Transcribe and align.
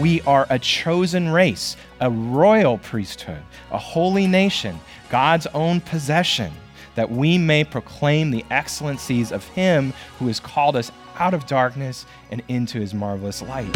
We 0.00 0.22
are 0.22 0.46
a 0.48 0.58
chosen 0.58 1.28
race, 1.28 1.76
a 2.00 2.10
royal 2.10 2.78
priesthood, 2.78 3.42
a 3.70 3.76
holy 3.76 4.26
nation, 4.26 4.80
God's 5.10 5.46
own 5.48 5.82
possession, 5.82 6.50
that 6.94 7.10
we 7.10 7.36
may 7.36 7.62
proclaim 7.62 8.30
the 8.30 8.42
excellencies 8.50 9.32
of 9.32 9.46
Him 9.48 9.92
who 10.18 10.28
has 10.28 10.40
called 10.40 10.76
us 10.76 10.90
out 11.18 11.34
of 11.34 11.44
darkness 11.44 12.06
and 12.30 12.42
into 12.48 12.80
His 12.80 12.94
marvelous 12.94 13.42
light. 13.42 13.68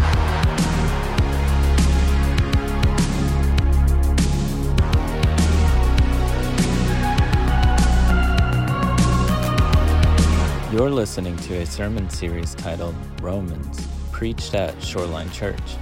You're 10.73 10.91
listening 10.91 11.37
to 11.37 11.57
a 11.57 11.67
sermon 11.67 12.09
series 12.09 12.55
titled 12.55 12.95
Romans, 13.21 13.87
preached 14.13 14.55
at 14.55 14.83
Shoreline 14.83 15.31
Church. 15.31 15.77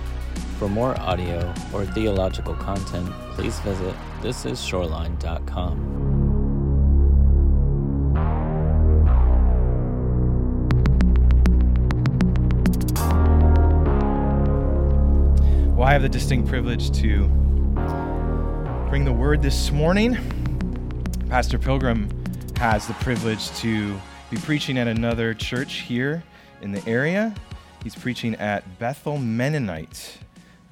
For 0.59 0.69
more 0.69 0.99
audio 1.01 1.53
or 1.73 1.85
theological 1.85 2.55
content, 2.55 3.11
please 3.33 3.59
visit 3.61 3.95
thisisshoreline.com. 4.23 5.95
Well, 15.77 15.89
I 15.89 15.93
have 15.93 16.03
the 16.03 16.09
distinct 16.09 16.49
privilege 16.49 16.93
to 17.01 17.27
bring 18.89 19.05
the 19.05 19.13
word 19.13 19.43
this 19.43 19.73
morning. 19.73 20.17
Pastor 21.29 21.59
Pilgrim 21.59 22.09
has 22.57 22.87
the 22.87 22.95
privilege 22.95 23.51
to 23.57 24.01
be 24.31 24.37
preaching 24.37 24.79
at 24.79 24.87
another 24.87 25.35
church 25.35 25.81
here 25.81 26.23
in 26.63 26.71
the 26.71 26.89
area. 26.89 27.35
He's 27.83 27.97
preaching 27.97 28.37
at 28.37 28.79
Bethel 28.79 29.19
Mennonite 29.19 30.19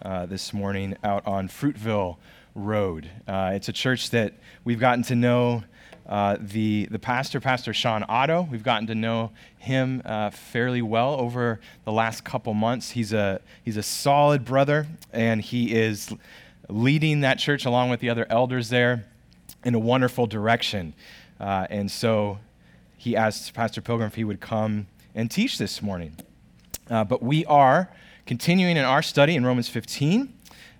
uh, 0.04 0.26
this 0.26 0.52
morning 0.52 0.96
out 1.04 1.26
on 1.26 1.48
Fruitville 1.48 2.16
Road. 2.54 3.08
Uh, 3.26 3.52
it's 3.54 3.68
a 3.68 3.72
church 3.72 4.10
that 4.10 4.34
we've 4.64 4.80
gotten 4.80 5.02
to 5.04 5.14
know 5.14 5.64
uh, 6.08 6.36
the, 6.40 6.86
the 6.90 6.98
pastor, 6.98 7.40
Pastor 7.40 7.72
Sean 7.72 8.04
Otto. 8.08 8.48
We've 8.50 8.62
gotten 8.62 8.86
to 8.88 8.94
know 8.94 9.30
him 9.58 10.02
uh, 10.04 10.30
fairly 10.30 10.82
well 10.82 11.14
over 11.14 11.60
the 11.84 11.92
last 11.92 12.24
couple 12.24 12.52
months. 12.54 12.90
He's 12.90 13.12
a, 13.12 13.40
he's 13.64 13.76
a 13.76 13.82
solid 13.82 14.44
brother, 14.44 14.86
and 15.12 15.40
he 15.40 15.72
is 15.72 16.12
leading 16.68 17.20
that 17.20 17.38
church 17.38 17.64
along 17.64 17.90
with 17.90 18.00
the 18.00 18.10
other 18.10 18.26
elders 18.28 18.68
there 18.68 19.06
in 19.64 19.74
a 19.74 19.78
wonderful 19.78 20.26
direction. 20.26 20.94
Uh, 21.38 21.66
and 21.70 21.90
so 21.90 22.38
he 22.96 23.16
asked 23.16 23.54
Pastor 23.54 23.80
Pilgrim 23.80 24.08
if 24.08 24.14
he 24.16 24.24
would 24.24 24.40
come 24.40 24.86
and 25.14 25.30
teach 25.30 25.58
this 25.58 25.80
morning. 25.80 26.16
Uh, 26.90 27.04
but 27.04 27.22
we 27.22 27.44
are 27.46 27.88
continuing 28.26 28.76
in 28.76 28.84
our 28.84 29.02
study 29.02 29.34
in 29.34 29.44
Romans 29.44 29.68
15. 29.68 30.32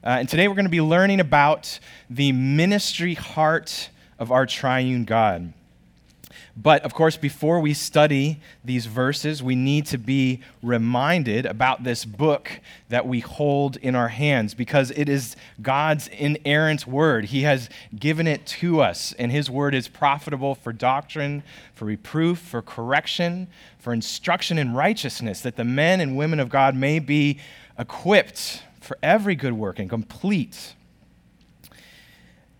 Uh, 0.04 0.06
and 0.06 0.28
today 0.28 0.48
we're 0.48 0.54
going 0.54 0.64
to 0.64 0.70
be 0.70 0.80
learning 0.80 1.20
about 1.20 1.78
the 2.08 2.32
ministry 2.32 3.14
heart 3.14 3.90
of 4.18 4.30
our 4.30 4.46
triune 4.46 5.04
God. 5.04 5.52
But 6.54 6.82
of 6.82 6.92
course, 6.92 7.16
before 7.16 7.60
we 7.60 7.72
study 7.72 8.40
these 8.62 8.84
verses, 8.84 9.42
we 9.42 9.54
need 9.54 9.86
to 9.86 9.98
be 9.98 10.40
reminded 10.62 11.46
about 11.46 11.82
this 11.82 12.04
book 12.04 12.60
that 12.90 13.06
we 13.06 13.20
hold 13.20 13.76
in 13.78 13.94
our 13.94 14.08
hands 14.08 14.52
because 14.52 14.90
it 14.90 15.08
is 15.08 15.34
God's 15.62 16.08
inerrant 16.08 16.86
word. 16.86 17.26
He 17.26 17.42
has 17.42 17.70
given 17.98 18.26
it 18.26 18.44
to 18.46 18.82
us, 18.82 19.14
and 19.18 19.32
His 19.32 19.48
word 19.48 19.74
is 19.74 19.88
profitable 19.88 20.54
for 20.54 20.74
doctrine, 20.74 21.42
for 21.74 21.86
reproof, 21.86 22.38
for 22.38 22.60
correction, 22.60 23.48
for 23.78 23.94
instruction 23.94 24.58
in 24.58 24.74
righteousness, 24.74 25.40
that 25.40 25.56
the 25.56 25.64
men 25.64 26.02
and 26.02 26.18
women 26.18 26.38
of 26.38 26.50
God 26.50 26.76
may 26.76 26.98
be 26.98 27.38
equipped 27.78 28.62
for 28.80 28.98
every 29.02 29.34
good 29.34 29.54
work 29.54 29.78
and 29.78 29.88
complete. 29.88 30.74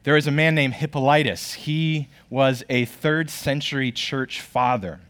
There 0.05 0.17
is 0.17 0.27
a 0.27 0.33
man 0.33 0.55
named 0.55 0.75
Hippolytus. 0.75 1.55
He 1.55 2.09
was 2.29 2.65
a 2.69 2.85
third 2.85 3.31
century 3.31 3.93
church 3.93 4.41
father. 4.41 5.01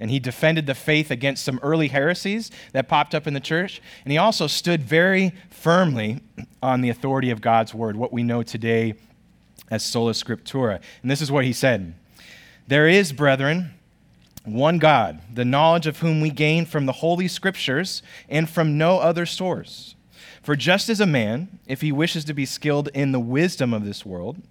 And 0.00 0.10
he 0.10 0.18
defended 0.18 0.66
the 0.66 0.74
faith 0.74 1.10
against 1.10 1.44
some 1.44 1.60
early 1.62 1.88
heresies 1.88 2.50
that 2.72 2.88
popped 2.88 3.14
up 3.14 3.26
in 3.26 3.32
the 3.32 3.40
church. 3.40 3.80
And 4.04 4.12
he 4.12 4.18
also 4.18 4.46
stood 4.46 4.82
very 4.82 5.32
firmly 5.50 6.20
on 6.62 6.80
the 6.80 6.90
authority 6.90 7.30
of 7.30 7.40
God's 7.40 7.72
word, 7.72 7.96
what 7.96 8.12
we 8.12 8.22
know 8.22 8.42
today 8.42 8.94
as 9.70 9.84
sola 9.84 10.12
scriptura. 10.12 10.80
And 11.02 11.10
this 11.10 11.22
is 11.22 11.32
what 11.32 11.44
he 11.44 11.52
said 11.52 11.94
There 12.66 12.88
is, 12.88 13.12
brethren, 13.12 13.74
one 14.44 14.78
God, 14.78 15.20
the 15.32 15.44
knowledge 15.44 15.86
of 15.86 16.00
whom 16.00 16.20
we 16.20 16.30
gain 16.30 16.66
from 16.66 16.86
the 16.86 16.92
Holy 16.92 17.28
Scriptures 17.28 18.02
and 18.28 18.48
from 18.48 18.76
no 18.76 18.98
other 18.98 19.24
source. 19.24 19.94
For 20.44 20.54
just 20.54 20.90
as 20.90 21.00
a 21.00 21.06
man, 21.06 21.58
if 21.66 21.80
he 21.80 21.90
wishes 21.90 22.22
to 22.26 22.34
be 22.34 22.44
skilled 22.44 22.88
in 22.88 23.12
the 23.12 23.18
wisdom 23.18 23.72
of 23.72 23.86
this 23.86 24.04
world, 24.04 24.42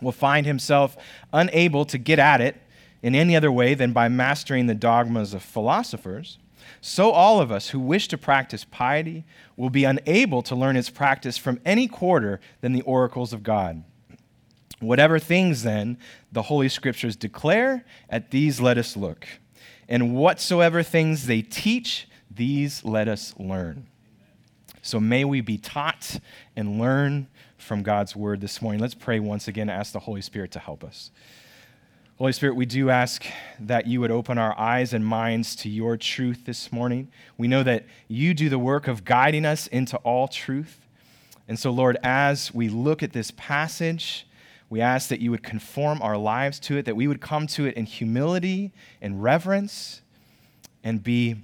will 0.00 0.10
find 0.10 0.46
himself 0.46 0.96
unable 1.34 1.84
to 1.84 1.98
get 1.98 2.18
at 2.18 2.40
it 2.40 2.56
in 3.02 3.14
any 3.14 3.36
other 3.36 3.52
way 3.52 3.74
than 3.74 3.92
by 3.92 4.08
mastering 4.08 4.66
the 4.66 4.74
dogmas 4.74 5.34
of 5.34 5.42
philosophers, 5.42 6.38
so 6.80 7.10
all 7.10 7.42
of 7.42 7.52
us 7.52 7.68
who 7.68 7.78
wish 7.78 8.08
to 8.08 8.16
practice 8.16 8.64
piety 8.64 9.24
will 9.54 9.68
be 9.68 9.84
unable 9.84 10.40
to 10.42 10.54
learn 10.54 10.76
its 10.76 10.88
practice 10.88 11.36
from 11.36 11.60
any 11.62 11.88
quarter 11.88 12.40
than 12.62 12.72
the 12.72 12.82
oracles 12.82 13.34
of 13.34 13.42
God. 13.42 13.84
Whatever 14.80 15.18
things, 15.18 15.62
then, 15.62 15.98
the 16.32 16.42
Holy 16.42 16.70
Scriptures 16.70 17.16
declare, 17.16 17.84
at 18.08 18.30
these 18.30 18.62
let 18.62 18.78
us 18.78 18.96
look. 18.96 19.26
And 19.90 20.14
whatsoever 20.14 20.82
things 20.82 21.26
they 21.26 21.42
teach, 21.42 22.08
these 22.30 22.82
let 22.82 23.08
us 23.08 23.34
learn. 23.38 23.88
So 24.88 24.98
may 24.98 25.26
we 25.26 25.42
be 25.42 25.58
taught 25.58 26.18
and 26.56 26.80
learn 26.80 27.26
from 27.58 27.82
God's 27.82 28.16
word 28.16 28.40
this 28.40 28.62
morning. 28.62 28.80
Let's 28.80 28.94
pray 28.94 29.20
once 29.20 29.46
again, 29.46 29.68
ask 29.68 29.92
the 29.92 29.98
Holy 29.98 30.22
Spirit 30.22 30.50
to 30.52 30.58
help 30.58 30.82
us. 30.82 31.10
Holy 32.16 32.32
Spirit, 32.32 32.56
we 32.56 32.64
do 32.64 32.88
ask 32.88 33.22
that 33.60 33.86
you 33.86 34.00
would 34.00 34.10
open 34.10 34.38
our 34.38 34.58
eyes 34.58 34.94
and 34.94 35.04
minds 35.04 35.54
to 35.56 35.68
your 35.68 35.98
truth 35.98 36.46
this 36.46 36.72
morning. 36.72 37.08
We 37.36 37.48
know 37.48 37.62
that 37.64 37.84
you 38.08 38.32
do 38.32 38.48
the 38.48 38.58
work 38.58 38.88
of 38.88 39.04
guiding 39.04 39.44
us 39.44 39.66
into 39.66 39.98
all 39.98 40.26
truth. 40.26 40.80
And 41.46 41.58
so, 41.58 41.70
Lord, 41.70 41.98
as 42.02 42.54
we 42.54 42.70
look 42.70 43.02
at 43.02 43.12
this 43.12 43.30
passage, 43.32 44.26
we 44.70 44.80
ask 44.80 45.10
that 45.10 45.20
you 45.20 45.30
would 45.30 45.42
conform 45.42 46.00
our 46.00 46.16
lives 46.16 46.58
to 46.60 46.78
it, 46.78 46.86
that 46.86 46.96
we 46.96 47.06
would 47.06 47.20
come 47.20 47.46
to 47.48 47.66
it 47.66 47.74
in 47.74 47.84
humility 47.84 48.72
and 49.02 49.22
reverence 49.22 50.00
and 50.82 51.04
be 51.04 51.36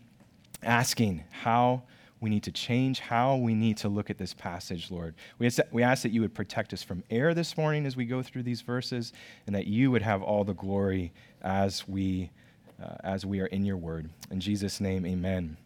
asking, 0.62 1.24
How 1.42 1.82
we 2.24 2.30
need 2.30 2.44
to 2.44 2.50
change 2.50 3.00
how 3.00 3.36
we 3.36 3.54
need 3.54 3.76
to 3.76 3.86
look 3.90 4.08
at 4.08 4.16
this 4.16 4.32
passage, 4.32 4.90
Lord. 4.90 5.14
We 5.38 5.44
ask, 5.44 5.56
that, 5.56 5.70
we 5.70 5.82
ask 5.82 6.04
that 6.04 6.08
you 6.08 6.22
would 6.22 6.32
protect 6.32 6.72
us 6.72 6.82
from 6.82 7.04
error 7.10 7.34
this 7.34 7.54
morning 7.54 7.84
as 7.84 7.96
we 7.96 8.06
go 8.06 8.22
through 8.22 8.44
these 8.44 8.62
verses, 8.62 9.12
and 9.46 9.54
that 9.54 9.66
you 9.66 9.90
would 9.90 10.00
have 10.00 10.22
all 10.22 10.42
the 10.42 10.54
glory 10.54 11.12
as 11.42 11.86
we, 11.86 12.30
uh, 12.82 12.94
as 13.04 13.26
we 13.26 13.40
are 13.40 13.46
in 13.46 13.66
your 13.66 13.76
word. 13.76 14.08
In 14.30 14.40
Jesus' 14.40 14.80
name, 14.80 15.04
amen. 15.04 15.58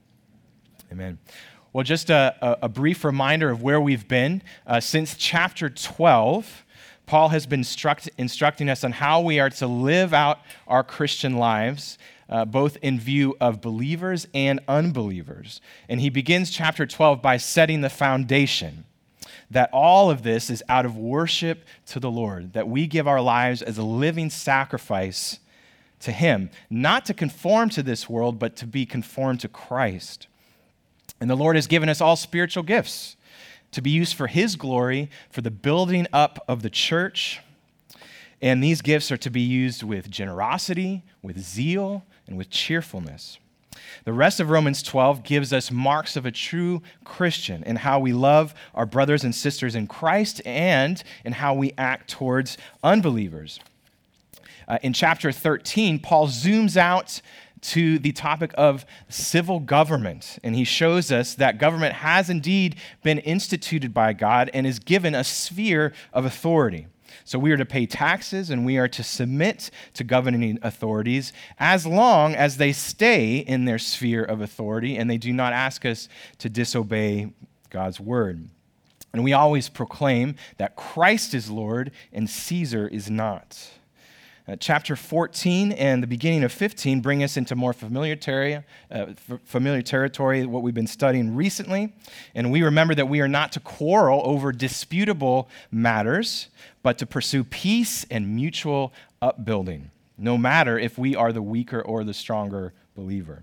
Amen. 0.90 1.20
Well, 1.72 1.84
just 1.84 2.10
a, 2.10 2.58
a, 2.60 2.68
brief 2.68 3.04
reminder 3.04 3.50
of 3.50 3.62
where 3.62 3.80
we've 3.80 4.08
been. 4.08 4.42
Uh, 4.66 4.80
since 4.80 5.16
chapter 5.16 5.70
12, 5.70 6.64
Paul 7.06 7.28
has 7.28 7.46
been 7.46 7.60
instruct, 7.60 8.10
instructing 8.18 8.68
us 8.68 8.82
on 8.82 8.90
how 8.90 9.20
we 9.20 9.38
are 9.38 9.50
to 9.50 9.68
live 9.68 10.12
out 10.12 10.40
our 10.66 10.82
Christian 10.82 11.36
lives 11.36 11.98
uh, 12.28 12.44
both 12.44 12.76
in 12.82 13.00
view 13.00 13.36
of 13.40 13.60
believers 13.60 14.26
and 14.34 14.60
unbelievers. 14.68 15.60
And 15.88 16.00
he 16.00 16.10
begins 16.10 16.50
chapter 16.50 16.86
12 16.86 17.22
by 17.22 17.36
setting 17.36 17.80
the 17.80 17.90
foundation 17.90 18.84
that 19.50 19.70
all 19.72 20.10
of 20.10 20.22
this 20.22 20.50
is 20.50 20.62
out 20.68 20.84
of 20.84 20.96
worship 20.96 21.64
to 21.86 22.00
the 22.00 22.10
Lord, 22.10 22.52
that 22.52 22.68
we 22.68 22.86
give 22.86 23.08
our 23.08 23.20
lives 23.20 23.62
as 23.62 23.78
a 23.78 23.82
living 23.82 24.30
sacrifice 24.30 25.38
to 26.00 26.12
Him, 26.12 26.50
not 26.70 27.04
to 27.06 27.14
conform 27.14 27.70
to 27.70 27.82
this 27.82 28.08
world, 28.08 28.38
but 28.38 28.56
to 28.56 28.66
be 28.66 28.86
conformed 28.86 29.40
to 29.40 29.48
Christ. 29.48 30.26
And 31.20 31.28
the 31.28 31.36
Lord 31.36 31.56
has 31.56 31.66
given 31.66 31.88
us 31.88 32.00
all 32.00 32.16
spiritual 32.16 32.62
gifts 32.62 33.16
to 33.72 33.82
be 33.82 33.90
used 33.90 34.14
for 34.14 34.26
His 34.26 34.56
glory, 34.56 35.10
for 35.30 35.40
the 35.40 35.50
building 35.50 36.06
up 36.12 36.44
of 36.46 36.62
the 36.62 36.70
church. 36.70 37.40
And 38.40 38.62
these 38.62 38.82
gifts 38.82 39.10
are 39.10 39.16
to 39.16 39.30
be 39.30 39.40
used 39.40 39.82
with 39.82 40.10
generosity, 40.10 41.02
with 41.22 41.38
zeal, 41.40 42.04
and 42.28 42.38
with 42.38 42.50
cheerfulness. 42.50 43.38
The 44.04 44.12
rest 44.12 44.40
of 44.40 44.50
Romans 44.50 44.82
12 44.82 45.22
gives 45.22 45.52
us 45.52 45.70
marks 45.70 46.16
of 46.16 46.26
a 46.26 46.30
true 46.30 46.82
Christian 47.04 47.62
in 47.64 47.76
how 47.76 47.98
we 47.98 48.12
love 48.12 48.54
our 48.74 48.86
brothers 48.86 49.24
and 49.24 49.34
sisters 49.34 49.74
in 49.74 49.86
Christ 49.86 50.40
and 50.44 51.02
in 51.24 51.32
how 51.32 51.54
we 51.54 51.72
act 51.76 52.10
towards 52.10 52.58
unbelievers. 52.82 53.60
Uh, 54.66 54.78
in 54.82 54.92
chapter 54.92 55.32
13, 55.32 55.98
Paul 55.98 56.28
zooms 56.28 56.76
out 56.76 57.20
to 57.60 57.98
the 57.98 58.12
topic 58.12 58.52
of 58.56 58.84
civil 59.08 59.60
government, 59.60 60.38
and 60.44 60.54
he 60.54 60.64
shows 60.64 61.10
us 61.10 61.34
that 61.34 61.58
government 61.58 61.94
has 61.94 62.30
indeed 62.30 62.76
been 63.02 63.18
instituted 63.18 63.92
by 63.92 64.12
God 64.12 64.50
and 64.54 64.66
is 64.66 64.78
given 64.78 65.14
a 65.14 65.24
sphere 65.24 65.92
of 66.12 66.24
authority. 66.24 66.86
So 67.24 67.38
we 67.38 67.52
are 67.52 67.56
to 67.56 67.64
pay 67.64 67.86
taxes 67.86 68.50
and 68.50 68.64
we 68.64 68.78
are 68.78 68.88
to 68.88 69.02
submit 69.02 69.70
to 69.94 70.04
governing 70.04 70.58
authorities 70.62 71.32
as 71.58 71.86
long 71.86 72.34
as 72.34 72.56
they 72.56 72.72
stay 72.72 73.38
in 73.38 73.64
their 73.64 73.78
sphere 73.78 74.24
of 74.24 74.40
authority 74.40 74.96
and 74.96 75.10
they 75.10 75.18
do 75.18 75.32
not 75.32 75.52
ask 75.52 75.84
us 75.84 76.08
to 76.38 76.48
disobey 76.48 77.32
God's 77.70 78.00
word. 78.00 78.48
And 79.12 79.24
we 79.24 79.32
always 79.32 79.68
proclaim 79.68 80.36
that 80.58 80.76
Christ 80.76 81.34
is 81.34 81.50
Lord 81.50 81.92
and 82.12 82.28
Caesar 82.28 82.88
is 82.88 83.10
not. 83.10 83.70
Uh, 84.48 84.56
chapter 84.58 84.96
14 84.96 85.72
and 85.72 86.02
the 86.02 86.06
beginning 86.06 86.42
of 86.42 86.50
15 86.50 87.02
bring 87.02 87.22
us 87.22 87.36
into 87.36 87.54
more 87.54 87.74
familiar, 87.74 88.16
uh, 88.24 88.62
f- 88.90 89.40
familiar 89.44 89.82
territory, 89.82 90.46
what 90.46 90.62
we've 90.62 90.72
been 90.72 90.86
studying 90.86 91.36
recently. 91.36 91.92
And 92.34 92.50
we 92.50 92.62
remember 92.62 92.94
that 92.94 93.10
we 93.10 93.20
are 93.20 93.28
not 93.28 93.52
to 93.52 93.60
quarrel 93.60 94.22
over 94.24 94.50
disputable 94.50 95.50
matters, 95.70 96.48
but 96.88 96.96
to 96.96 97.04
pursue 97.04 97.44
peace 97.44 98.06
and 98.10 98.34
mutual 98.34 98.94
upbuilding, 99.20 99.90
no 100.16 100.38
matter 100.38 100.78
if 100.78 100.96
we 100.96 101.14
are 101.14 101.34
the 101.34 101.42
weaker 101.42 101.82
or 101.82 102.02
the 102.02 102.14
stronger 102.14 102.72
believer. 102.94 103.42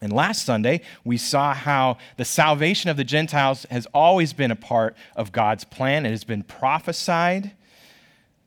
And 0.00 0.10
last 0.10 0.46
Sunday, 0.46 0.80
we 1.04 1.18
saw 1.18 1.52
how 1.52 1.98
the 2.16 2.24
salvation 2.24 2.88
of 2.88 2.96
the 2.96 3.04
Gentiles 3.04 3.66
has 3.70 3.86
always 3.92 4.32
been 4.32 4.50
a 4.50 4.56
part 4.56 4.96
of 5.14 5.32
God's 5.32 5.64
plan. 5.64 6.06
It 6.06 6.12
has 6.12 6.24
been 6.24 6.44
prophesied 6.44 7.52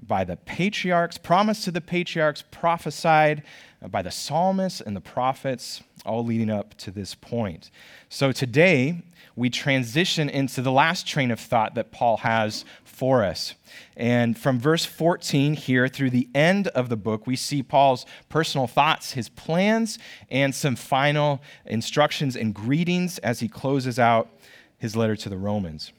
by 0.01 0.24
the 0.24 0.38
patriarchs, 0.38 1.19
promised 1.19 1.63
to 1.66 1.71
the 1.71 1.80
patriarchs, 1.80 2.44
prophesied 2.50 3.44
by 3.92 4.01
the 4.01 4.10
psalmists 4.10 4.81
and 4.81 4.95
the 4.95 5.01
prophets, 5.01 5.83
all 6.04 6.25
leading 6.25 6.50
up 6.50 6.74
to 6.80 6.89
this 6.89 7.13
point. 7.13 7.69
So 8.10 8.31
today, 8.31 9.04
we 9.35 9.49
transition 9.49 10.29
into 10.29 10.61
the 10.61 10.71
last 10.71 11.05
train 11.05 11.31
of 11.31 11.39
thought 11.39 11.75
that 11.75 11.91
Paul 11.91 12.17
has 12.17 12.63
for 12.83 13.23
us. 13.23 13.55
And 13.97 14.37
from 14.37 14.59
verse 14.59 14.85
14 14.85 15.53
here 15.55 15.87
through 15.87 16.11
the 16.11 16.29
end 16.33 16.67
of 16.69 16.87
the 16.87 16.95
book, 16.95 17.27
we 17.27 17.35
see 17.35 17.61
Paul's 17.61 18.05
personal 18.29 18.67
thoughts, 18.67 19.11
his 19.11 19.27
plans, 19.27 19.99
and 20.29 20.55
some 20.55 20.75
final 20.75 21.41
instructions 21.65 22.35
and 22.35 22.53
greetings 22.53 23.17
as 23.19 23.41
he 23.41 23.47
closes 23.49 23.99
out 23.99 24.29
his 24.77 24.95
letter 24.95 25.15
to 25.17 25.29
the 25.29 25.37
Romans. 25.37 25.91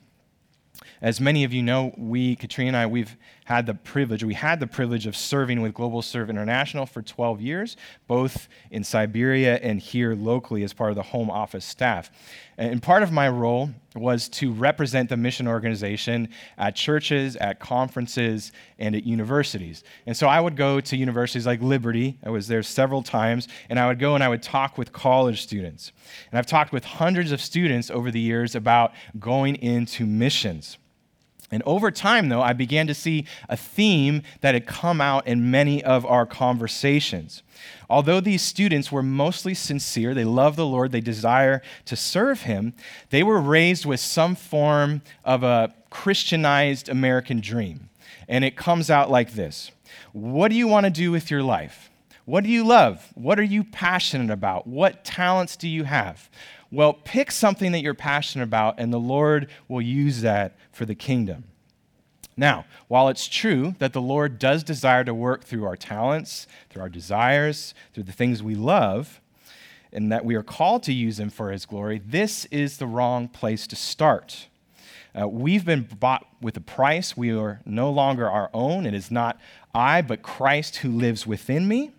As 1.02 1.20
many 1.20 1.44
of 1.44 1.52
you 1.52 1.62
know, 1.62 1.92
we, 1.98 2.36
Katrina 2.36 2.68
and 2.68 2.76
I, 2.76 2.86
we've 2.86 3.16
had 3.46 3.64
the 3.64 3.74
privilege, 3.74 4.24
we 4.24 4.34
had 4.34 4.58
the 4.58 4.66
privilege 4.66 5.06
of 5.06 5.16
serving 5.16 5.62
with 5.62 5.72
Global 5.72 6.02
Serve 6.02 6.30
International 6.30 6.84
for 6.84 7.00
12 7.00 7.40
years, 7.40 7.76
both 8.08 8.48
in 8.72 8.82
Siberia 8.82 9.58
and 9.58 9.78
here 9.78 10.16
locally 10.16 10.64
as 10.64 10.72
part 10.72 10.90
of 10.90 10.96
the 10.96 11.04
home 11.04 11.30
office 11.30 11.64
staff. 11.64 12.10
And 12.58 12.82
part 12.82 13.04
of 13.04 13.12
my 13.12 13.28
role 13.28 13.70
was 13.94 14.28
to 14.30 14.52
represent 14.52 15.08
the 15.08 15.16
mission 15.16 15.46
organization 15.46 16.28
at 16.58 16.74
churches, 16.74 17.36
at 17.36 17.60
conferences, 17.60 18.50
and 18.80 18.96
at 18.96 19.04
universities. 19.04 19.84
And 20.06 20.16
so 20.16 20.26
I 20.26 20.40
would 20.40 20.56
go 20.56 20.80
to 20.80 20.96
universities 20.96 21.46
like 21.46 21.62
Liberty, 21.62 22.18
I 22.24 22.30
was 22.30 22.48
there 22.48 22.64
several 22.64 23.04
times, 23.04 23.46
and 23.70 23.78
I 23.78 23.86
would 23.86 24.00
go 24.00 24.16
and 24.16 24.24
I 24.24 24.28
would 24.28 24.42
talk 24.42 24.76
with 24.76 24.92
college 24.92 25.42
students. 25.42 25.92
And 26.32 26.38
I've 26.38 26.46
talked 26.46 26.72
with 26.72 26.84
hundreds 26.84 27.30
of 27.30 27.40
students 27.40 27.92
over 27.92 28.10
the 28.10 28.20
years 28.20 28.56
about 28.56 28.92
going 29.20 29.54
into 29.54 30.04
missions. 30.04 30.78
And 31.50 31.62
over 31.64 31.90
time, 31.90 32.28
though, 32.28 32.42
I 32.42 32.52
began 32.52 32.86
to 32.88 32.94
see 32.94 33.24
a 33.48 33.56
theme 33.56 34.22
that 34.40 34.54
had 34.54 34.66
come 34.66 35.00
out 35.00 35.26
in 35.26 35.50
many 35.50 35.82
of 35.82 36.04
our 36.04 36.26
conversations. 36.26 37.42
Although 37.88 38.20
these 38.20 38.42
students 38.42 38.90
were 38.90 39.02
mostly 39.02 39.54
sincere, 39.54 40.12
they 40.12 40.24
love 40.24 40.56
the 40.56 40.66
Lord, 40.66 40.90
they 40.90 41.00
desire 41.00 41.62
to 41.84 41.94
serve 41.96 42.42
Him, 42.42 42.74
they 43.10 43.22
were 43.22 43.40
raised 43.40 43.86
with 43.86 44.00
some 44.00 44.34
form 44.34 45.02
of 45.24 45.42
a 45.44 45.72
Christianized 45.90 46.88
American 46.88 47.40
dream. 47.40 47.90
And 48.28 48.44
it 48.44 48.56
comes 48.56 48.90
out 48.90 49.10
like 49.10 49.32
this 49.34 49.70
What 50.12 50.48
do 50.48 50.56
you 50.56 50.66
want 50.66 50.84
to 50.84 50.90
do 50.90 51.12
with 51.12 51.30
your 51.30 51.42
life? 51.42 51.90
What 52.24 52.42
do 52.42 52.50
you 52.50 52.64
love? 52.64 53.12
What 53.14 53.38
are 53.38 53.44
you 53.44 53.62
passionate 53.62 54.32
about? 54.32 54.66
What 54.66 55.04
talents 55.04 55.56
do 55.56 55.68
you 55.68 55.84
have? 55.84 56.28
Well, 56.76 56.92
pick 56.92 57.30
something 57.30 57.72
that 57.72 57.80
you're 57.80 57.94
passionate 57.94 58.44
about, 58.44 58.74
and 58.76 58.92
the 58.92 59.00
Lord 59.00 59.48
will 59.66 59.80
use 59.80 60.20
that 60.20 60.58
for 60.72 60.84
the 60.84 60.94
kingdom. 60.94 61.44
Now, 62.36 62.66
while 62.86 63.08
it's 63.08 63.28
true 63.28 63.74
that 63.78 63.94
the 63.94 64.02
Lord 64.02 64.38
does 64.38 64.62
desire 64.62 65.02
to 65.04 65.14
work 65.14 65.44
through 65.44 65.64
our 65.64 65.78
talents, 65.78 66.46
through 66.68 66.82
our 66.82 66.90
desires, 66.90 67.72
through 67.94 68.02
the 68.02 68.12
things 68.12 68.42
we 68.42 68.54
love, 68.54 69.22
and 69.90 70.12
that 70.12 70.26
we 70.26 70.34
are 70.34 70.42
called 70.42 70.82
to 70.82 70.92
use 70.92 71.18
Him 71.18 71.30
for 71.30 71.50
His 71.50 71.64
glory, 71.64 71.98
this 72.04 72.44
is 72.50 72.76
the 72.76 72.86
wrong 72.86 73.26
place 73.28 73.66
to 73.68 73.74
start. 73.74 74.48
Uh, 75.18 75.26
we've 75.26 75.64
been 75.64 75.88
bought 75.98 76.26
with 76.42 76.58
a 76.58 76.60
price. 76.60 77.16
We 77.16 77.32
are 77.32 77.62
no 77.64 77.90
longer 77.90 78.28
our 78.28 78.50
own. 78.52 78.84
It 78.84 78.92
is 78.92 79.10
not 79.10 79.40
I, 79.74 80.02
but 80.02 80.20
Christ 80.20 80.76
who 80.76 80.90
lives 80.90 81.26
within 81.26 81.68
me 81.68 81.92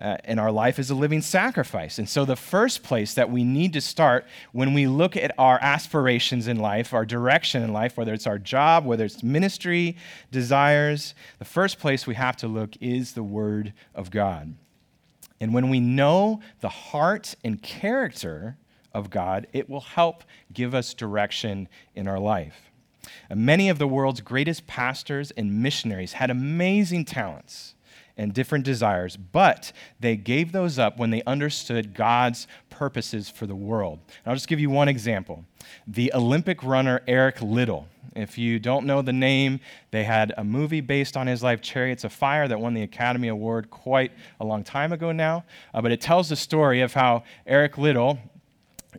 uh, 0.00 0.16
and 0.24 0.40
our 0.40 0.50
life 0.50 0.78
is 0.78 0.90
a 0.90 0.94
living 0.94 1.20
sacrifice. 1.20 1.98
And 1.98 2.08
so, 2.08 2.24
the 2.24 2.36
first 2.36 2.82
place 2.82 3.14
that 3.14 3.30
we 3.30 3.44
need 3.44 3.72
to 3.74 3.80
start 3.80 4.26
when 4.52 4.74
we 4.74 4.86
look 4.86 5.16
at 5.16 5.32
our 5.38 5.58
aspirations 5.60 6.48
in 6.48 6.58
life, 6.58 6.92
our 6.92 7.04
direction 7.04 7.62
in 7.62 7.72
life, 7.72 7.96
whether 7.96 8.12
it's 8.12 8.26
our 8.26 8.38
job, 8.38 8.84
whether 8.84 9.04
it's 9.04 9.22
ministry, 9.22 9.96
desires, 10.32 11.14
the 11.38 11.44
first 11.44 11.78
place 11.78 12.06
we 12.06 12.16
have 12.16 12.36
to 12.38 12.48
look 12.48 12.76
is 12.80 13.12
the 13.12 13.22
Word 13.22 13.72
of 13.94 14.10
God. 14.10 14.54
And 15.40 15.54
when 15.54 15.68
we 15.68 15.78
know 15.78 16.40
the 16.60 16.68
heart 16.68 17.34
and 17.44 17.62
character 17.62 18.56
of 18.92 19.10
God, 19.10 19.46
it 19.52 19.68
will 19.68 19.80
help 19.80 20.24
give 20.52 20.74
us 20.74 20.94
direction 20.94 21.68
in 21.94 22.08
our 22.08 22.18
life. 22.18 22.70
And 23.28 23.44
many 23.44 23.68
of 23.68 23.78
the 23.78 23.86
world's 23.86 24.22
greatest 24.22 24.66
pastors 24.66 25.30
and 25.32 25.62
missionaries 25.62 26.14
had 26.14 26.30
amazing 26.30 27.04
talents 27.04 27.74
and 28.16 28.32
different 28.32 28.64
desires, 28.64 29.16
but 29.16 29.72
they 29.98 30.16
gave 30.16 30.52
those 30.52 30.78
up 30.78 30.98
when 30.98 31.10
they 31.10 31.22
understood 31.24 31.94
God's 31.94 32.46
purposes 32.70 33.28
for 33.28 33.46
the 33.46 33.54
world. 33.54 33.98
And 34.06 34.30
I'll 34.30 34.36
just 34.36 34.48
give 34.48 34.60
you 34.60 34.70
one 34.70 34.88
example 34.88 35.44
the 35.86 36.12
Olympic 36.14 36.62
runner 36.62 37.00
Eric 37.06 37.40
Liddell. 37.40 37.88
If 38.14 38.38
you 38.38 38.58
don't 38.60 38.86
know 38.86 39.02
the 39.02 39.12
name, 39.12 39.60
they 39.90 40.04
had 40.04 40.32
a 40.36 40.44
movie 40.44 40.80
based 40.80 41.16
on 41.16 41.26
his 41.26 41.42
life, 41.42 41.60
Chariots 41.60 42.04
of 42.04 42.12
Fire, 42.12 42.46
that 42.46 42.60
won 42.60 42.74
the 42.74 42.82
Academy 42.82 43.28
Award 43.28 43.70
quite 43.70 44.12
a 44.38 44.44
long 44.44 44.62
time 44.62 44.92
ago 44.92 45.10
now. 45.10 45.44
Uh, 45.72 45.82
but 45.82 45.90
it 45.90 46.00
tells 46.00 46.28
the 46.28 46.36
story 46.36 46.80
of 46.80 46.92
how 46.92 47.24
Eric 47.46 47.76
Liddell, 47.76 48.18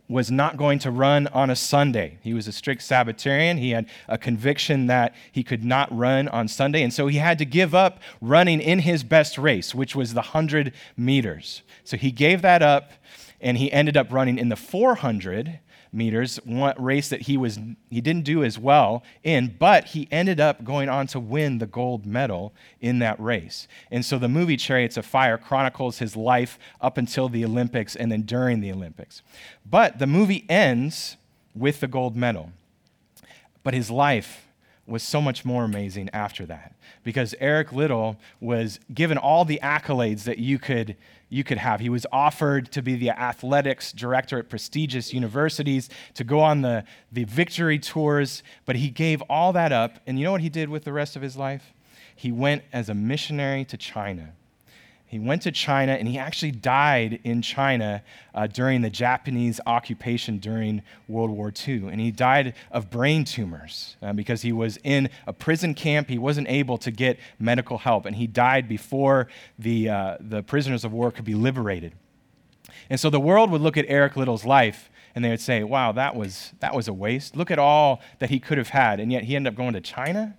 was 0.08 0.30
not 0.30 0.56
going 0.56 0.78
to 0.80 0.90
run 0.90 1.26
on 1.28 1.50
a 1.50 1.56
Sunday. 1.56 2.18
He 2.22 2.34
was 2.34 2.46
a 2.48 2.52
strict 2.52 2.82
Sabbatarian. 2.82 3.58
He 3.58 3.70
had 3.70 3.86
a 4.08 4.18
conviction 4.18 4.86
that 4.86 5.14
he 5.32 5.42
could 5.42 5.64
not 5.64 5.94
run 5.96 6.28
on 6.28 6.48
Sunday, 6.48 6.82
and 6.82 6.92
so 6.92 7.06
he 7.06 7.18
had 7.18 7.38
to 7.38 7.44
give 7.44 7.74
up 7.74 8.00
running 8.20 8.60
in 8.60 8.80
his 8.80 9.04
best 9.04 9.38
race, 9.38 9.74
which 9.74 9.96
was 9.96 10.14
the 10.14 10.20
100 10.20 10.72
meters. 10.96 11.62
So 11.84 11.96
he 11.96 12.10
gave 12.10 12.42
that 12.42 12.62
up, 12.62 12.92
and 13.40 13.58
he 13.58 13.70
ended 13.72 13.96
up 13.96 14.12
running 14.12 14.38
in 14.38 14.48
the 14.48 14.56
400 14.56 15.60
meters, 15.96 16.36
one 16.44 16.74
race 16.78 17.08
that 17.08 17.22
he 17.22 17.36
was 17.36 17.58
he 17.90 18.00
didn't 18.00 18.24
do 18.24 18.44
as 18.44 18.58
well 18.58 19.02
in, 19.22 19.56
but 19.58 19.86
he 19.86 20.06
ended 20.10 20.38
up 20.38 20.62
going 20.62 20.88
on 20.88 21.06
to 21.08 21.18
win 21.18 21.58
the 21.58 21.66
gold 21.66 22.06
medal 22.06 22.54
in 22.80 22.98
that 23.00 23.18
race. 23.18 23.66
And 23.90 24.04
so 24.04 24.18
the 24.18 24.28
movie 24.28 24.56
Chariots 24.56 24.96
of 24.96 25.06
Fire 25.06 25.38
chronicles 25.38 25.98
his 25.98 26.14
life 26.14 26.58
up 26.80 26.98
until 26.98 27.28
the 27.28 27.44
Olympics 27.44 27.96
and 27.96 28.12
then 28.12 28.22
during 28.22 28.60
the 28.60 28.70
Olympics. 28.70 29.22
But 29.64 29.98
the 29.98 30.06
movie 30.06 30.44
ends 30.48 31.16
with 31.54 31.80
the 31.80 31.88
gold 31.88 32.14
medal. 32.14 32.52
But 33.64 33.74
his 33.74 33.90
life 33.90 34.45
was 34.86 35.02
so 35.02 35.20
much 35.20 35.44
more 35.44 35.64
amazing 35.64 36.08
after 36.12 36.46
that 36.46 36.74
because 37.02 37.34
Eric 37.40 37.72
Liddell 37.72 38.16
was 38.40 38.78
given 38.92 39.18
all 39.18 39.44
the 39.44 39.58
accolades 39.62 40.24
that 40.24 40.38
you 40.38 40.58
could, 40.58 40.96
you 41.28 41.42
could 41.42 41.58
have. 41.58 41.80
He 41.80 41.88
was 41.88 42.06
offered 42.12 42.70
to 42.72 42.82
be 42.82 42.94
the 42.96 43.10
athletics 43.10 43.92
director 43.92 44.38
at 44.38 44.48
prestigious 44.48 45.12
universities, 45.12 45.88
to 46.14 46.24
go 46.24 46.40
on 46.40 46.62
the, 46.62 46.84
the 47.10 47.24
victory 47.24 47.78
tours, 47.78 48.42
but 48.64 48.76
he 48.76 48.90
gave 48.90 49.22
all 49.22 49.52
that 49.52 49.72
up. 49.72 49.98
And 50.06 50.18
you 50.18 50.24
know 50.24 50.32
what 50.32 50.40
he 50.40 50.48
did 50.48 50.68
with 50.68 50.84
the 50.84 50.92
rest 50.92 51.16
of 51.16 51.22
his 51.22 51.36
life? 51.36 51.72
He 52.14 52.30
went 52.30 52.62
as 52.72 52.88
a 52.88 52.94
missionary 52.94 53.64
to 53.66 53.76
China. 53.76 54.32
He 55.08 55.20
went 55.20 55.42
to 55.42 55.52
China 55.52 55.92
and 55.92 56.08
he 56.08 56.18
actually 56.18 56.50
died 56.50 57.20
in 57.22 57.40
China 57.40 58.02
uh, 58.34 58.48
during 58.48 58.82
the 58.82 58.90
Japanese 58.90 59.60
occupation 59.64 60.38
during 60.38 60.82
World 61.06 61.30
War 61.30 61.52
II. 61.66 61.88
And 61.88 62.00
he 62.00 62.10
died 62.10 62.54
of 62.72 62.90
brain 62.90 63.24
tumors 63.24 63.96
uh, 64.02 64.12
because 64.12 64.42
he 64.42 64.52
was 64.52 64.78
in 64.82 65.08
a 65.26 65.32
prison 65.32 65.74
camp. 65.74 66.08
He 66.08 66.18
wasn't 66.18 66.48
able 66.48 66.76
to 66.78 66.90
get 66.90 67.18
medical 67.38 67.78
help. 67.78 68.04
And 68.04 68.16
he 68.16 68.26
died 68.26 68.68
before 68.68 69.28
the, 69.58 69.88
uh, 69.88 70.16
the 70.18 70.42
prisoners 70.42 70.84
of 70.84 70.92
war 70.92 71.12
could 71.12 71.24
be 71.24 71.34
liberated. 71.34 71.92
And 72.90 72.98
so 72.98 73.08
the 73.08 73.20
world 73.20 73.50
would 73.52 73.60
look 73.60 73.76
at 73.76 73.84
Eric 73.88 74.16
Liddell's 74.16 74.44
life 74.44 74.90
and 75.14 75.24
they 75.24 75.30
would 75.30 75.40
say, 75.40 75.62
wow, 75.62 75.92
that 75.92 76.16
was, 76.16 76.52
that 76.60 76.74
was 76.74 76.88
a 76.88 76.92
waste. 76.92 77.36
Look 77.36 77.50
at 77.50 77.58
all 77.58 78.02
that 78.18 78.28
he 78.30 78.40
could 78.40 78.58
have 78.58 78.68
had. 78.70 78.98
And 78.98 79.12
yet 79.12 79.24
he 79.24 79.36
ended 79.36 79.52
up 79.52 79.56
going 79.56 79.72
to 79.74 79.80
China? 79.80 80.36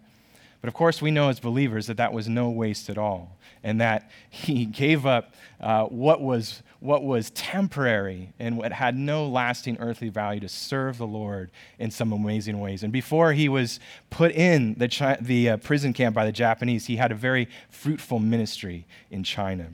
But 0.67 0.71
of 0.71 0.75
course, 0.75 1.01
we 1.01 1.12
know 1.12 1.29
as 1.29 1.39
believers 1.39 1.88
that 1.88 1.95
that 1.95 2.12
was 2.12 2.27
no 2.27 2.50
waste 2.50 2.89
at 2.89 2.97
all, 2.97 3.38
and 3.63 3.79
that 3.79 4.12
he 4.29 4.65
gave 4.65 5.05
up 5.05 5.33
uh, 5.62 5.86
what, 5.86 6.19
was, 6.19 6.62
what 6.81 7.05
was 7.05 7.29
temporary 7.29 8.33
and 8.38 8.57
what 8.57 8.74
had 8.74 8.97
no 8.97 9.29
lasting 9.29 9.77
earthly 9.79 10.09
value 10.09 10.41
to 10.41 10.50
serve 10.50 10.97
the 10.97 11.07
Lord 11.07 11.51
in 11.79 11.89
some 11.89 12.12
amazing 12.12 12.59
ways. 12.59 12.83
And 12.83 12.91
before 12.91 13.31
he 13.31 13.47
was 13.47 13.79
put 14.09 14.33
in 14.33 14.74
the, 14.74 15.17
the 15.21 15.51
uh, 15.51 15.55
prison 15.55 15.93
camp 15.93 16.13
by 16.13 16.25
the 16.25 16.33
Japanese, 16.33 16.88
he 16.88 16.97
had 16.97 17.13
a 17.13 17.15
very 17.15 17.47
fruitful 17.69 18.19
ministry 18.19 18.86
in 19.09 19.24
China. 19.24 19.69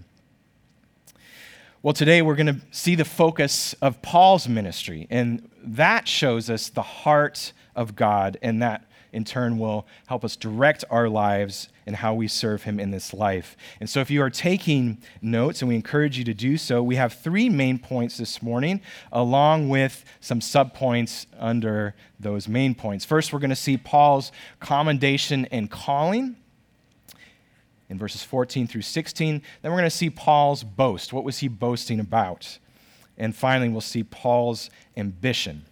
Well, 1.82 1.96
today 1.96 2.22
we're 2.22 2.36
going 2.36 2.46
to 2.46 2.62
see 2.70 2.94
the 2.94 3.04
focus 3.04 3.74
of 3.82 4.00
Paul's 4.04 4.48
ministry, 4.48 5.08
and 5.10 5.50
that 5.64 6.08
shows 6.08 6.52
us 6.52 6.70
the 6.70 6.84
heart 6.84 7.52
of 7.76 7.96
God, 7.96 8.38
and 8.44 8.62
that 8.62 8.86
in 9.14 9.24
turn 9.24 9.58
will 9.58 9.86
help 10.08 10.26
us 10.26 10.36
direct 10.36 10.84
our 10.90 11.08
lives 11.08 11.70
and 11.86 11.96
how 11.98 12.14
we 12.14 12.28
serve 12.28 12.64
Him 12.64 12.80
in 12.80 12.92
this 12.92 13.14
life. 13.14 13.56
And 13.80 13.90
so, 13.90 14.00
if 14.00 14.10
you 14.10 14.22
are 14.22 14.30
taking 14.30 14.98
notes, 15.22 15.62
and 15.62 15.70
we 15.70 15.76
encourage 15.76 16.18
you 16.18 16.24
to 16.26 16.34
do 16.34 16.58
so, 16.58 16.82
we 16.82 16.96
have 16.96 17.14
three 17.14 17.50
main 17.50 17.80
points 17.80 18.18
this 18.18 18.42
morning, 18.42 18.82
along 19.12 19.70
with 19.70 20.04
some 20.20 20.40
subpoints 20.40 21.26
under 21.38 21.96
those 22.20 22.48
main 22.48 22.76
points. 22.76 23.06
First, 23.06 23.32
we're 23.32 23.40
going 23.40 23.50
to 23.50 23.56
see 23.56 23.78
Paul's 23.78 24.32
commendation 24.60 25.46
and 25.46 25.70
calling 25.70 26.36
in 27.90 27.98
verses 27.98 28.24
14 28.24 28.68
through 28.68 28.82
16. 28.82 29.42
Then 29.62 29.72
we're 29.72 29.78
going 29.78 29.90
to 29.90 29.96
see 29.96 30.10
Paul's 30.10 30.64
boast. 30.64 31.14
What 31.14 31.24
was 31.24 31.40
he 31.40 31.48
boasting 31.48 32.00
about? 32.00 32.58
And 33.18 33.36
finally, 33.36 33.70
we'll 33.70 33.82
see 33.82 34.04
Paul's 34.04 34.70
ambition. 34.98 35.66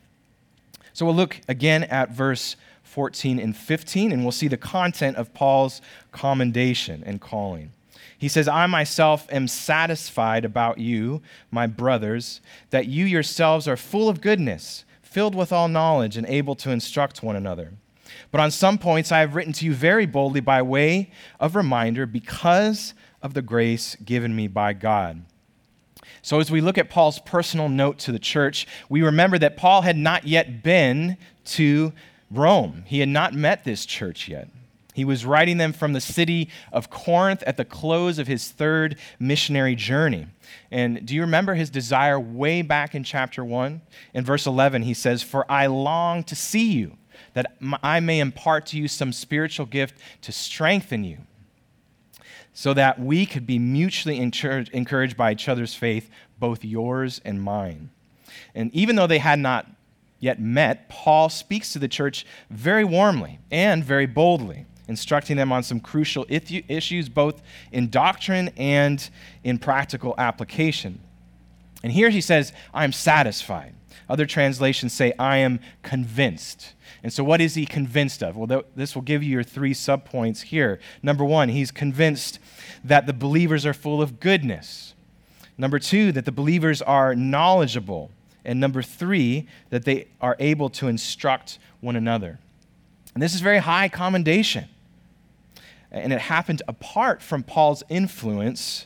So 0.93 1.05
we'll 1.05 1.15
look 1.15 1.39
again 1.47 1.83
at 1.85 2.11
verse 2.11 2.55
14 2.91 3.39
and 3.39 3.55
15, 3.55 4.11
and 4.11 4.23
we'll 4.23 4.33
see 4.33 4.49
the 4.49 4.57
content 4.57 5.15
of 5.15 5.33
Paul's 5.33 5.81
commendation 6.11 7.03
and 7.05 7.21
calling. 7.21 7.71
He 8.17 8.27
says, 8.27 8.49
I 8.49 8.65
myself 8.67 9.25
am 9.31 9.47
satisfied 9.47 10.43
about 10.43 10.77
you, 10.77 11.21
my 11.49 11.67
brothers, 11.67 12.41
that 12.69 12.87
you 12.87 13.05
yourselves 13.05 13.65
are 13.65 13.77
full 13.77 14.09
of 14.09 14.19
goodness, 14.19 14.83
filled 15.01 15.35
with 15.35 15.53
all 15.53 15.69
knowledge, 15.69 16.17
and 16.17 16.27
able 16.27 16.53
to 16.55 16.69
instruct 16.69 17.23
one 17.23 17.37
another. 17.37 17.71
But 18.29 18.41
on 18.41 18.51
some 18.51 18.77
points 18.77 19.09
I 19.09 19.19
have 19.19 19.35
written 19.35 19.53
to 19.53 19.65
you 19.65 19.73
very 19.73 20.05
boldly 20.05 20.41
by 20.41 20.61
way 20.61 21.11
of 21.39 21.55
reminder 21.55 22.05
because 22.05 22.93
of 23.21 23.33
the 23.33 23.41
grace 23.41 23.95
given 24.03 24.35
me 24.35 24.47
by 24.47 24.73
God. 24.73 25.23
So, 26.21 26.39
as 26.39 26.51
we 26.51 26.61
look 26.61 26.77
at 26.77 26.89
Paul's 26.89 27.19
personal 27.19 27.69
note 27.69 27.97
to 27.99 28.11
the 28.11 28.19
church, 28.19 28.67
we 28.89 29.01
remember 29.01 29.39
that 29.39 29.57
Paul 29.57 29.81
had 29.81 29.97
not 29.97 30.27
yet 30.27 30.61
been 30.61 31.17
to 31.45 31.93
Rome. 32.31 32.83
He 32.87 32.99
had 32.99 33.09
not 33.09 33.33
met 33.33 33.63
this 33.63 33.85
church 33.85 34.27
yet. 34.27 34.47
He 34.93 35.05
was 35.05 35.25
writing 35.25 35.57
them 35.57 35.71
from 35.71 35.93
the 35.93 36.01
city 36.01 36.49
of 36.71 36.89
Corinth 36.89 37.43
at 37.47 37.55
the 37.55 37.63
close 37.63 38.19
of 38.19 38.27
his 38.27 38.49
third 38.49 38.97
missionary 39.19 39.75
journey. 39.75 40.27
And 40.69 41.05
do 41.05 41.15
you 41.15 41.21
remember 41.21 41.53
his 41.53 41.69
desire 41.69 42.19
way 42.19 42.61
back 42.61 42.93
in 42.93 43.03
chapter 43.03 43.43
1? 43.43 43.81
In 44.13 44.25
verse 44.25 44.45
11, 44.45 44.81
he 44.81 44.93
says, 44.93 45.23
For 45.23 45.49
I 45.49 45.67
long 45.67 46.23
to 46.25 46.35
see 46.35 46.71
you 46.71 46.97
that 47.33 47.55
I 47.81 48.01
may 48.01 48.19
impart 48.19 48.65
to 48.67 48.77
you 48.77 48.87
some 48.87 49.13
spiritual 49.13 49.65
gift 49.65 49.95
to 50.23 50.31
strengthen 50.31 51.03
you, 51.03 51.19
so 52.53 52.73
that 52.73 52.99
we 52.99 53.25
could 53.25 53.47
be 53.47 53.59
mutually 53.59 54.19
encouraged 54.19 55.15
by 55.15 55.31
each 55.31 55.47
other's 55.47 55.73
faith, 55.73 56.09
both 56.37 56.65
yours 56.65 57.21
and 57.23 57.41
mine. 57.41 57.91
And 58.53 58.73
even 58.73 58.97
though 58.97 59.07
they 59.07 59.19
had 59.19 59.39
not 59.39 59.67
yet 60.21 60.39
met, 60.39 60.87
Paul 60.87 61.27
speaks 61.27 61.73
to 61.73 61.79
the 61.79 61.89
church 61.89 62.25
very 62.49 62.85
warmly 62.85 63.39
and 63.51 63.83
very 63.83 64.05
boldly, 64.05 64.65
instructing 64.87 65.35
them 65.35 65.51
on 65.51 65.63
some 65.63 65.81
crucial 65.81 66.25
issues, 66.29 67.09
both 67.09 67.41
in 67.73 67.89
doctrine 67.89 68.51
and 68.55 69.09
in 69.43 69.57
practical 69.57 70.15
application. 70.17 71.01
And 71.83 71.91
here 71.91 72.09
he 72.09 72.21
says, 72.21 72.53
I 72.73 72.85
am 72.85 72.93
satisfied. 72.93 73.73
Other 74.07 74.25
translations 74.25 74.93
say, 74.93 75.13
I 75.17 75.37
am 75.37 75.59
convinced. 75.83 76.73
And 77.03 77.11
so, 77.11 77.23
what 77.23 77.41
is 77.41 77.55
he 77.55 77.65
convinced 77.65 78.21
of? 78.21 78.37
Well, 78.37 78.63
this 78.75 78.93
will 78.93 79.01
give 79.01 79.23
you 79.23 79.31
your 79.31 79.43
three 79.43 79.73
subpoints 79.73 80.41
here. 80.43 80.79
Number 81.01 81.25
one, 81.25 81.49
he's 81.49 81.71
convinced 81.71 82.39
that 82.83 83.07
the 83.07 83.13
believers 83.13 83.65
are 83.65 83.73
full 83.73 84.01
of 84.01 84.19
goodness. 84.19 84.93
Number 85.57 85.79
two, 85.79 86.11
that 86.11 86.25
the 86.25 86.31
believers 86.31 86.81
are 86.81 87.15
knowledgeable. 87.15 88.11
And 88.43 88.59
number 88.59 88.81
three, 88.81 89.47
that 89.69 89.85
they 89.85 90.07
are 90.19 90.35
able 90.39 90.69
to 90.71 90.87
instruct 90.87 91.59
one 91.79 91.95
another. 91.95 92.39
And 93.13 93.21
this 93.21 93.35
is 93.35 93.41
very 93.41 93.59
high 93.59 93.89
commendation. 93.89 94.65
And 95.91 96.13
it 96.13 96.21
happened 96.21 96.61
apart 96.67 97.21
from 97.21 97.43
Paul's 97.43 97.83
influence 97.89 98.85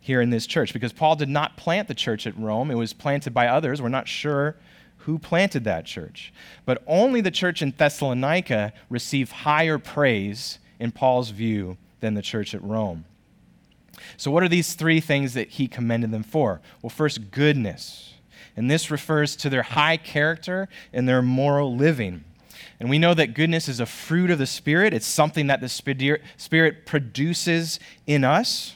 here 0.00 0.20
in 0.20 0.30
this 0.30 0.46
church 0.46 0.72
because 0.72 0.92
Paul 0.92 1.16
did 1.16 1.28
not 1.28 1.56
plant 1.56 1.88
the 1.88 1.94
church 1.94 2.26
at 2.26 2.36
Rome, 2.36 2.70
it 2.70 2.74
was 2.74 2.92
planted 2.92 3.32
by 3.32 3.46
others. 3.46 3.80
We're 3.80 3.88
not 3.88 4.08
sure 4.08 4.56
who 4.98 5.18
planted 5.18 5.64
that 5.64 5.84
church. 5.84 6.32
But 6.64 6.82
only 6.86 7.20
the 7.20 7.30
church 7.30 7.60
in 7.62 7.74
Thessalonica 7.76 8.72
received 8.88 9.32
higher 9.32 9.78
praise 9.78 10.58
in 10.80 10.92
Paul's 10.92 11.30
view 11.30 11.76
than 12.00 12.14
the 12.14 12.22
church 12.22 12.54
at 12.54 12.62
Rome. 12.62 13.04
So, 14.16 14.30
what 14.30 14.42
are 14.42 14.48
these 14.48 14.74
three 14.74 15.00
things 15.00 15.34
that 15.34 15.50
he 15.50 15.68
commended 15.68 16.10
them 16.10 16.22
for? 16.22 16.60
Well, 16.82 16.90
first, 16.90 17.30
goodness. 17.30 18.13
And 18.56 18.70
this 18.70 18.90
refers 18.90 19.36
to 19.36 19.50
their 19.50 19.62
high 19.62 19.96
character 19.96 20.68
and 20.92 21.08
their 21.08 21.22
moral 21.22 21.76
living. 21.76 22.24
And 22.78 22.88
we 22.90 22.98
know 22.98 23.14
that 23.14 23.34
goodness 23.34 23.68
is 23.68 23.80
a 23.80 23.86
fruit 23.86 24.30
of 24.30 24.38
the 24.38 24.46
Spirit, 24.46 24.92
it's 24.92 25.06
something 25.06 25.46
that 25.46 25.60
the 25.60 25.68
Spirit 25.68 26.86
produces 26.86 27.80
in 28.06 28.24
us. 28.24 28.74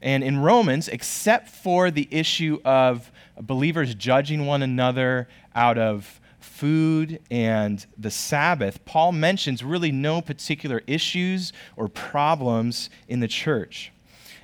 And 0.00 0.22
in 0.22 0.38
Romans, 0.38 0.88
except 0.88 1.48
for 1.48 1.90
the 1.90 2.08
issue 2.10 2.60
of 2.64 3.10
believers 3.40 3.94
judging 3.94 4.46
one 4.46 4.62
another 4.62 5.28
out 5.54 5.78
of 5.78 6.20
food 6.38 7.20
and 7.30 7.84
the 7.96 8.10
Sabbath, 8.10 8.84
Paul 8.84 9.12
mentions 9.12 9.64
really 9.64 9.92
no 9.92 10.20
particular 10.20 10.82
issues 10.86 11.52
or 11.76 11.88
problems 11.88 12.90
in 13.08 13.20
the 13.20 13.28
church. 13.28 13.92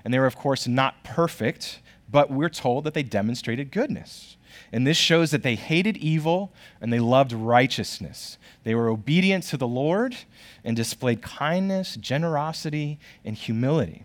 And 0.04 0.12
they 0.12 0.18
were, 0.18 0.26
of 0.26 0.36
course, 0.36 0.66
not 0.66 1.02
perfect, 1.04 1.80
but 2.10 2.30
we're 2.30 2.48
told 2.48 2.84
that 2.84 2.94
they 2.94 3.02
demonstrated 3.02 3.70
goodness. 3.70 4.36
And 4.74 4.84
this 4.84 4.96
shows 4.96 5.30
that 5.30 5.44
they 5.44 5.54
hated 5.54 5.96
evil 5.98 6.52
and 6.80 6.92
they 6.92 6.98
loved 6.98 7.32
righteousness. 7.32 8.38
They 8.64 8.74
were 8.74 8.88
obedient 8.88 9.44
to 9.44 9.56
the 9.56 9.68
Lord 9.68 10.16
and 10.64 10.74
displayed 10.74 11.22
kindness, 11.22 11.94
generosity, 11.94 12.98
and 13.24 13.36
humility. 13.36 14.02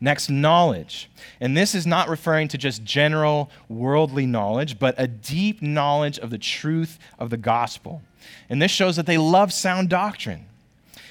Next, 0.00 0.30
knowledge. 0.30 1.10
And 1.40 1.56
this 1.56 1.74
is 1.74 1.84
not 1.84 2.08
referring 2.08 2.46
to 2.46 2.58
just 2.58 2.84
general 2.84 3.50
worldly 3.68 4.24
knowledge, 4.24 4.78
but 4.78 4.94
a 4.96 5.08
deep 5.08 5.60
knowledge 5.60 6.20
of 6.20 6.30
the 6.30 6.38
truth 6.38 7.00
of 7.18 7.30
the 7.30 7.36
gospel. 7.36 8.02
And 8.48 8.62
this 8.62 8.70
shows 8.70 8.94
that 8.94 9.06
they 9.06 9.18
love 9.18 9.52
sound 9.52 9.88
doctrine. 9.88 10.46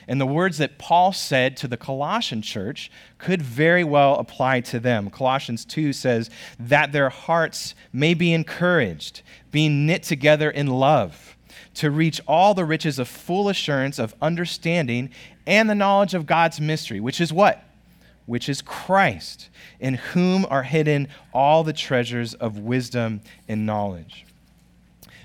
And 0.09 0.19
the 0.19 0.25
words 0.25 0.57
that 0.57 0.77
Paul 0.77 1.13
said 1.13 1.55
to 1.57 1.67
the 1.67 1.77
Colossian 1.77 2.41
church 2.41 2.91
could 3.17 3.41
very 3.41 3.83
well 3.83 4.15
apply 4.15 4.59
to 4.61 4.79
them. 4.79 5.09
Colossians 5.09 5.63
2 5.63 5.93
says, 5.93 6.29
that 6.59 6.91
their 6.91 7.09
hearts 7.09 7.75
may 7.93 8.13
be 8.13 8.33
encouraged, 8.33 9.21
being 9.51 9.85
knit 9.85 10.03
together 10.03 10.49
in 10.49 10.67
love, 10.67 11.37
to 11.75 11.91
reach 11.91 12.19
all 12.27 12.53
the 12.53 12.65
riches 12.65 12.99
of 12.99 13.07
full 13.07 13.47
assurance 13.47 13.99
of 13.99 14.15
understanding 14.21 15.11
and 15.47 15.69
the 15.69 15.75
knowledge 15.75 16.13
of 16.13 16.25
God's 16.25 16.59
mystery, 16.59 16.99
which 16.99 17.21
is 17.21 17.31
what? 17.31 17.63
which 18.29 18.47
is 18.47 18.61
Christ, 18.61 19.49
in 19.79 19.95
whom 19.95 20.45
are 20.51 20.61
hidden 20.61 21.07
all 21.33 21.63
the 21.63 21.73
treasures 21.73 22.35
of 22.35 22.59
wisdom 22.59 23.21
and 23.47 23.65
knowledge. 23.65 24.23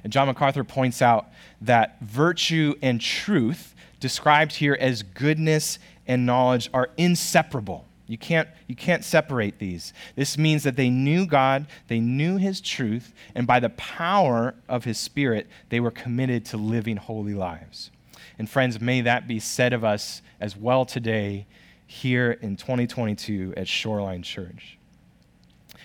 And 0.02 0.10
John 0.10 0.26
MacArthur 0.26 0.64
points 0.64 1.02
out 1.02 1.26
that 1.60 2.00
virtue 2.00 2.74
and 2.80 2.98
truth, 2.98 3.73
described 4.04 4.56
here 4.56 4.76
as 4.78 5.02
goodness 5.02 5.78
and 6.06 6.26
knowledge, 6.26 6.68
are 6.74 6.90
inseparable. 6.98 7.86
You 8.06 8.18
can't, 8.18 8.46
you 8.66 8.76
can't 8.76 9.02
separate 9.02 9.58
these. 9.58 9.94
This 10.14 10.36
means 10.36 10.62
that 10.64 10.76
they 10.76 10.90
knew 10.90 11.24
God, 11.24 11.64
they 11.88 12.00
knew 12.00 12.36
His 12.36 12.60
truth, 12.60 13.14
and 13.34 13.46
by 13.46 13.60
the 13.60 13.70
power 13.70 14.54
of 14.68 14.84
His 14.84 14.98
Spirit, 14.98 15.46
they 15.70 15.80
were 15.80 15.90
committed 15.90 16.44
to 16.46 16.58
living 16.58 16.98
holy 16.98 17.32
lives. 17.32 17.90
And 18.38 18.46
friends, 18.46 18.78
may 18.78 19.00
that 19.00 19.26
be 19.26 19.40
said 19.40 19.72
of 19.72 19.84
us 19.84 20.20
as 20.38 20.54
well 20.54 20.84
today 20.84 21.46
here 21.86 22.32
in 22.42 22.56
2022 22.56 23.54
at 23.56 23.66
Shoreline 23.66 24.22
Church. 24.22 24.76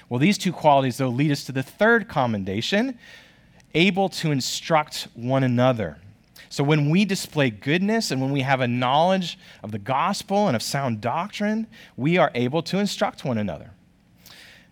Well, 0.10 0.20
these 0.20 0.38
two 0.38 0.52
qualities, 0.52 0.98
though, 0.98 1.08
lead 1.08 1.32
us 1.32 1.46
to 1.46 1.54
the 1.54 1.64
third 1.64 2.10
commendation 2.10 3.00
able 3.74 4.10
to 4.10 4.32
instruct 4.32 5.08
one 5.14 5.44
another. 5.46 6.00
So, 6.50 6.64
when 6.64 6.90
we 6.90 7.06
display 7.06 7.52
goodness 7.52 8.10
and 8.10 8.22
when 8.22 8.32
we 8.32 8.42
have 8.42 8.60
a 8.60 8.68
knowledge 8.68 9.38
of 9.62 9.72
the 9.72 9.78
gospel 9.78 10.48
and 10.48 10.56
of 10.56 10.64
sound 10.64 11.00
doctrine, 11.00 11.68
we 11.96 12.18
are 12.18 12.32
able 12.34 12.64
to 12.64 12.80
instruct 12.80 13.24
one 13.24 13.38
another. 13.38 13.72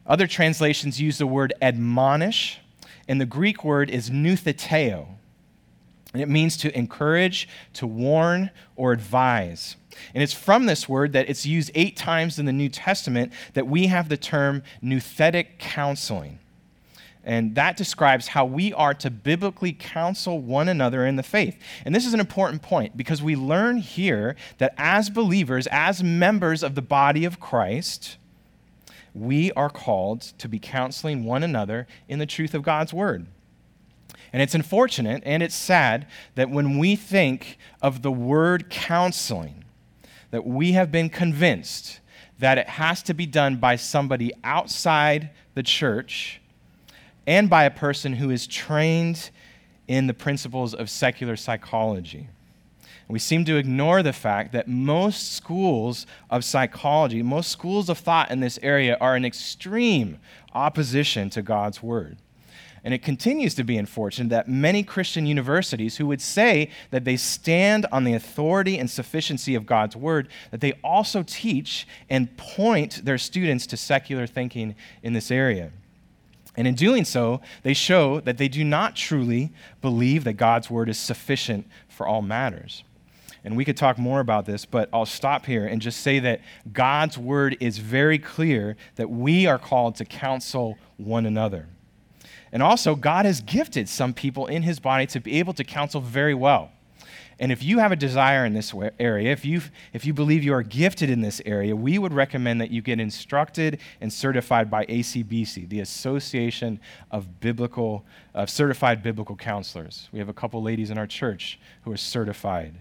Other 0.08 0.26
translations 0.26 1.00
use 1.00 1.20
the 1.20 1.28
word 1.28 1.54
admonish, 1.62 2.60
and 3.08 3.22
the 3.22 3.26
Greek 3.26 3.64
word 3.64 3.92
is 3.92 4.10
noutheteo, 4.10 5.06
and 6.14 6.22
it 6.22 6.30
means 6.30 6.58
to 6.58 6.76
encourage, 6.76 7.48
to 7.74 7.86
warn, 7.86 8.50
or 8.76 8.92
advise. 8.92 9.76
And 10.14 10.24
it's 10.24 10.34
from 10.34 10.66
this 10.66 10.90
word 10.90 11.14
that 11.14 11.30
it's 11.30 11.46
used 11.46 11.70
eight 11.76 11.96
times 11.96 12.40
in 12.40 12.46
the 12.46 12.54
New 12.54 12.70
Testament 12.70 13.34
that 13.54 13.68
we 13.68 13.88
have 13.88 14.10
the 14.10 14.18
term 14.18 14.64
nouthetic 14.82 15.60
counseling. 15.60 16.40
And 17.28 17.56
that 17.56 17.76
describes 17.76 18.30
how 18.30 18.46
we 18.46 18.72
are 18.72 18.94
to 18.94 19.10
biblically 19.10 19.74
counsel 19.74 20.40
one 20.40 20.70
another 20.70 21.06
in 21.06 21.18
the 21.18 21.24
faith. 21.24 21.60
And 21.84 21.94
this 21.94 22.06
is 22.06 22.14
an 22.14 22.22
important 22.22 22.62
point 22.62 22.96
because 22.96 23.22
we 23.22 23.36
learn 23.36 23.80
here 23.80 24.38
that 24.60 24.74
as 24.78 25.10
believers, 25.10 25.68
as 25.70 26.02
members 26.02 26.64
of 26.64 26.74
the 26.74 26.82
body 26.82 27.26
of 27.26 27.42
Christ, 27.42 28.16
we 29.14 29.52
are 29.52 29.70
called 29.70 30.22
to 30.22 30.48
be 30.48 30.58
counseling 30.58 31.26
one 31.26 31.44
another 31.44 31.86
in 32.08 32.20
the 32.20 32.26
truth 32.26 32.54
of 32.54 32.64
God's 32.64 32.94
word. 32.94 33.28
And 34.32 34.42
it's 34.42 34.56
unfortunate 34.56 35.22
and 35.26 35.44
it's 35.44 35.54
sad 35.54 36.08
that 36.36 36.50
when 36.50 36.78
we 36.78 36.96
think 36.96 37.58
of 37.82 38.04
the 38.04 38.12
word 38.12 38.70
counseling, 38.70 39.66
that 40.32 40.48
we 40.48 40.72
have 40.72 40.94
been 40.94 41.10
convinced 41.10 42.00
that 42.40 42.58
it 42.58 42.70
has 42.70 43.04
to 43.04 43.14
be 43.14 43.26
done 43.26 43.58
by 43.58 43.76
somebody 43.76 44.32
outside 44.46 45.32
the 45.56 45.64
church 45.64 46.40
and 47.28 47.50
by 47.50 47.66
a 47.66 47.70
person 47.70 48.14
who 48.14 48.32
is 48.32 48.48
trained 48.48 49.30
in 49.88 50.08
the 50.08 50.14
principles 50.14 50.74
of 50.74 50.90
secular 50.90 51.36
psychology. 51.36 52.30
We 53.10 53.20
seem 53.20 53.46
to 53.46 53.58
ignore 53.58 54.04
the 54.04 54.12
fact 54.12 54.52
that 54.52 54.68
most 54.68 55.34
schools 55.34 56.06
of 56.30 56.44
psychology, 56.44 57.22
most 57.22 57.50
schools 57.50 57.90
of 57.90 57.98
thought 57.98 58.32
in 58.32 58.42
this 58.42 58.60
area 58.62 58.98
are 59.00 59.16
in 59.16 59.24
extreme 59.24 60.20
opposition 60.54 61.30
to 61.30 61.42
God's 61.42 61.82
word. 61.82 62.18
And 62.84 62.94
it 62.94 63.04
continues 63.04 63.54
to 63.56 63.64
be 63.64 63.78
unfortunate 63.78 64.30
that 64.30 64.48
many 64.48 64.84
Christian 64.84 65.26
universities 65.26 65.98
who 65.98 66.08
would 66.08 66.22
say 66.22 66.70
that 66.92 67.06
they 67.06 67.18
stand 67.18 67.86
on 67.92 68.04
the 68.04 68.14
authority 68.14 68.78
and 68.78 68.90
sufficiency 68.90 69.56
of 69.56 69.66
God's 69.66 69.96
word, 69.96 70.28
that 70.52 70.62
they 70.62 70.74
also 70.84 71.24
teach 71.24 71.88
and 72.10 72.36
point 72.38 73.04
their 73.04 73.18
students 73.18 73.68
to 73.68 73.78
secular 73.78 74.28
thinking 74.28 74.76
in 75.02 75.14
this 75.14 75.32
area. 75.32 75.72
And 76.58 76.68
in 76.68 76.74
doing 76.74 77.06
so, 77.06 77.40
they 77.62 77.76
show 77.76 78.20
that 78.22 78.38
they 78.40 78.48
do 78.48 78.64
not 78.64 78.96
truly 78.96 79.52
believe 79.82 80.24
that 80.24 80.34
God's 80.34 80.70
word 80.70 80.90
is 80.90 80.98
sufficient 80.98 81.68
for 81.88 82.08
all 82.08 82.24
matters. 82.24 82.84
And 83.44 83.56
we 83.56 83.64
could 83.64 83.78
talk 83.78 83.98
more 83.98 84.20
about 84.20 84.46
this, 84.46 84.66
but 84.66 84.90
I'll 84.92 85.06
stop 85.06 85.46
here 85.46 85.68
and 85.68 85.82
just 85.82 86.02
say 86.02 86.20
that 86.20 86.42
God's 86.74 87.18
word 87.18 87.56
is 87.60 87.78
very 87.78 88.18
clear 88.18 88.76
that 88.96 89.10
we 89.10 89.46
are 89.46 89.60
called 89.60 89.96
to 89.98 90.06
counsel 90.06 90.78
one 90.98 91.26
another. 91.26 91.68
And 92.52 92.64
also, 92.64 92.96
God 92.96 93.26
has 93.26 93.40
gifted 93.42 93.88
some 93.88 94.14
people 94.14 94.48
in 94.48 94.64
his 94.64 94.80
body 94.80 95.06
to 95.08 95.20
be 95.20 95.38
able 95.38 95.54
to 95.54 95.64
counsel 95.64 96.02
very 96.02 96.34
well. 96.34 96.72
And 97.40 97.52
if 97.52 97.62
you 97.62 97.78
have 97.80 97.92
a 97.92 97.96
desire 97.96 98.46
in 98.46 98.54
this 98.54 98.74
area, 99.00 99.32
if 99.32 99.46
you 99.46 99.62
if 99.94 100.06
you 100.06 100.14
believe 100.14 100.44
you 100.44 100.54
are 100.54 100.64
gifted 100.64 101.10
in 101.10 101.22
this 101.22 101.40
area, 101.46 101.76
we 101.76 102.00
would 102.00 102.14
recommend 102.14 102.60
that 102.62 102.72
you 102.72 102.82
get 102.82 103.00
instructed 103.00 103.80
and 104.02 104.12
certified 104.12 104.72
by 104.72 104.86
ACBC, 104.88 105.70
the 105.70 105.80
Association 105.80 106.80
of 107.12 107.40
Biblical 107.40 108.04
of 108.34 108.50
Certified 108.50 109.04
Biblical 109.04 109.36
Counselors. 109.36 110.10
We 110.12 110.20
have 110.20 110.30
a 110.30 110.34
couple 110.34 110.64
ladies 110.64 110.90
in 110.90 110.98
our 110.98 111.08
church 111.08 111.60
who 111.84 111.92
are 111.92 111.98
certified, 111.98 112.74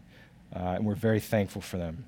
uh, 0.55 0.59
and 0.59 0.87
we're 0.87 0.95
very 0.95 1.21
thankful 1.21 1.61
for 1.61 1.77
them. 1.77 2.07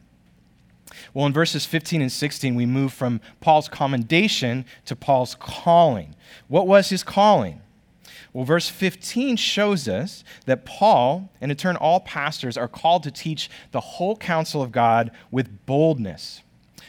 Well, 1.12 1.26
in 1.26 1.34
verses 1.34 1.66
15 1.66 2.00
and 2.00 2.10
16, 2.10 2.54
we 2.54 2.64
move 2.64 2.94
from 2.94 3.20
Paul's 3.40 3.68
commendation 3.68 4.64
to 4.86 4.96
Paul's 4.96 5.34
calling. 5.34 6.14
What 6.48 6.66
was 6.66 6.88
his 6.88 7.02
calling? 7.02 7.60
Well, 8.38 8.44
verse 8.44 8.68
15 8.68 9.34
shows 9.34 9.88
us 9.88 10.22
that 10.46 10.64
Paul, 10.64 11.28
and 11.40 11.50
in 11.50 11.56
turn 11.56 11.74
all 11.74 11.98
pastors, 11.98 12.56
are 12.56 12.68
called 12.68 13.02
to 13.02 13.10
teach 13.10 13.50
the 13.72 13.80
whole 13.80 14.14
counsel 14.14 14.62
of 14.62 14.70
God 14.70 15.10
with 15.32 15.66
boldness. 15.66 16.42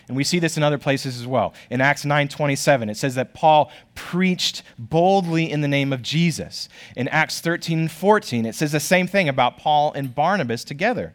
And 0.08 0.15
we 0.15 0.24
see 0.24 0.38
this 0.38 0.58
in 0.58 0.63
other 0.63 0.77
places 0.77 1.20
as 1.20 1.25
well. 1.25 1.56
In 1.72 1.82
Acts 1.82 2.06
9:27, 2.06 2.88
it 2.88 2.98
says 2.98 3.15
that 3.15 3.34
Paul 3.34 3.72
preached 3.96 4.62
boldly 4.77 5.51
in 5.51 5.62
the 5.62 5.68
name 5.68 5.91
of 5.91 6.03
Jesus. 6.03 6.70
In 6.96 7.08
Acts 7.08 7.41
13 7.41 7.79
and 7.79 7.91
14, 7.91 8.46
it 8.46 8.53
says 8.53 8.72
the 8.72 8.79
same 8.79 9.08
thing 9.08 9.27
about 9.27 9.58
Paul 9.58 9.91
and 9.94 10.13
Barnabas 10.13 10.63
together. 10.63 11.13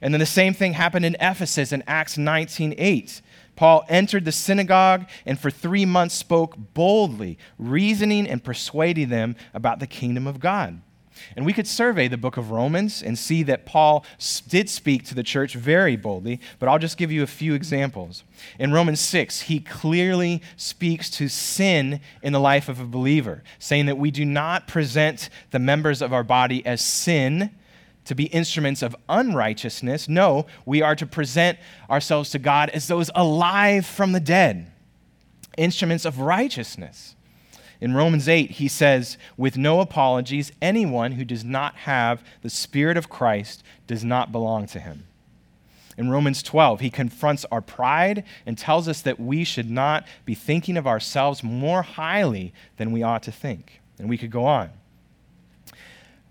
And 0.00 0.14
then 0.14 0.18
the 0.18 0.24
same 0.24 0.54
thing 0.54 0.72
happened 0.72 1.04
in 1.04 1.14
Ephesus 1.20 1.72
in 1.72 1.84
Acts 1.86 2.16
19:8. 2.16 3.20
Paul 3.56 3.84
entered 3.88 4.24
the 4.24 4.32
synagogue 4.32 5.06
and 5.24 5.38
for 5.38 5.50
three 5.50 5.84
months 5.84 6.14
spoke 6.14 6.56
boldly, 6.74 7.38
reasoning 7.58 8.28
and 8.28 8.42
persuading 8.42 9.08
them 9.08 9.36
about 9.52 9.78
the 9.78 9.86
kingdom 9.86 10.26
of 10.26 10.40
God. 10.40 10.80
And 11.36 11.46
we 11.46 11.52
could 11.52 11.66
survey 11.66 12.08
the 12.08 12.16
book 12.16 12.36
of 12.36 12.50
Romans 12.50 13.02
and 13.02 13.18
see 13.18 13.42
that 13.44 13.66
Paul 13.66 14.04
did 14.48 14.68
speak 14.68 15.04
to 15.04 15.14
the 15.14 15.22
church 15.22 15.54
very 15.54 15.96
boldly, 15.96 16.40
but 16.58 16.68
I'll 16.68 16.78
just 16.78 16.96
give 16.96 17.12
you 17.12 17.22
a 17.22 17.28
few 17.28 17.54
examples. 17.54 18.24
In 18.58 18.72
Romans 18.72 19.00
6, 19.00 19.42
he 19.42 19.60
clearly 19.60 20.42
speaks 20.56 21.08
to 21.10 21.28
sin 21.28 22.00
in 22.22 22.32
the 22.32 22.40
life 22.40 22.68
of 22.68 22.80
a 22.80 22.84
believer, 22.84 23.42
saying 23.58 23.86
that 23.86 23.98
we 23.98 24.10
do 24.10 24.24
not 24.24 24.66
present 24.66 25.30
the 25.50 25.58
members 25.58 26.02
of 26.02 26.12
our 26.12 26.24
body 26.24 26.64
as 26.66 26.80
sin 26.80 27.50
to 28.04 28.14
be 28.14 28.24
instruments 28.24 28.82
of 28.82 28.96
unrighteousness. 29.08 30.08
No, 30.08 30.46
we 30.66 30.82
are 30.82 30.96
to 30.96 31.06
present 31.06 31.58
ourselves 31.90 32.30
to 32.30 32.38
God 32.38 32.70
as 32.70 32.86
those 32.86 33.10
alive 33.14 33.86
from 33.86 34.12
the 34.12 34.20
dead, 34.20 34.70
instruments 35.56 36.04
of 36.04 36.20
righteousness. 36.20 37.16
In 37.80 37.94
Romans 37.94 38.28
8, 38.28 38.52
he 38.52 38.68
says, 38.68 39.18
with 39.36 39.56
no 39.56 39.80
apologies, 39.80 40.52
anyone 40.62 41.12
who 41.12 41.24
does 41.24 41.44
not 41.44 41.74
have 41.76 42.22
the 42.42 42.50
Spirit 42.50 42.96
of 42.96 43.08
Christ 43.08 43.62
does 43.86 44.04
not 44.04 44.32
belong 44.32 44.66
to 44.68 44.80
him. 44.80 45.04
In 45.96 46.10
Romans 46.10 46.42
12, 46.42 46.80
he 46.80 46.90
confronts 46.90 47.44
our 47.52 47.60
pride 47.60 48.24
and 48.46 48.58
tells 48.58 48.88
us 48.88 49.00
that 49.02 49.20
we 49.20 49.44
should 49.44 49.70
not 49.70 50.06
be 50.24 50.34
thinking 50.34 50.76
of 50.76 50.86
ourselves 50.86 51.44
more 51.44 51.82
highly 51.82 52.52
than 52.78 52.90
we 52.90 53.02
ought 53.02 53.22
to 53.24 53.32
think. 53.32 53.80
And 53.98 54.08
we 54.08 54.18
could 54.18 54.30
go 54.30 54.44
on. 54.44 54.70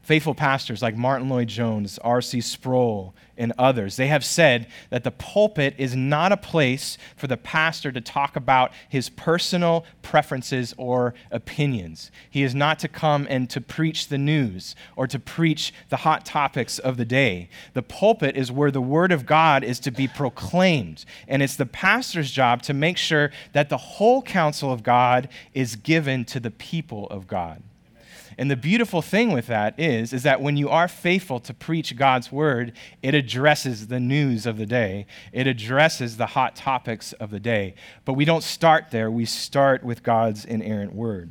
Faithful 0.04 0.36
pastors 0.36 0.82
like 0.82 0.98
Martyn 0.98 1.30
Lloyd-Jones, 1.30 1.98
R.C. 2.00 2.42
Sproul, 2.42 3.16
and 3.38 3.54
others, 3.58 3.96
they 3.96 4.08
have 4.08 4.26
said 4.26 4.68
that 4.90 5.06
the 5.06 5.12
pulpit 5.12 5.74
is 5.78 5.96
not 5.96 6.34
a 6.34 6.38
place 6.38 6.98
for 7.16 7.28
the 7.28 7.38
pastor 7.38 7.92
to 7.92 8.02
talk 8.02 8.36
about 8.36 8.72
his 8.90 9.10
personal 9.10 9.86
preferences 10.02 10.76
or 10.78 11.14
opinions. 11.32 12.12
He 12.30 12.44
is 12.44 12.54
not 12.54 12.80
to 12.80 12.88
come 12.88 13.26
and 13.30 13.50
to 13.50 13.62
preach 13.62 14.10
the 14.10 14.18
news 14.18 14.76
or 14.98 15.08
to 15.08 15.18
preach 15.18 15.74
the 15.88 15.98
hot 15.98 16.26
topics 16.26 16.80
of 16.80 16.98
the 16.98 17.06
day. 17.06 17.50
The 17.74 17.82
pulpit 17.82 18.36
is 18.36 18.52
where 18.52 18.72
the 18.72 18.82
word 18.82 19.14
of 19.14 19.26
God 19.26 19.64
is 19.64 19.80
to 19.80 19.92
be 19.92 20.08
proclaimed, 20.08 21.06
and 21.28 21.42
it's 21.42 21.56
the 21.56 21.66
pastor's 21.66 22.30
job 22.30 22.62
to 22.64 22.74
make 22.74 22.98
sure 22.98 23.32
that 23.54 23.70
the 23.70 23.78
whole 23.78 24.22
counsel 24.22 24.72
of 24.72 24.84
God 24.84 25.30
is 25.54 25.78
given 25.78 26.26
to 26.26 26.42
the 26.42 26.52
people 26.52 27.08
of 27.08 27.26
God. 27.26 27.64
And 28.38 28.50
the 28.50 28.56
beautiful 28.56 29.02
thing 29.02 29.32
with 29.32 29.48
that 29.48 29.80
is, 29.80 30.14
is 30.14 30.24
that 30.24 30.42
when 30.42 30.58
you 30.58 30.70
are 30.70 30.88
faithful 30.88 31.40
to 31.42 31.54
preach 31.54 31.96
God's 31.96 32.32
word, 32.32 32.74
it 33.02 33.14
addresses 33.14 33.88
the 33.88 34.00
news 34.00 34.46
of 34.46 34.58
the 34.58 34.66
day. 34.66 35.06
It 35.32 35.48
addresses 35.48 36.18
the 36.18 36.28
hot 36.28 36.56
topics 36.56 37.14
of 37.14 37.32
the 37.32 37.40
day. 37.40 37.76
But 38.06 38.14
we 38.14 38.26
don't 38.26 38.44
start 38.44 38.92
there. 38.92 39.10
We 39.12 39.26
start 39.26 39.84
with 39.84 40.04
God's 40.04 40.46
inerrant 40.46 40.94
word. 40.94 41.30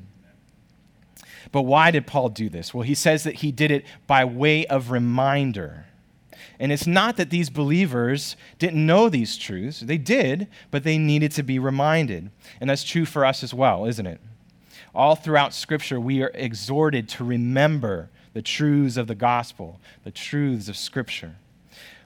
But 1.50 1.62
why 1.62 1.90
did 1.90 2.06
Paul 2.06 2.30
do 2.30 2.48
this? 2.48 2.72
Well, 2.72 2.82
he 2.82 2.94
says 2.94 3.24
that 3.24 3.36
he 3.36 3.52
did 3.52 3.70
it 3.70 3.84
by 4.06 4.24
way 4.24 4.66
of 4.66 4.90
reminder. 4.90 5.86
And 6.58 6.70
it's 6.70 6.86
not 6.86 7.16
that 7.16 7.30
these 7.30 7.50
believers 7.50 8.36
didn't 8.58 8.84
know 8.86 9.08
these 9.08 9.36
truths. 9.36 9.80
They 9.80 9.98
did, 9.98 10.48
but 10.70 10.84
they 10.84 10.96
needed 10.96 11.32
to 11.32 11.42
be 11.42 11.58
reminded. 11.58 12.30
And 12.60 12.70
that's 12.70 12.84
true 12.84 13.04
for 13.04 13.24
us 13.24 13.42
as 13.42 13.52
well, 13.52 13.84
isn't 13.84 14.06
it? 14.06 14.20
All 14.94 15.16
throughout 15.16 15.55
Scripture, 15.55 15.98
we 15.98 16.22
are 16.22 16.31
exhorted 16.35 17.09
to 17.11 17.24
remember 17.24 18.11
the 18.35 18.42
truths 18.42 18.96
of 18.96 19.07
the 19.07 19.14
gospel, 19.14 19.81
the 20.05 20.11
truths 20.11 20.68
of 20.68 20.76
Scripture. 20.76 21.37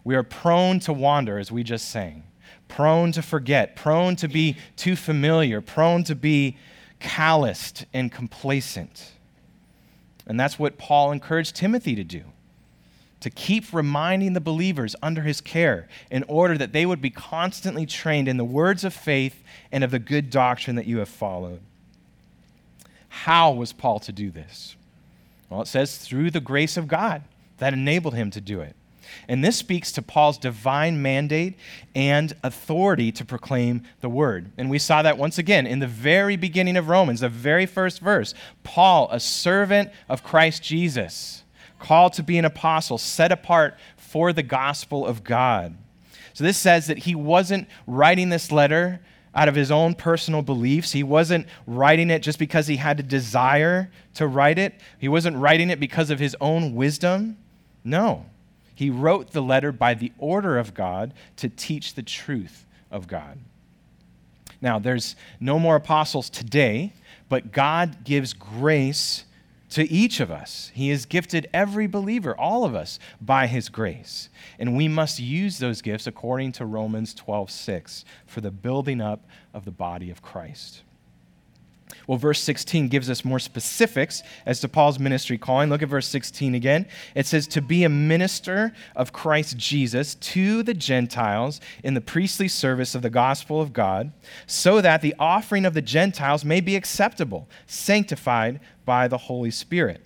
We 0.05 0.15
are 0.15 0.23
prone 0.23 0.79
to 0.81 0.93
wander, 0.93 1.39
as 1.39 1.51
we 1.51 1.65
just 1.65 1.89
sang, 1.89 2.25
prone 2.69 3.11
to 3.13 3.23
forget, 3.23 3.75
prone 3.75 4.15
to 4.17 4.29
be 4.29 4.57
too 4.77 4.95
familiar, 4.95 5.61
prone 5.61 6.05
to 6.05 6.15
be 6.15 6.57
calloused 7.01 7.85
and 7.93 8.11
complacent. 8.11 9.13
And 10.27 10.39
that's 10.39 10.59
what 10.59 10.79
Paul 10.79 11.13
encouraged 11.13 11.57
Timothy 11.57 11.95
to 11.97 12.05
do 12.05 12.23
to 13.19 13.31
keep 13.31 13.73
reminding 13.73 14.35
the 14.35 14.41
believers 14.41 14.95
under 15.03 15.23
his 15.23 15.41
care 15.41 15.89
in 16.11 16.23
order 16.29 16.57
that 16.59 16.73
they 16.73 16.87
would 16.87 17.01
be 17.01 17.11
constantly 17.11 17.87
trained 17.87 18.29
in 18.29 18.37
the 18.37 18.45
words 18.45 18.85
of 18.85 18.95
faith 18.95 19.43
and 19.73 19.83
of 19.83 19.91
the 19.91 19.99
good 19.99 20.31
doctrine 20.31 20.77
that 20.77 20.87
you 20.87 20.99
have 20.99 21.09
followed. 21.09 21.61
How 23.25 23.51
was 23.51 23.73
Paul 23.73 23.99
to 24.01 24.13
do 24.13 24.31
this? 24.31 24.77
Well, 25.49 25.63
it 25.63 25.69
says 25.69 25.97
through 25.97 26.31
the 26.31 26.41
grace 26.41 26.77
of 26.77 26.87
God 26.87 27.23
that 27.59 27.73
enabled 27.73 28.15
him 28.15 28.31
to 28.33 28.41
do 28.41 28.61
it. 28.61 28.77
And 29.27 29.43
this 29.43 29.57
speaks 29.57 29.91
to 29.93 30.03
Paul's 30.03 30.37
divine 30.37 31.01
mandate 31.01 31.57
and 31.95 32.35
authority 32.43 33.11
to 33.13 33.25
proclaim 33.25 33.83
the 34.01 34.09
word. 34.09 34.51
And 34.59 34.69
we 34.69 34.79
saw 34.79 35.01
that 35.03 35.17
once 35.17 35.39
again 35.39 35.67
in 35.67 35.79
the 35.79 35.87
very 35.87 36.37
beginning 36.37 36.77
of 36.77 36.89
Romans, 36.89 37.21
the 37.21 37.29
very 37.29 37.65
first 37.65 38.01
verse. 38.01 38.35
Paul, 38.65 39.09
a 39.11 39.19
servant 39.19 39.91
of 40.09 40.23
Christ 40.23 40.63
Jesus, 40.63 41.43
called 41.79 42.13
to 42.15 42.23
be 42.23 42.37
an 42.37 42.45
apostle, 42.45 42.99
set 42.99 43.33
apart 43.33 43.77
for 43.97 44.33
the 44.33 44.43
gospel 44.43 45.07
of 45.07 45.25
God. 45.25 45.77
So 46.35 46.45
this 46.45 46.59
says 46.59 46.87
that 46.89 46.99
he 46.99 47.15
wasn't 47.15 47.67
writing 47.87 48.29
this 48.29 48.53
letter 48.53 49.01
out 49.37 49.49
of 49.49 49.55
his 49.55 49.71
own 49.71 49.95
personal 49.95 50.43
beliefs. 50.43 50.93
He 50.93 51.03
wasn't 51.03 51.47
writing 51.67 52.11
it 52.11 52.21
just 52.21 52.39
because 52.39 52.67
he 52.67 52.77
had 52.77 52.99
a 52.99 53.03
desire 53.03 53.91
to 54.15 54.27
write 54.27 54.59
it, 54.59 54.81
he 54.99 55.09
wasn't 55.09 55.37
writing 55.37 55.69
it 55.69 55.79
because 55.79 56.11
of 56.11 56.19
his 56.19 56.35
own 56.41 56.75
wisdom. 56.75 57.37
No. 57.85 58.25
He 58.75 58.91
wrote 58.91 59.33
the 59.33 59.43
letter 59.43 59.73
by 59.73 59.95
the 59.95 60.11
order 60.19 60.59
of 60.59 60.75
God 60.75 61.13
to 61.37 61.49
teach 61.51 61.95
the 61.95 62.03
truth 62.03 62.65
of 62.91 63.07
God. 63.07 63.39
Now, 64.63 64.79
there's 64.79 65.17
no 65.39 65.59
more 65.59 65.77
apostles 65.77 66.31
today, 66.31 66.95
but 67.29 67.53
God 67.53 68.05
gives 68.05 68.33
grace 68.33 69.25
to 69.71 69.91
each 69.91 70.21
of 70.21 70.31
us. 70.31 70.71
He 70.75 70.91
has 70.91 71.07
gifted 71.07 71.49
every 71.53 71.87
believer, 71.87 72.37
all 72.39 72.65
of 72.65 72.75
us, 72.75 72.99
by 73.21 73.47
his 73.47 73.69
grace. 73.69 74.29
And 74.59 74.77
we 74.77 74.89
must 74.89 75.19
use 75.19 75.59
those 75.59 75.83
gifts 75.83 76.07
according 76.07 76.53
to 76.53 76.67
Romans 76.67 77.15
12:6 77.15 78.05
for 78.27 78.41
the 78.41 78.51
building 78.51 79.01
up 79.01 79.27
of 79.53 79.65
the 79.65 79.71
body 79.73 80.11
of 80.11 80.23
Christ. 80.23 80.83
Well, 82.07 82.19
verse 82.19 82.41
16 82.41 82.89
gives 82.89 83.11
us 83.11 83.25
more 83.25 83.39
specifics 83.39 84.23
as 84.45 84.61
to 84.61 84.69
Paul's 84.69 84.99
ministry 84.99 85.39
calling. 85.39 85.71
Look 85.71 85.83
at 85.83 85.89
verse 85.89 86.07
16 86.09 86.55
again. 86.55 86.87
It 87.15 87.27
says, 87.27 87.47
To 87.49 87.61
be 87.61 87.85
a 87.85 87.89
minister 87.89 88.73
of 88.95 89.13
Christ 89.13 89.57
Jesus 89.57 90.15
to 90.17 90.63
the 90.63 90.75
Gentiles 90.75 91.61
in 91.83 91.95
the 91.95 92.01
priestly 92.01 92.49
service 92.49 92.95
of 92.95 93.03
the 93.03 93.11
gospel 93.11 93.61
of 93.61 93.73
God, 93.73 94.13
so 94.47 94.81
that 94.81 95.03
the 95.03 95.15
offering 95.19 95.65
of 95.65 95.75
the 95.75 95.83
Gentiles 95.83 96.45
may 96.45 96.61
be 96.61 96.77
acceptable, 96.77 97.49
sanctified 97.67 98.61
by 98.85 99.09
the 99.09 99.19
Holy 99.19 99.51
Spirit. 99.51 100.03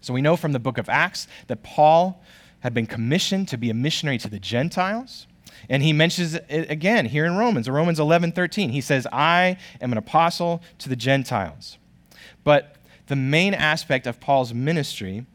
So 0.00 0.12
we 0.12 0.22
know 0.22 0.36
from 0.36 0.52
the 0.52 0.58
book 0.58 0.78
of 0.78 0.88
Acts 0.88 1.28
that 1.46 1.62
Paul 1.62 2.22
had 2.60 2.74
been 2.74 2.86
commissioned 2.86 3.48
to 3.48 3.56
be 3.56 3.70
a 3.70 3.74
missionary 3.74 4.18
to 4.18 4.28
the 4.28 4.38
Gentiles. 4.38 5.26
And 5.68 5.82
he 5.82 5.92
mentions 5.92 6.34
it 6.34 6.70
again 6.70 7.06
here 7.06 7.24
in 7.24 7.36
Romans, 7.36 7.68
Romans 7.68 7.98
11 7.98 8.32
13. 8.32 8.70
He 8.70 8.80
says, 8.80 9.06
I 9.12 9.56
am 9.80 9.92
an 9.92 9.98
apostle 9.98 10.62
to 10.78 10.88
the 10.88 10.96
Gentiles. 10.96 11.78
But 12.42 12.76
the 13.06 13.16
main 13.16 13.54
aspect 13.54 14.06
of 14.06 14.20
Paul's 14.20 14.52
ministry 14.54 15.26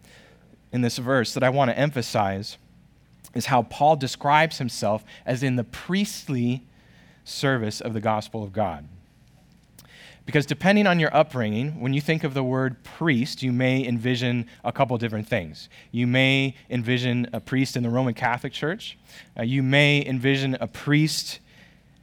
in 0.71 0.81
this 0.81 0.97
verse 0.97 1.33
that 1.33 1.43
I 1.43 1.49
want 1.49 1.71
to 1.71 1.77
emphasize 1.77 2.57
is 3.33 3.47
how 3.47 3.63
Paul 3.63 3.95
describes 3.95 4.57
himself 4.57 5.03
as 5.25 5.43
in 5.43 5.55
the 5.55 5.63
priestly 5.63 6.65
service 7.23 7.79
of 7.81 7.93
the 7.93 8.01
gospel 8.01 8.43
of 8.43 8.53
God. 8.53 8.87
Because 10.29 10.45
depending 10.45 10.85
on 10.85 10.99
your 10.99 11.11
upbringing, 11.11 11.79
when 11.79 11.91
you 11.91 12.01
think 12.01 12.23
of 12.23 12.35
the 12.35 12.43
word 12.43 12.83
priest, 12.83 13.41
you 13.41 13.51
may 13.51 13.83
envision 13.83 14.45
a 14.63 14.71
couple 14.71 14.95
different 14.99 15.27
things. 15.27 15.69
You 15.91 16.05
may 16.05 16.53
envision 16.69 17.27
a 17.33 17.39
priest 17.39 17.75
in 17.75 17.81
the 17.81 17.89
Roman 17.89 18.13
Catholic 18.13 18.53
Church, 18.53 18.95
uh, 19.35 19.41
you 19.41 19.63
may 19.63 20.05
envision 20.05 20.55
a 20.61 20.67
priest 20.67 21.39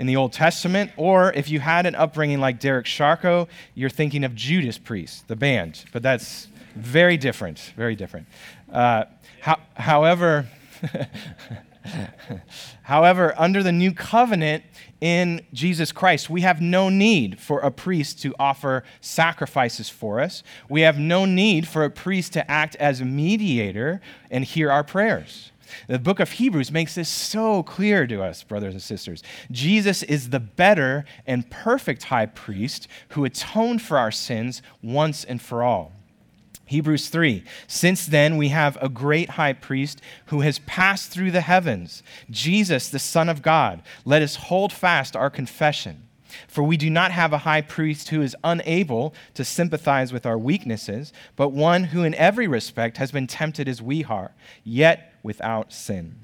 in 0.01 0.09
the 0.09 0.17
Old 0.17 0.33
Testament, 0.33 0.91
or 0.97 1.33
if 1.35 1.49
you 1.49 1.61
had 1.61 1.87
an 1.87 1.95
upbringing 1.95 2.41
like 2.41 2.59
Derek 2.59 2.87
Sharko, 2.87 3.47
you're 3.77 3.89
thinking 3.89 4.25
of 4.25 4.35
Judas 4.35 4.77
Priest, 4.77 5.29
the 5.29 5.37
band. 5.37 5.85
But 5.93 6.03
that's 6.03 6.49
very 6.75 7.17
different, 7.17 7.75
very 7.77 7.95
different. 7.95 8.27
Uh, 8.73 9.05
ho- 9.45 9.61
however, 9.75 10.49
However, 12.83 13.35
under 13.37 13.63
the 13.63 13.73
new 13.73 13.93
covenant 13.93 14.65
in 15.01 15.45
Jesus 15.53 15.93
Christ, 15.93 16.31
we 16.31 16.41
have 16.43 16.61
no 16.61 16.89
need 16.89 17.41
for 17.41 17.61
a 17.61 17.71
priest 17.71 18.21
to 18.23 18.35
offer 18.39 18.85
sacrifices 19.01 19.89
for 19.89 20.21
us. 20.21 20.43
We 20.69 20.83
have 20.83 20.99
no 20.99 21.25
need 21.25 21.69
for 21.69 21.85
a 21.85 21.91
priest 21.91 22.33
to 22.35 22.51
act 22.51 22.77
as 22.77 23.01
a 23.01 23.05
mediator 23.05 24.01
and 24.31 24.45
hear 24.45 24.71
our 24.71 24.85
prayers. 24.85 25.53
The 25.89 25.99
book 25.99 26.21
of 26.21 26.31
Hebrews 26.33 26.71
makes 26.71 26.95
this 26.95 27.09
so 27.09 27.63
clear 27.63 28.07
to 28.07 28.23
us, 28.23 28.43
brothers 28.43 28.75
and 28.75 28.83
sisters. 28.83 29.23
Jesus 29.51 30.03
is 30.05 30.31
the 30.31 30.41
better 30.41 31.05
and 31.27 31.49
perfect 31.51 32.05
high 32.05 32.27
priest 32.27 32.89
who 33.11 33.25
atoned 33.25 33.83
for 33.83 33.99
our 33.99 34.13
sins 34.13 34.63
once 34.83 35.25
and 35.25 35.43
for 35.43 35.63
all. 35.63 35.93
Hebrews 36.67 37.09
3. 37.09 37.45
Since 37.69 38.07
then, 38.07 38.37
we 38.37 38.49
have 38.49 38.77
a 38.81 38.89
great 38.89 39.31
high 39.31 39.53
priest 39.53 40.03
who 40.27 40.41
has 40.41 40.59
passed 40.61 41.11
through 41.11 41.31
the 41.31 41.41
heavens, 41.41 42.03
Jesus, 42.29 42.89
the 42.89 42.99
Son 42.99 43.29
of 43.29 43.41
God. 43.41 43.83
Let 44.05 44.21
us 44.21 44.37
hold 44.37 44.73
fast 44.73 45.15
our 45.15 45.31
confession. 45.31 46.03
For 46.49 46.65
we 46.65 46.77
do 46.77 46.91
not 46.91 47.13
have 47.13 47.33
a 47.33 47.39
high 47.39 47.63
priest 47.63 48.09
who 48.09 48.21
is 48.21 48.37
unable 48.43 49.15
to 49.35 49.45
sympathize 49.45 50.13
with 50.13 50.27
our 50.27 50.37
weaknesses, 50.37 51.13
but 51.37 51.51
one 51.51 51.85
who 51.85 52.03
in 52.03 52.15
every 52.17 52.49
respect 52.49 52.97
has 52.99 53.13
been 53.13 53.29
tempted 53.29 53.69
as 53.69 53.81
we 53.81 54.05
are, 54.05 54.33
yet 54.65 55.15
without 55.23 55.73
sin. 55.73 56.17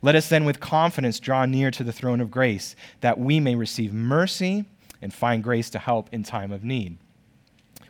Let 0.00 0.16
us 0.16 0.30
then 0.30 0.46
with 0.46 0.60
confidence 0.60 1.20
draw 1.20 1.44
near 1.44 1.70
to 1.70 1.84
the 1.84 1.92
throne 1.92 2.22
of 2.22 2.30
grace, 2.30 2.74
that 3.02 3.18
we 3.18 3.38
may 3.38 3.54
receive 3.54 3.92
mercy 3.92 4.64
and 5.02 5.12
find 5.12 5.44
grace 5.44 5.68
to 5.70 5.78
help 5.78 6.08
in 6.10 6.22
time 6.22 6.52
of 6.52 6.64
need. 6.64 6.96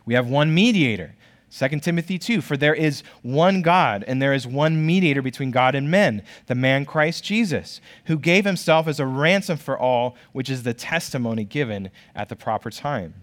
We 0.05 0.13
have 0.13 0.27
one 0.27 0.53
mediator 0.53 1.15
2 1.51 1.79
Timothy 1.79 2.17
2 2.17 2.41
For 2.41 2.57
there 2.57 2.73
is 2.73 3.03
one 3.21 3.61
God, 3.61 4.03
and 4.07 4.21
there 4.21 4.33
is 4.33 4.47
one 4.47 4.85
mediator 4.85 5.21
between 5.21 5.51
God 5.51 5.75
and 5.75 5.89
men, 5.89 6.23
the 6.47 6.55
man 6.55 6.85
Christ 6.85 7.23
Jesus, 7.23 7.81
who 8.05 8.17
gave 8.17 8.45
himself 8.45 8.87
as 8.87 8.99
a 8.99 9.05
ransom 9.05 9.57
for 9.57 9.77
all, 9.77 10.15
which 10.33 10.49
is 10.49 10.63
the 10.63 10.73
testimony 10.73 11.43
given 11.43 11.91
at 12.15 12.29
the 12.29 12.35
proper 12.35 12.69
time. 12.69 13.13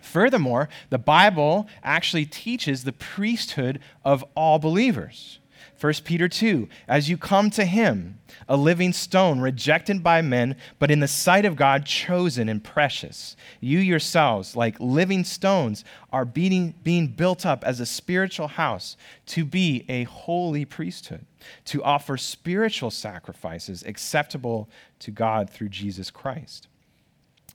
Furthermore, 0.00 0.68
the 0.90 0.98
Bible 0.98 1.66
actually 1.82 2.26
teaches 2.26 2.84
the 2.84 2.92
priesthood 2.92 3.80
of 4.04 4.24
all 4.34 4.58
believers. 4.58 5.38
1 5.84 5.92
Peter 6.02 6.30
2 6.30 6.66
As 6.88 7.10
you 7.10 7.18
come 7.18 7.50
to 7.50 7.66
him, 7.66 8.18
a 8.48 8.56
living 8.56 8.90
stone 8.90 9.38
rejected 9.40 10.02
by 10.02 10.22
men, 10.22 10.56
but 10.78 10.90
in 10.90 11.00
the 11.00 11.06
sight 11.06 11.44
of 11.44 11.56
God 11.56 11.84
chosen 11.84 12.48
and 12.48 12.64
precious, 12.64 13.36
you 13.60 13.80
yourselves, 13.80 14.56
like 14.56 14.80
living 14.80 15.24
stones, 15.24 15.84
are 16.10 16.24
being, 16.24 16.72
being 16.82 17.08
built 17.08 17.44
up 17.44 17.62
as 17.64 17.80
a 17.80 17.84
spiritual 17.84 18.48
house 18.48 18.96
to 19.26 19.44
be 19.44 19.84
a 19.90 20.04
holy 20.04 20.64
priesthood, 20.64 21.26
to 21.66 21.84
offer 21.84 22.16
spiritual 22.16 22.90
sacrifices 22.90 23.82
acceptable 23.82 24.70
to 25.00 25.10
God 25.10 25.50
through 25.50 25.68
Jesus 25.68 26.10
Christ. 26.10 26.66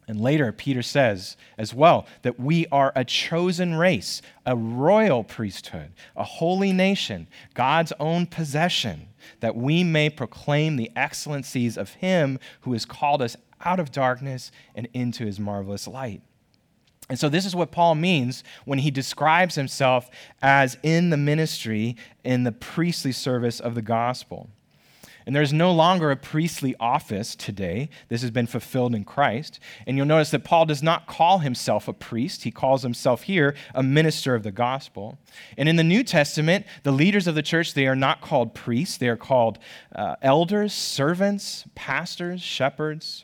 And 0.09 0.19
later, 0.19 0.51
Peter 0.51 0.81
says 0.81 1.37
as 1.55 1.71
well 1.71 2.07
that 2.23 2.39
we 2.39 2.65
are 2.71 2.91
a 2.95 3.05
chosen 3.05 3.75
race, 3.75 4.23
a 4.43 4.55
royal 4.55 5.23
priesthood, 5.23 5.91
a 6.15 6.23
holy 6.23 6.73
nation, 6.73 7.27
God's 7.53 7.93
own 7.99 8.25
possession, 8.25 9.09
that 9.41 9.55
we 9.55 9.83
may 9.83 10.09
proclaim 10.09 10.77
the 10.77 10.89
excellencies 10.95 11.77
of 11.77 11.91
Him 11.91 12.39
who 12.61 12.73
has 12.73 12.85
called 12.85 13.21
us 13.21 13.37
out 13.63 13.79
of 13.79 13.91
darkness 13.91 14.51
and 14.73 14.87
into 14.95 15.27
His 15.27 15.39
marvelous 15.39 15.87
light. 15.87 16.23
And 17.07 17.19
so, 17.19 17.29
this 17.29 17.45
is 17.45 17.55
what 17.55 17.71
Paul 17.71 17.93
means 17.93 18.43
when 18.65 18.79
he 18.79 18.89
describes 18.89 19.53
himself 19.53 20.09
as 20.41 20.75
in 20.81 21.11
the 21.11 21.17
ministry, 21.17 21.95
in 22.23 22.45
the 22.45 22.51
priestly 22.51 23.11
service 23.11 23.59
of 23.59 23.75
the 23.75 23.83
gospel. 23.83 24.49
And 25.29 25.35
there's 25.35 25.53
no 25.53 25.71
longer 25.71 26.09
a 26.09 26.15
priestly 26.15 26.75
office 26.79 27.35
today. 27.35 27.91
This 28.07 28.23
has 28.23 28.31
been 28.31 28.47
fulfilled 28.47 28.95
in 28.95 29.03
Christ. 29.03 29.59
And 29.85 29.95
you'll 29.95 30.07
notice 30.07 30.31
that 30.31 30.43
Paul 30.43 30.65
does 30.65 30.81
not 30.81 31.05
call 31.05 31.37
himself 31.37 31.87
a 31.87 31.93
priest, 31.93 32.45
he 32.45 32.49
calls 32.49 32.81
himself 32.81 33.21
here 33.21 33.53
a 33.75 33.83
minister 33.83 34.33
of 34.33 34.41
the 34.41 34.51
gospel. 34.51 35.19
And 35.55 35.69
in 35.69 35.75
the 35.75 35.83
New 35.83 36.03
Testament, 36.03 36.65
the 36.81 36.91
leaders 36.91 37.27
of 37.27 37.35
the 37.35 37.43
church, 37.43 37.75
they 37.75 37.85
are 37.85 37.95
not 37.95 38.21
called 38.21 38.55
priests, 38.55 38.97
they 38.97 39.07
are 39.07 39.15
called 39.15 39.59
uh, 39.95 40.15
elders, 40.23 40.73
servants, 40.73 41.65
pastors, 41.75 42.41
shepherds. 42.41 43.23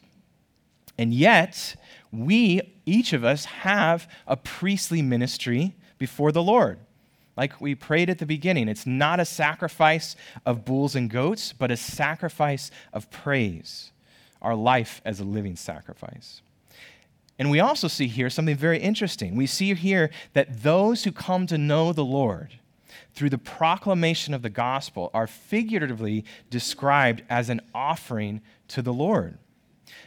And 1.00 1.12
yet, 1.12 1.76
we, 2.12 2.76
each 2.86 3.14
of 3.14 3.24
us, 3.24 3.46
have 3.46 4.08
a 4.28 4.38
priestly 4.38 5.02
ministry 5.02 5.74
before 5.98 6.32
the 6.32 6.44
Lord. 6.44 6.78
Like 7.38 7.60
we 7.60 7.76
prayed 7.76 8.10
at 8.10 8.20
the 8.20 8.26
beginning, 8.26 8.68
it's 8.68 8.86
not 8.86 9.20
a 9.20 9.26
sacrifice 9.26 10.16
of 10.46 10.64
bulls 10.64 10.96
and 10.96 11.10
goats, 11.10 11.54
but 11.54 11.72
a 11.72 11.78
sacrifice 11.78 12.72
of 12.94 13.12
praise, 13.12 13.92
our 14.42 14.56
life 14.56 15.02
as 15.04 15.20
a 15.20 15.26
living 15.26 15.56
sacrifice. 15.56 16.42
And 17.38 17.52
we 17.52 17.60
also 17.60 17.90
see 17.90 18.08
here 18.08 18.30
something 18.30 18.56
very 18.56 18.80
interesting. 18.80 19.36
We 19.36 19.48
see 19.48 19.74
here 19.74 20.10
that 20.34 20.64
those 20.64 21.04
who 21.04 21.12
come 21.12 21.48
to 21.48 21.58
know 21.58 21.92
the 21.92 22.06
Lord 22.06 22.54
through 23.14 23.30
the 23.30 23.38
proclamation 23.38 24.34
of 24.34 24.42
the 24.42 24.50
gospel 24.50 25.12
are 25.14 25.28
figuratively 25.28 26.24
described 26.50 27.24
as 27.30 27.50
an 27.50 27.62
offering 27.74 28.42
to 28.70 28.82
the 28.82 28.94
Lord. 28.94 29.38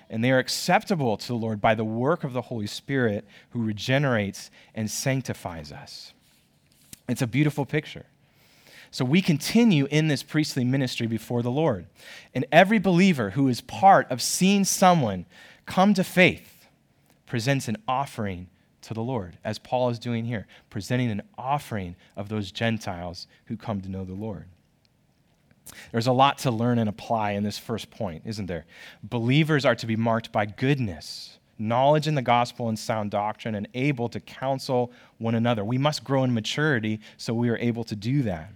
And 0.08 0.24
they 0.24 0.30
are 0.30 0.38
acceptable 0.38 1.18
to 1.18 1.26
the 1.26 1.34
Lord 1.34 1.60
by 1.60 1.74
the 1.74 1.84
work 1.84 2.24
of 2.24 2.32
the 2.32 2.42
Holy 2.42 2.66
Spirit 2.66 3.26
who 3.50 3.62
regenerates 3.62 4.50
and 4.74 4.90
sanctifies 4.90 5.70
us. 5.70 6.14
It's 7.08 7.22
a 7.22 7.26
beautiful 7.26 7.64
picture. 7.64 8.06
So 8.90 9.04
we 9.04 9.20
continue 9.20 9.86
in 9.90 10.08
this 10.08 10.22
priestly 10.22 10.64
ministry 10.64 11.06
before 11.06 11.42
the 11.42 11.50
Lord. 11.50 11.86
And 12.34 12.46
every 12.50 12.78
believer 12.78 13.30
who 13.30 13.48
is 13.48 13.60
part 13.60 14.10
of 14.10 14.22
seeing 14.22 14.64
someone 14.64 15.26
come 15.66 15.94
to 15.94 16.04
faith 16.04 16.66
presents 17.26 17.68
an 17.68 17.76
offering 17.86 18.48
to 18.82 18.94
the 18.94 19.02
Lord, 19.02 19.36
as 19.44 19.58
Paul 19.58 19.90
is 19.90 19.98
doing 19.98 20.24
here, 20.24 20.46
presenting 20.70 21.10
an 21.10 21.22
offering 21.36 21.96
of 22.16 22.28
those 22.28 22.50
Gentiles 22.50 23.26
who 23.46 23.56
come 23.56 23.80
to 23.82 23.90
know 23.90 24.04
the 24.04 24.14
Lord. 24.14 24.46
There's 25.92 26.06
a 26.06 26.12
lot 26.12 26.38
to 26.38 26.50
learn 26.50 26.78
and 26.78 26.88
apply 26.88 27.32
in 27.32 27.42
this 27.42 27.58
first 27.58 27.90
point, 27.90 28.22
isn't 28.24 28.46
there? 28.46 28.64
Believers 29.02 29.66
are 29.66 29.74
to 29.74 29.86
be 29.86 29.96
marked 29.96 30.32
by 30.32 30.46
goodness 30.46 31.37
knowledge 31.58 32.06
in 32.06 32.14
the 32.14 32.22
gospel 32.22 32.68
and 32.68 32.78
sound 32.78 33.10
doctrine, 33.10 33.54
and 33.54 33.68
able 33.74 34.08
to 34.08 34.20
counsel 34.20 34.92
one 35.18 35.34
another. 35.34 35.64
We 35.64 35.78
must 35.78 36.04
grow 36.04 36.24
in 36.24 36.32
maturity 36.32 37.00
so 37.16 37.34
we 37.34 37.48
are 37.48 37.58
able 37.58 37.84
to 37.84 37.96
do 37.96 38.22
that. 38.22 38.50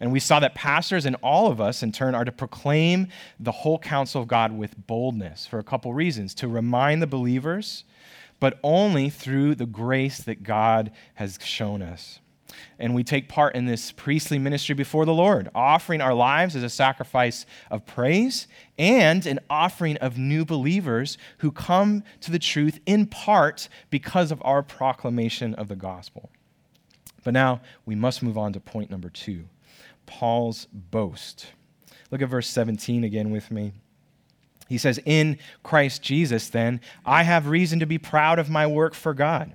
And 0.00 0.12
we 0.12 0.20
saw 0.20 0.40
that 0.40 0.54
pastors 0.54 1.06
and 1.06 1.16
all 1.22 1.50
of 1.50 1.60
us, 1.60 1.82
in 1.82 1.92
turn, 1.92 2.14
are 2.14 2.24
to 2.24 2.32
proclaim 2.32 3.08
the 3.38 3.52
whole 3.52 3.78
counsel 3.78 4.22
of 4.22 4.28
God 4.28 4.52
with 4.52 4.86
boldness 4.86 5.46
for 5.46 5.58
a 5.58 5.64
couple 5.64 5.94
reasons 5.94 6.34
to 6.36 6.48
remind 6.48 7.00
the 7.00 7.06
believers, 7.06 7.84
but 8.40 8.58
only 8.62 9.10
through 9.10 9.54
the 9.54 9.66
grace 9.66 10.18
that 10.22 10.42
God 10.42 10.90
has 11.14 11.38
shown 11.42 11.82
us. 11.82 12.20
And 12.78 12.94
we 12.94 13.04
take 13.04 13.28
part 13.28 13.54
in 13.54 13.66
this 13.66 13.92
priestly 13.92 14.38
ministry 14.38 14.74
before 14.74 15.04
the 15.04 15.14
Lord, 15.14 15.48
offering 15.54 16.00
our 16.00 16.14
lives 16.14 16.56
as 16.56 16.62
a 16.62 16.68
sacrifice 16.68 17.46
of 17.70 17.86
praise 17.86 18.48
and 18.78 19.26
an 19.26 19.40
offering 19.48 19.96
of 19.98 20.18
new 20.18 20.44
believers 20.44 21.18
who 21.38 21.50
come 21.50 22.02
to 22.20 22.30
the 22.30 22.38
truth 22.38 22.80
in 22.86 23.06
part 23.06 23.68
because 23.90 24.30
of 24.30 24.42
our 24.44 24.62
proclamation 24.62 25.54
of 25.54 25.68
the 25.68 25.76
gospel. 25.76 26.30
But 27.22 27.34
now 27.34 27.60
we 27.84 27.94
must 27.94 28.22
move 28.22 28.38
on 28.38 28.52
to 28.54 28.60
point 28.60 28.90
number 28.90 29.10
two 29.10 29.44
Paul's 30.06 30.66
boast. 30.72 31.48
Look 32.10 32.22
at 32.22 32.28
verse 32.28 32.48
17 32.48 33.04
again 33.04 33.30
with 33.30 33.50
me. 33.50 33.72
He 34.68 34.78
says, 34.78 34.98
In 35.04 35.38
Christ 35.62 36.02
Jesus, 36.02 36.48
then, 36.48 36.80
I 37.04 37.24
have 37.24 37.48
reason 37.48 37.80
to 37.80 37.86
be 37.86 37.98
proud 37.98 38.38
of 38.38 38.48
my 38.48 38.66
work 38.66 38.94
for 38.94 39.14
God. 39.14 39.54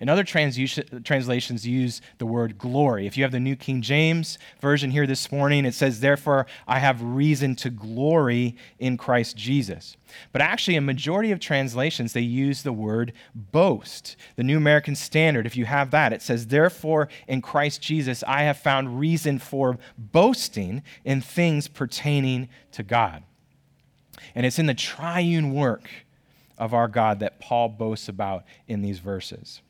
And 0.00 0.10
other 0.10 0.24
translations 0.24 1.66
use 1.66 2.00
the 2.18 2.26
word 2.26 2.58
glory. 2.58 3.06
If 3.06 3.16
you 3.16 3.24
have 3.24 3.32
the 3.32 3.40
New 3.40 3.56
King 3.56 3.82
James 3.82 4.38
Version 4.60 4.90
here 4.90 5.06
this 5.06 5.30
morning, 5.32 5.64
it 5.64 5.74
says, 5.74 6.00
Therefore, 6.00 6.46
I 6.66 6.78
have 6.78 7.02
reason 7.02 7.56
to 7.56 7.70
glory 7.70 8.56
in 8.78 8.96
Christ 8.96 9.36
Jesus. 9.36 9.96
But 10.32 10.42
actually, 10.42 10.76
a 10.76 10.80
majority 10.80 11.32
of 11.32 11.40
translations, 11.40 12.12
they 12.12 12.20
use 12.20 12.62
the 12.62 12.72
word 12.72 13.12
boast. 13.34 14.16
The 14.36 14.44
New 14.44 14.56
American 14.56 14.94
Standard, 14.94 15.46
if 15.46 15.56
you 15.56 15.64
have 15.64 15.90
that, 15.90 16.12
it 16.12 16.22
says, 16.22 16.46
Therefore, 16.46 17.08
in 17.26 17.42
Christ 17.42 17.82
Jesus, 17.82 18.22
I 18.26 18.42
have 18.42 18.58
found 18.58 18.98
reason 18.98 19.38
for 19.38 19.78
boasting 19.98 20.82
in 21.04 21.20
things 21.20 21.68
pertaining 21.68 22.48
to 22.72 22.82
God. 22.82 23.24
And 24.34 24.46
it's 24.46 24.58
in 24.58 24.66
the 24.66 24.74
triune 24.74 25.52
work 25.54 25.88
of 26.58 26.72
our 26.72 26.88
God 26.88 27.20
that 27.20 27.40
Paul 27.40 27.68
boasts 27.68 28.08
about 28.08 28.44
in 28.66 28.82
these 28.82 28.98
verses. 28.98 29.60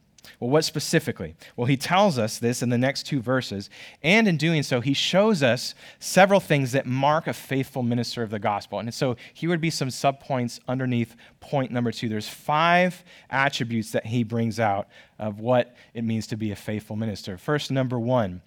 Well, 0.41 0.51
what 0.51 0.65
specifically? 0.65 1.37
Well, 1.57 1.67
he 1.67 1.77
tells 1.77 2.19
us 2.19 2.39
this 2.39 2.63
in 2.63 2.69
the 2.69 2.79
next 2.79 3.05
two 3.05 3.21
verses, 3.21 3.71
and 4.03 4.29
in 4.29 4.37
doing 4.37 4.63
so, 4.63 4.81
he 4.81 4.95
shows 4.95 5.43
us 5.43 5.75
several 5.99 6.41
things 6.41 6.73
that 6.73 6.87
mark 6.87 7.27
a 7.27 7.33
faithful 7.33 7.83
minister 7.83 8.23
of 8.23 8.31
the 8.31 8.39
gospel. 8.39 8.79
And 8.79 8.93
so 8.93 9.17
here 9.33 9.49
would 9.51 9.61
be 9.61 9.71
some 9.71 9.89
subpoints 9.89 10.61
underneath 10.69 11.17
point 11.41 11.71
number 11.73 11.93
two. 11.93 12.09
There's 12.09 12.29
five 12.29 13.05
attributes 13.31 13.93
that 13.93 14.07
he 14.07 14.25
brings 14.25 14.61
out 14.61 14.89
of 15.19 15.41
what 15.41 15.75
it 15.95 16.05
means 16.05 16.27
to 16.29 16.37
be 16.37 16.51
a 16.53 16.57
faithful 16.57 16.97
minister. 16.97 17.39
First, 17.39 17.71
number 17.71 17.99
one, 17.99 18.43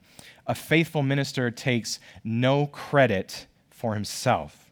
a 0.45 0.55
faithful 0.55 1.03
minister 1.03 1.51
takes 1.51 1.99
no 2.23 2.67
credit 2.67 3.47
for 3.69 3.93
himself. 3.93 4.68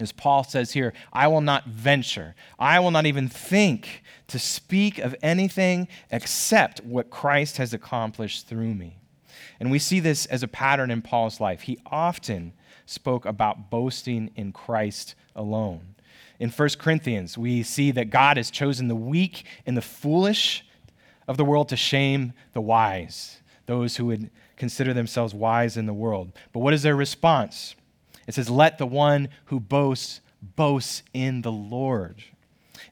As 0.00 0.12
Paul 0.12 0.44
says 0.44 0.72
here, 0.72 0.92
I 1.12 1.26
will 1.28 1.40
not 1.40 1.66
venture, 1.66 2.34
I 2.58 2.80
will 2.80 2.90
not 2.90 3.06
even 3.06 3.28
think 3.28 4.02
to 4.28 4.38
speak 4.38 4.98
of 4.98 5.16
anything 5.22 5.88
except 6.10 6.80
what 6.84 7.10
Christ 7.10 7.56
has 7.56 7.74
accomplished 7.74 8.46
through 8.46 8.74
me. 8.74 8.98
And 9.60 9.70
we 9.70 9.78
see 9.78 10.00
this 10.00 10.26
as 10.26 10.42
a 10.42 10.48
pattern 10.48 10.90
in 10.90 11.02
Paul's 11.02 11.40
life. 11.40 11.62
He 11.62 11.78
often 11.86 12.52
spoke 12.86 13.24
about 13.24 13.70
boasting 13.70 14.30
in 14.36 14.52
Christ 14.52 15.14
alone. 15.34 15.94
In 16.38 16.50
1 16.50 16.68
Corinthians, 16.78 17.36
we 17.36 17.62
see 17.62 17.90
that 17.90 18.10
God 18.10 18.36
has 18.36 18.50
chosen 18.50 18.88
the 18.88 18.94
weak 18.94 19.44
and 19.66 19.76
the 19.76 19.82
foolish 19.82 20.64
of 21.26 21.36
the 21.36 21.44
world 21.44 21.68
to 21.70 21.76
shame 21.76 22.32
the 22.52 22.60
wise, 22.60 23.38
those 23.66 23.96
who 23.96 24.06
would 24.06 24.30
consider 24.56 24.94
themselves 24.94 25.34
wise 25.34 25.76
in 25.76 25.86
the 25.86 25.92
world. 25.92 26.32
But 26.52 26.60
what 26.60 26.74
is 26.74 26.82
their 26.82 26.96
response? 26.96 27.74
It 28.28 28.34
says, 28.34 28.48
Let 28.48 28.78
the 28.78 28.86
one 28.86 29.30
who 29.46 29.58
boasts 29.58 30.20
boast 30.40 31.02
in 31.12 31.42
the 31.42 31.50
Lord. 31.50 32.22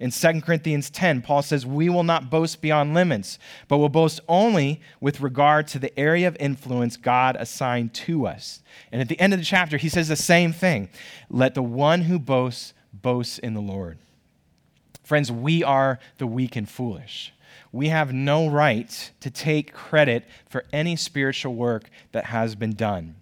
In 0.01 0.11
2 0.11 0.41
Corinthians 0.41 0.91
10, 0.91 1.23
Paul 1.23 1.43
says, 1.43 1.65
We 1.65 1.89
will 1.89 2.03
not 2.03 2.31
boast 2.31 2.61
beyond 2.61 2.95
limits, 2.95 3.39
but 3.69 3.79
will 3.79 3.89
boast 3.89 4.19
only 4.29 4.81
with 5.01 5.21
regard 5.21 5.69
to 5.69 5.79
the 5.79 5.97
area 5.99 6.27
of 6.27 6.37
influence 6.41 6.97
God 6.97 7.37
assigned 7.39 7.95
to 7.95 8.27
us. 8.27 8.63
And 8.91 9.01
at 9.01 9.09
the 9.09 9.21
end 9.21 9.33
of 9.33 9.39
the 9.39 9.45
chapter, 9.45 9.77
he 9.77 9.89
says 9.89 10.09
the 10.09 10.17
same 10.17 10.53
thing 10.53 10.89
Let 11.31 11.55
the 11.55 11.63
one 11.63 12.03
who 12.03 12.19
boasts 12.19 12.75
boast 12.93 13.39
in 13.39 13.55
the 13.55 13.61
Lord. 13.61 13.99
Friends, 15.05 15.31
we 15.31 15.63
are 15.63 16.01
the 16.19 16.27
weak 16.27 16.57
and 16.57 16.69
foolish. 16.69 17.33
We 17.73 17.89
have 17.89 18.13
no 18.13 18.49
right 18.49 19.13
to 19.21 19.31
take 19.31 19.73
credit 19.73 20.25
for 20.49 20.65
any 20.73 20.97
spiritual 20.97 21.55
work 21.55 21.91
that 22.13 22.25
has 22.25 22.55
been 22.55 22.73
done. 22.73 23.17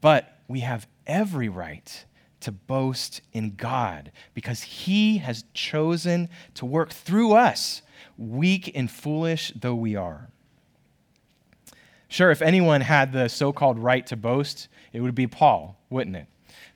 But 0.00 0.36
we 0.48 0.60
have 0.60 0.86
every 1.06 1.48
right 1.48 2.04
to 2.40 2.52
boast 2.52 3.20
in 3.32 3.54
God 3.54 4.12
because 4.34 4.62
He 4.62 5.18
has 5.18 5.44
chosen 5.54 6.28
to 6.54 6.66
work 6.66 6.90
through 6.90 7.32
us, 7.32 7.82
weak 8.18 8.70
and 8.74 8.90
foolish 8.90 9.52
though 9.54 9.74
we 9.74 9.96
are. 9.96 10.28
Sure, 12.08 12.30
if 12.30 12.42
anyone 12.42 12.82
had 12.82 13.12
the 13.12 13.28
so 13.28 13.52
called 13.52 13.78
right 13.78 14.06
to 14.06 14.16
boast, 14.16 14.68
it 14.92 15.00
would 15.00 15.14
be 15.14 15.26
Paul, 15.26 15.78
wouldn't 15.88 16.16
it? 16.16 16.26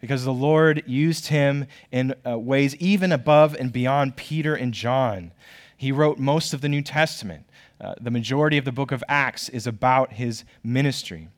Because 0.01 0.25
the 0.25 0.33
Lord 0.33 0.83
used 0.87 1.27
him 1.27 1.67
in 1.93 2.15
uh, 2.27 2.39
ways 2.39 2.75
even 2.77 3.13
above 3.13 3.55
and 3.55 3.71
beyond 3.71 4.17
Peter 4.17 4.55
and 4.55 4.73
John. 4.73 5.33
He 5.77 5.93
wrote 5.93 6.19
most 6.19 6.55
of 6.55 6.63
the 6.63 6.71
New 6.71 6.81
Testament. 6.81 7.45
Uh, 7.79 7.95
the 8.01 8.11
majority 8.11 8.57
of 8.57 8.65
the 8.65 8.73
book 8.73 8.93
of 8.93 9.05
Acts 9.09 9.51
is 9.51 9.67
about 9.67 10.15
his 10.15 10.45
ministry. 10.65 11.29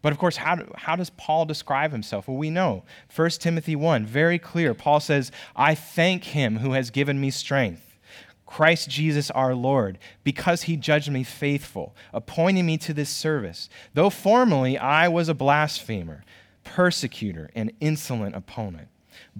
But 0.00 0.12
of 0.12 0.18
course, 0.18 0.36
how, 0.36 0.54
do, 0.54 0.72
how 0.76 0.96
does 0.96 1.10
Paul 1.10 1.44
describe 1.44 1.90
himself? 1.90 2.28
Well, 2.28 2.36
we 2.36 2.50
know. 2.50 2.84
1 3.14 3.30
Timothy 3.30 3.74
1, 3.74 4.06
very 4.06 4.38
clear. 4.38 4.74
Paul 4.74 5.00
says, 5.00 5.32
I 5.56 5.74
thank 5.74 6.24
him 6.24 6.58
who 6.58 6.72
has 6.72 6.90
given 6.90 7.20
me 7.20 7.30
strength, 7.30 7.98
Christ 8.46 8.88
Jesus 8.88 9.30
our 9.32 9.54
Lord, 9.54 9.98
because 10.22 10.62
he 10.62 10.76
judged 10.76 11.10
me 11.10 11.24
faithful, 11.24 11.96
appointing 12.12 12.64
me 12.64 12.78
to 12.78 12.94
this 12.94 13.10
service. 13.10 13.68
Though 13.94 14.10
formerly 14.10 14.78
I 14.78 15.08
was 15.08 15.28
a 15.28 15.34
blasphemer, 15.34 16.22
persecutor, 16.62 17.50
and 17.54 17.72
insolent 17.80 18.36
opponent. 18.36 18.88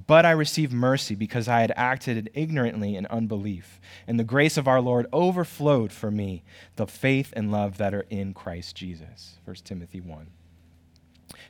But 0.07 0.27
I 0.27 0.33
received 0.33 0.73
mercy 0.73 1.15
because 1.15 1.47
I 1.47 1.61
had 1.61 1.73
acted 1.77 2.31
ignorantly 2.35 2.97
in 2.97 3.07
unbelief. 3.07 3.81
And 4.09 4.19
the 4.19 4.25
grace 4.25 4.57
of 4.57 4.67
our 4.67 4.81
Lord 4.81 5.07
overflowed 5.13 5.93
for 5.93 6.11
me, 6.11 6.43
the 6.75 6.87
faith 6.87 7.33
and 7.37 7.53
love 7.53 7.79
that 7.79 7.95
are 7.95 8.07
in 8.11 8.35
Christ 8.35 8.75
Jesus. 8.75 9.39
1 9.45 9.57
Timothy 9.65 10.01
1. 10.01 10.27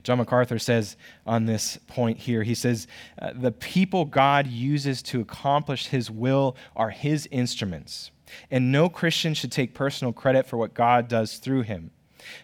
John 0.03 0.19
MacArthur 0.19 0.59
says 0.59 0.97
on 1.27 1.47
this 1.47 1.79
point 1.87 2.19
here, 2.19 2.43
he 2.43 2.55
says, 2.55 2.87
uh, 3.21 3.33
The 3.35 3.53
people 3.53 4.05
God 4.05 4.47
uses 4.47 5.03
to 5.03 5.21
accomplish 5.21 5.87
his 5.87 6.11
will 6.11 6.57
are 6.77 6.91
his 6.91 7.29
instruments, 7.31 8.11
and 8.51 8.73
no 8.73 8.89
Christian 8.89 9.35
should 9.35 9.53
take 9.53 9.75
personal 9.75 10.13
credit 10.13 10.47
for 10.47 10.57
what 10.57 10.75
God 10.75 11.09
does 11.09 11.37
through 11.37 11.63
him. 11.63 11.91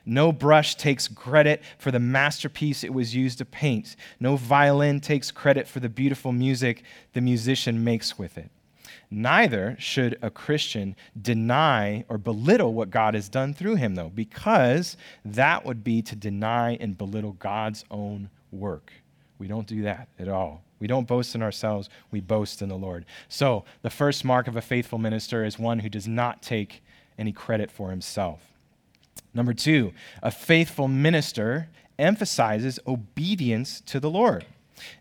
No 0.07 0.33
brush 0.33 0.77
takes 0.77 1.09
credit 1.09 1.62
for 1.79 1.90
the 1.90 1.99
masterpiece 1.99 2.85
it 2.85 2.95
was 2.95 3.14
used 3.14 3.38
to 3.38 3.45
paint. 3.45 3.97
No 4.21 4.37
violin 4.37 5.01
takes 5.01 5.31
credit 5.31 5.67
for 5.69 5.81
the 5.81 5.88
beautiful 5.88 6.33
music 6.33 6.83
the 7.12 7.21
musician 7.21 7.85
makes 7.85 8.19
with 8.19 8.38
it. 8.38 8.51
Neither 9.11 9.77
should 9.79 10.19
a 10.23 10.31
Christian 10.31 10.97
deny 11.21 12.05
or 12.09 12.19
belittle 12.19 12.75
what 12.75 12.90
God 12.90 13.14
has 13.14 13.29
done 13.29 13.55
through 13.55 13.77
him, 13.77 13.95
though, 13.95 14.11
because 14.14 14.97
that 15.25 15.64
would 15.64 15.85
be 15.85 16.03
to 16.03 16.17
deny 16.17 16.77
and 16.77 16.99
belittle 16.99 17.33
God's 17.33 17.85
own 17.90 18.31
work. 18.51 18.93
We 19.38 19.49
don't 19.49 19.67
do 19.67 19.83
that 19.83 20.09
at 20.19 20.29
all. 20.29 20.62
We 20.81 20.87
don't 20.87 21.09
boast 21.09 21.35
in 21.35 21.43
ourselves, 21.43 21.88
we 22.11 22.21
boast 22.21 22.61
in 22.61 22.69
the 22.69 22.77
Lord. 22.77 23.07
So, 23.29 23.64
the 23.83 23.90
first 23.90 24.25
mark 24.25 24.49
of 24.49 24.57
a 24.57 24.61
faithful 24.61 24.99
minister 24.99 25.45
is 25.45 25.59
one 25.59 25.79
who 25.79 25.88
does 25.88 26.09
not 26.09 26.43
take 26.43 26.83
any 27.19 27.33
credit 27.33 27.71
for 27.71 27.90
himself. 27.90 28.53
Number 29.33 29.55
two, 29.55 29.93
a 30.23 30.31
faithful 30.31 30.88
minister 30.88 31.69
emphasizes 31.99 32.79
obedience 32.87 33.81
to 33.83 34.01
the 34.01 34.11
Lord. 34.11 34.47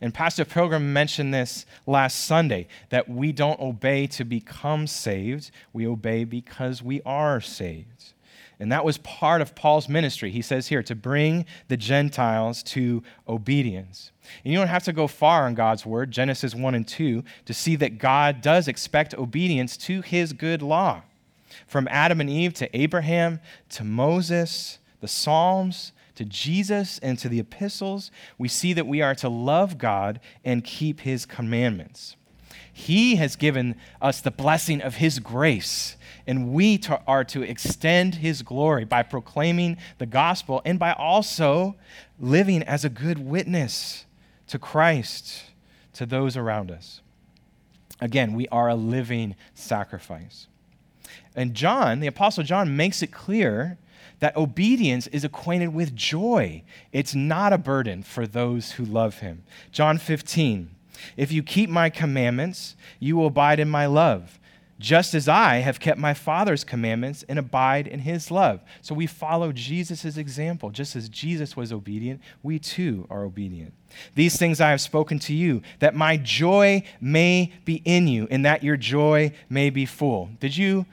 And 0.01 0.13
Pastor 0.13 0.45
Pilgrim 0.45 0.93
mentioned 0.93 1.33
this 1.33 1.65
last 1.85 2.25
Sunday 2.25 2.67
that 2.89 3.09
we 3.09 3.31
don't 3.31 3.59
obey 3.59 4.07
to 4.07 4.23
become 4.23 4.87
saved, 4.87 5.51
we 5.71 5.87
obey 5.87 6.23
because 6.23 6.81
we 6.81 7.01
are 7.05 7.41
saved. 7.41 8.13
And 8.59 8.71
that 8.71 8.85
was 8.85 8.97
part 8.99 9.41
of 9.41 9.55
Paul's 9.55 9.89
ministry. 9.89 10.31
He 10.31 10.41
says 10.41 10.67
here 10.67 10.83
to 10.83 10.95
bring 10.95 11.45
the 11.67 11.77
Gentiles 11.77 12.63
to 12.63 13.03
obedience. 13.27 14.11
And 14.43 14.53
you 14.53 14.59
don't 14.59 14.67
have 14.67 14.83
to 14.83 14.93
go 14.93 15.07
far 15.07 15.47
in 15.47 15.55
God's 15.55 15.85
word, 15.85 16.11
Genesis 16.11 16.53
1 16.53 16.75
and 16.75 16.87
2, 16.87 17.23
to 17.45 17.53
see 17.53 17.75
that 17.77 17.97
God 17.97 18.41
does 18.41 18.67
expect 18.67 19.15
obedience 19.15 19.75
to 19.77 20.01
his 20.01 20.33
good 20.33 20.61
law. 20.61 21.01
From 21.67 21.87
Adam 21.89 22.21
and 22.21 22.29
Eve 22.29 22.53
to 22.55 22.77
Abraham 22.77 23.39
to 23.69 23.83
Moses, 23.83 24.79
the 25.01 25.07
Psalms, 25.07 25.91
to 26.15 26.25
Jesus 26.25 26.99
and 26.99 27.17
to 27.19 27.29
the 27.29 27.39
epistles, 27.39 28.11
we 28.37 28.47
see 28.47 28.73
that 28.73 28.87
we 28.87 29.01
are 29.01 29.15
to 29.15 29.29
love 29.29 29.77
God 29.77 30.19
and 30.43 30.63
keep 30.63 31.01
his 31.01 31.25
commandments. 31.25 32.15
He 32.71 33.17
has 33.17 33.35
given 33.35 33.75
us 34.01 34.19
the 34.19 34.31
blessing 34.31 34.81
of 34.81 34.95
his 34.95 35.19
grace, 35.19 35.95
and 36.25 36.53
we 36.53 36.77
to, 36.79 36.99
are 37.07 37.23
to 37.25 37.43
extend 37.43 38.15
his 38.15 38.41
glory 38.41 38.83
by 38.83 39.03
proclaiming 39.03 39.77
the 39.99 40.07
gospel 40.07 40.61
and 40.65 40.79
by 40.79 40.93
also 40.93 41.75
living 42.19 42.63
as 42.63 42.83
a 42.83 42.89
good 42.89 43.19
witness 43.19 44.05
to 44.47 44.57
Christ 44.57 45.43
to 45.93 46.05
those 46.05 46.35
around 46.35 46.71
us. 46.71 47.01
Again, 48.01 48.33
we 48.33 48.47
are 48.47 48.69
a 48.69 48.75
living 48.75 49.35
sacrifice. 49.53 50.47
And 51.35 51.53
John, 51.53 51.99
the 51.99 52.07
Apostle 52.07 52.43
John, 52.43 52.75
makes 52.75 53.01
it 53.01 53.11
clear 53.11 53.77
that 54.23 54.37
obedience 54.37 55.07
is 55.07 55.25
acquainted 55.25 55.73
with 55.73 55.93
joy. 55.93 56.63
It's 56.93 57.13
not 57.13 57.51
a 57.51 57.57
burden 57.57 58.03
for 58.03 58.25
those 58.25 58.71
who 58.71 58.85
love 58.85 59.19
him. 59.19 59.43
John 59.73 59.97
15, 59.97 60.69
if 61.17 61.33
you 61.33 61.43
keep 61.43 61.69
my 61.69 61.89
commandments, 61.89 62.77
you 63.01 63.17
will 63.17 63.27
abide 63.27 63.59
in 63.59 63.67
my 63.67 63.85
love, 63.85 64.39
just 64.79 65.13
as 65.13 65.27
I 65.27 65.55
have 65.55 65.81
kept 65.81 65.99
my 65.99 66.13
Father's 66.13 66.63
commandments 66.63 67.25
and 67.27 67.37
abide 67.37 67.85
in 67.85 67.99
his 67.99 68.31
love. 68.31 68.61
So 68.81 68.95
we 68.95 69.07
follow 69.07 69.51
Jesus' 69.51 70.15
example. 70.15 70.69
Just 70.69 70.95
as 70.95 71.09
Jesus 71.09 71.57
was 71.57 71.73
obedient, 71.73 72.21
we 72.41 72.59
too 72.59 73.05
are 73.09 73.25
obedient. 73.25 73.73
These 74.15 74.37
things 74.37 74.61
I 74.61 74.69
have 74.69 74.79
spoken 74.79 75.19
to 75.19 75.33
you, 75.33 75.63
that 75.79 75.95
my 75.95 76.15
joy 76.15 76.83
may 77.01 77.51
be 77.65 77.81
in 77.83 78.07
you, 78.07 78.29
and 78.31 78.45
that 78.45 78.63
your 78.63 78.77
joy 78.77 79.33
may 79.49 79.69
be 79.69 79.85
full. 79.85 80.29
Did 80.39 80.55
you 80.55 80.85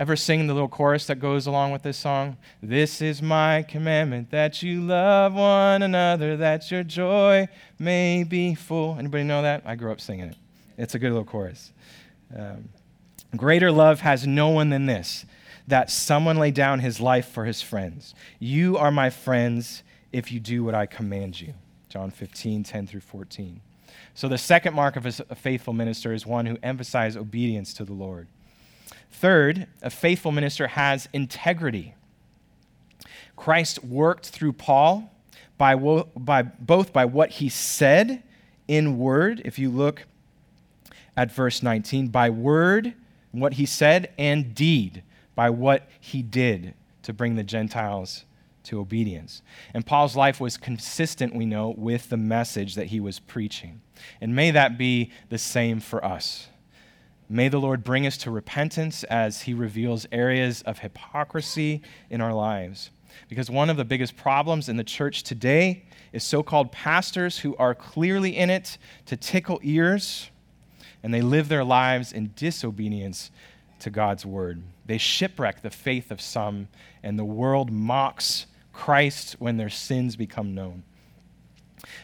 Ever 0.00 0.16
sing 0.16 0.46
the 0.46 0.54
little 0.54 0.66
chorus 0.66 1.04
that 1.08 1.16
goes 1.16 1.46
along 1.46 1.72
with 1.72 1.82
this 1.82 1.98
song? 1.98 2.38
This 2.62 3.02
is 3.02 3.20
my 3.20 3.62
commandment 3.64 4.30
that 4.30 4.62
you 4.62 4.80
love 4.80 5.34
one 5.34 5.82
another, 5.82 6.38
that 6.38 6.70
your 6.70 6.82
joy 6.82 7.48
may 7.78 8.24
be 8.24 8.54
full. 8.54 8.96
Anybody 8.98 9.24
know 9.24 9.42
that? 9.42 9.62
I 9.66 9.74
grew 9.74 9.92
up 9.92 10.00
singing 10.00 10.30
it. 10.30 10.36
It's 10.78 10.94
a 10.94 10.98
good 10.98 11.10
little 11.10 11.26
chorus. 11.26 11.70
Um, 12.34 12.70
greater 13.36 13.70
love 13.70 14.00
has 14.00 14.26
no 14.26 14.48
one 14.48 14.70
than 14.70 14.86
this 14.86 15.26
that 15.66 15.90
someone 15.90 16.38
lay 16.38 16.50
down 16.50 16.80
his 16.80 16.98
life 16.98 17.28
for 17.28 17.44
his 17.44 17.60
friends. 17.60 18.14
You 18.38 18.78
are 18.78 18.90
my 18.90 19.10
friends 19.10 19.82
if 20.12 20.32
you 20.32 20.40
do 20.40 20.64
what 20.64 20.74
I 20.74 20.86
command 20.86 21.38
you. 21.38 21.52
John 21.90 22.10
15, 22.10 22.64
10 22.64 22.86
through 22.86 23.00
14. 23.00 23.60
So 24.14 24.28
the 24.28 24.38
second 24.38 24.72
mark 24.72 24.96
of 24.96 25.04
a 25.04 25.34
faithful 25.34 25.74
minister 25.74 26.14
is 26.14 26.24
one 26.24 26.46
who 26.46 26.56
emphasizes 26.62 27.18
obedience 27.18 27.74
to 27.74 27.84
the 27.84 27.92
Lord. 27.92 28.28
Third, 29.10 29.66
a 29.82 29.90
faithful 29.90 30.32
minister 30.32 30.68
has 30.68 31.08
integrity. 31.12 31.94
Christ 33.36 33.84
worked 33.84 34.26
through 34.28 34.52
Paul 34.54 35.10
by, 35.58 35.74
wo- 35.74 36.08
by 36.16 36.42
both 36.42 36.92
by 36.92 37.04
what 37.04 37.30
he 37.30 37.48
said 37.48 38.22
in 38.68 38.98
word, 38.98 39.42
if 39.44 39.58
you 39.58 39.68
look 39.68 40.04
at 41.16 41.32
verse 41.32 41.62
19, 41.62 42.08
by 42.08 42.30
word, 42.30 42.94
what 43.32 43.54
he 43.54 43.66
said, 43.66 44.12
and 44.18 44.54
deed, 44.54 45.02
by 45.34 45.50
what 45.50 45.88
he 45.98 46.22
did 46.22 46.74
to 47.02 47.12
bring 47.12 47.34
the 47.34 47.42
Gentiles 47.42 48.24
to 48.64 48.78
obedience. 48.78 49.42
And 49.72 49.86
Paul's 49.86 50.16
life 50.16 50.38
was 50.40 50.56
consistent, 50.56 51.34
we 51.34 51.46
know, 51.46 51.74
with 51.76 52.10
the 52.10 52.16
message 52.16 52.74
that 52.74 52.88
he 52.88 53.00
was 53.00 53.18
preaching. 53.18 53.80
And 54.20 54.36
may 54.36 54.50
that 54.50 54.78
be 54.78 55.10
the 55.30 55.38
same 55.38 55.80
for 55.80 56.04
us. 56.04 56.49
May 57.32 57.48
the 57.48 57.60
Lord 57.60 57.84
bring 57.84 58.08
us 58.08 58.16
to 58.18 58.30
repentance 58.32 59.04
as 59.04 59.42
He 59.42 59.54
reveals 59.54 60.04
areas 60.10 60.62
of 60.62 60.80
hypocrisy 60.80 61.80
in 62.10 62.20
our 62.20 62.34
lives. 62.34 62.90
Because 63.28 63.48
one 63.48 63.70
of 63.70 63.76
the 63.76 63.84
biggest 63.84 64.16
problems 64.16 64.68
in 64.68 64.76
the 64.76 64.82
church 64.82 65.22
today 65.22 65.84
is 66.12 66.24
so 66.24 66.42
called 66.42 66.72
pastors 66.72 67.38
who 67.38 67.54
are 67.56 67.72
clearly 67.72 68.36
in 68.36 68.50
it 68.50 68.78
to 69.06 69.16
tickle 69.16 69.60
ears, 69.62 70.28
and 71.04 71.14
they 71.14 71.22
live 71.22 71.48
their 71.48 71.62
lives 71.62 72.12
in 72.12 72.32
disobedience 72.34 73.30
to 73.78 73.90
God's 73.90 74.26
word. 74.26 74.64
They 74.86 74.98
shipwreck 74.98 75.62
the 75.62 75.70
faith 75.70 76.10
of 76.10 76.20
some, 76.20 76.66
and 77.00 77.16
the 77.16 77.24
world 77.24 77.70
mocks 77.70 78.46
Christ 78.72 79.36
when 79.38 79.56
their 79.56 79.70
sins 79.70 80.16
become 80.16 80.52
known. 80.52 80.82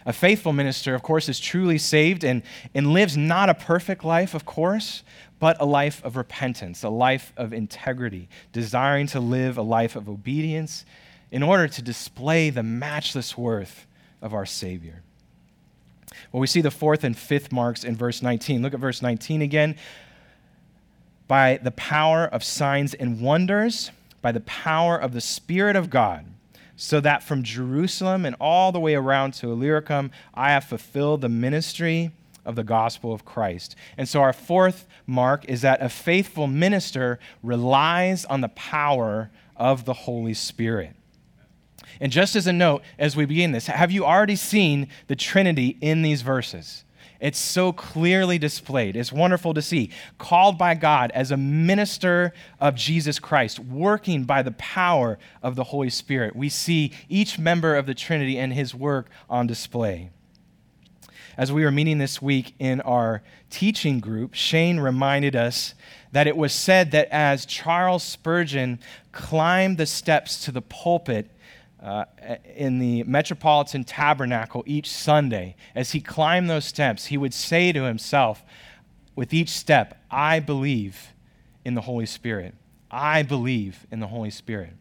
A 0.04 0.12
faithful 0.12 0.52
minister, 0.52 0.94
of 0.94 1.02
course, 1.02 1.28
is 1.28 1.40
truly 1.40 1.78
saved 1.78 2.24
and, 2.24 2.42
and 2.74 2.92
lives 2.92 3.16
not 3.16 3.48
a 3.48 3.54
perfect 3.54 4.04
life, 4.04 4.34
of 4.34 4.44
course, 4.44 5.02
but 5.38 5.56
a 5.60 5.66
life 5.66 6.02
of 6.04 6.16
repentance, 6.16 6.82
a 6.82 6.88
life 6.88 7.32
of 7.36 7.52
integrity, 7.52 8.28
desiring 8.52 9.06
to 9.08 9.20
live 9.20 9.58
a 9.58 9.62
life 9.62 9.96
of 9.96 10.08
obedience 10.08 10.84
in 11.30 11.42
order 11.42 11.68
to 11.68 11.82
display 11.82 12.50
the 12.50 12.62
matchless 12.62 13.36
worth 13.36 13.86
of 14.22 14.32
our 14.32 14.46
Savior. 14.46 15.02
Well, 16.32 16.40
we 16.40 16.46
see 16.46 16.60
the 16.60 16.70
fourth 16.70 17.04
and 17.04 17.16
fifth 17.16 17.52
marks 17.52 17.84
in 17.84 17.96
verse 17.96 18.22
19. 18.22 18.62
Look 18.62 18.74
at 18.74 18.80
verse 18.80 19.02
19 19.02 19.42
again. 19.42 19.76
By 21.28 21.58
the 21.60 21.72
power 21.72 22.24
of 22.24 22.44
signs 22.44 22.94
and 22.94 23.20
wonders, 23.20 23.90
by 24.22 24.32
the 24.32 24.40
power 24.40 24.96
of 24.96 25.12
the 25.12 25.20
Spirit 25.20 25.76
of 25.76 25.90
God 25.90 26.26
so 26.76 27.00
that 27.00 27.22
from 27.22 27.42
Jerusalem 27.42 28.24
and 28.24 28.36
all 28.40 28.70
the 28.70 28.80
way 28.80 28.94
around 28.94 29.32
to 29.34 29.50
Illyricum, 29.50 30.10
I 30.34 30.50
have 30.50 30.64
fulfilled 30.64 31.22
the 31.22 31.28
ministry 31.28 32.12
of 32.44 32.54
the 32.54 32.64
gospel 32.64 33.12
of 33.12 33.24
Christ. 33.24 33.74
And 33.96 34.08
so, 34.08 34.22
our 34.22 34.32
fourth 34.32 34.86
mark 35.06 35.44
is 35.46 35.62
that 35.62 35.82
a 35.82 35.88
faithful 35.88 36.46
minister 36.46 37.18
relies 37.42 38.24
on 38.24 38.40
the 38.40 38.48
power 38.48 39.30
of 39.56 39.84
the 39.84 39.94
Holy 39.94 40.34
Spirit. 40.34 40.94
And 42.00 42.12
just 42.12 42.36
as 42.36 42.46
a 42.46 42.52
note, 42.52 42.82
as 42.98 43.16
we 43.16 43.24
begin 43.24 43.52
this, 43.52 43.66
have 43.66 43.90
you 43.90 44.04
already 44.04 44.36
seen 44.36 44.88
the 45.06 45.16
Trinity 45.16 45.78
in 45.80 46.02
these 46.02 46.22
verses? 46.22 46.84
It's 47.20 47.38
so 47.38 47.72
clearly 47.72 48.38
displayed. 48.38 48.96
It's 48.96 49.12
wonderful 49.12 49.54
to 49.54 49.62
see. 49.62 49.90
Called 50.18 50.58
by 50.58 50.74
God 50.74 51.10
as 51.14 51.30
a 51.30 51.36
minister 51.36 52.32
of 52.60 52.74
Jesus 52.74 53.18
Christ, 53.18 53.58
working 53.58 54.24
by 54.24 54.42
the 54.42 54.52
power 54.52 55.18
of 55.42 55.56
the 55.56 55.64
Holy 55.64 55.90
Spirit. 55.90 56.36
We 56.36 56.48
see 56.48 56.92
each 57.08 57.38
member 57.38 57.74
of 57.74 57.86
the 57.86 57.94
Trinity 57.94 58.38
and 58.38 58.52
his 58.52 58.74
work 58.74 59.08
on 59.30 59.46
display. 59.46 60.10
As 61.36 61.52
we 61.52 61.64
were 61.64 61.70
meeting 61.70 61.98
this 61.98 62.22
week 62.22 62.54
in 62.58 62.80
our 62.80 63.22
teaching 63.50 64.00
group, 64.00 64.32
Shane 64.32 64.80
reminded 64.80 65.36
us 65.36 65.74
that 66.12 66.26
it 66.26 66.36
was 66.36 66.54
said 66.54 66.92
that 66.92 67.08
as 67.10 67.44
Charles 67.44 68.02
Spurgeon 68.02 68.78
climbed 69.12 69.76
the 69.76 69.84
steps 69.84 70.42
to 70.46 70.52
the 70.52 70.62
pulpit 70.62 71.30
uh, 71.86 72.04
in 72.56 72.80
the 72.80 73.04
Metropolitan 73.04 73.84
Tabernacle 73.84 74.64
each 74.66 74.90
Sunday, 74.90 75.54
as 75.72 75.92
he 75.92 76.00
climbed 76.00 76.50
those 76.50 76.64
steps, 76.64 77.06
he 77.06 77.16
would 77.16 77.32
say 77.32 77.70
to 77.70 77.84
himself, 77.84 78.42
with 79.14 79.32
each 79.32 79.50
step, 79.50 79.96
I 80.10 80.40
believe 80.40 81.12
in 81.64 81.74
the 81.74 81.82
Holy 81.82 82.06
Spirit. 82.06 82.54
I 82.90 83.22
believe 83.22 83.86
in 83.92 84.00
the 84.00 84.08
Holy 84.08 84.30
Spirit. 84.30 84.72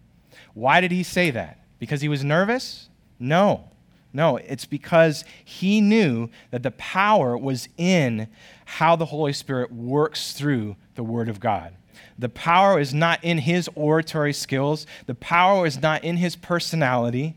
Why 0.55 0.81
did 0.81 0.91
he 0.91 1.03
say 1.03 1.29
that? 1.29 1.59
Because 1.77 2.01
he 2.01 2.09
was 2.09 2.23
nervous? 2.23 2.89
No. 3.19 3.65
No, 4.11 4.37
it's 4.37 4.65
because 4.65 5.25
he 5.43 5.81
knew 5.81 6.29
that 6.49 6.63
the 6.63 6.71
power 6.71 7.37
was 7.37 7.69
in 7.77 8.27
how 8.65 8.95
the 8.95 9.05
Holy 9.05 9.33
Spirit 9.33 9.71
works 9.71 10.33
through 10.33 10.75
the 10.95 11.03
Word 11.03 11.29
of 11.29 11.39
God. 11.39 11.75
The 12.17 12.29
power 12.29 12.79
is 12.79 12.93
not 12.93 13.23
in 13.23 13.39
his 13.39 13.69
oratory 13.75 14.33
skills, 14.33 14.85
the 15.05 15.15
power 15.15 15.65
is 15.65 15.81
not 15.81 16.03
in 16.03 16.17
his 16.17 16.35
personality. 16.35 17.35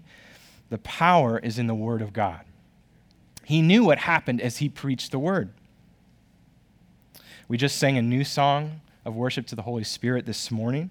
The 0.71 0.79
power 0.79 1.39
is 1.39 1.59
in 1.59 1.67
the 1.67 1.75
Word 1.75 2.03
of 2.03 2.13
God. 2.13 2.41
He 3.45 3.63
knew 3.63 3.85
what 3.85 3.99
happened 3.99 4.41
as 4.41 4.59
he 4.59 4.69
preached 4.69 5.11
the 5.11 5.19
Word. 5.19 5.51
We 7.49 7.57
just 7.57 7.79
sang 7.79 7.97
a 7.97 8.03
new 8.03 8.25
song 8.25 8.83
of 9.05 9.15
worship 9.15 9.47
to 9.47 9.57
the 9.57 9.63
Holy 9.63 9.85
Spirit 9.85 10.27
this 10.27 10.51
morning. 10.51 10.91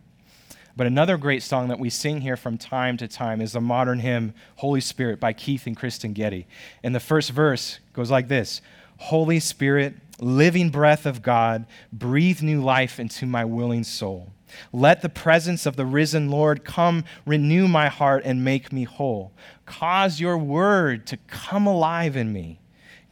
But 0.75 0.87
another 0.87 1.17
great 1.17 1.43
song 1.43 1.67
that 1.67 1.79
we 1.79 1.89
sing 1.89 2.21
here 2.21 2.37
from 2.37 2.57
time 2.57 2.97
to 2.97 3.07
time 3.07 3.41
is 3.41 3.53
the 3.53 3.61
modern 3.61 3.99
hymn, 3.99 4.33
Holy 4.57 4.81
Spirit, 4.81 5.19
by 5.19 5.33
Keith 5.33 5.67
and 5.67 5.77
Kristyn 5.77 6.13
Getty. 6.13 6.47
And 6.83 6.95
the 6.95 6.99
first 6.99 7.31
verse 7.31 7.79
goes 7.93 8.09
like 8.09 8.27
this 8.27 8.61
Holy 8.97 9.39
Spirit, 9.39 9.95
living 10.19 10.69
breath 10.69 11.05
of 11.05 11.21
God, 11.21 11.65
breathe 11.91 12.41
new 12.41 12.61
life 12.61 12.99
into 12.99 13.25
my 13.25 13.45
willing 13.45 13.83
soul. 13.83 14.31
Let 14.71 15.01
the 15.01 15.09
presence 15.09 15.65
of 15.65 15.75
the 15.75 15.85
risen 15.85 16.29
Lord 16.29 16.63
come 16.63 17.03
renew 17.25 17.67
my 17.67 17.89
heart 17.89 18.23
and 18.25 18.43
make 18.43 18.71
me 18.71 18.83
whole. 18.83 19.33
Cause 19.65 20.19
your 20.19 20.37
word 20.37 21.05
to 21.07 21.17
come 21.27 21.67
alive 21.67 22.15
in 22.15 22.31
me. 22.31 22.59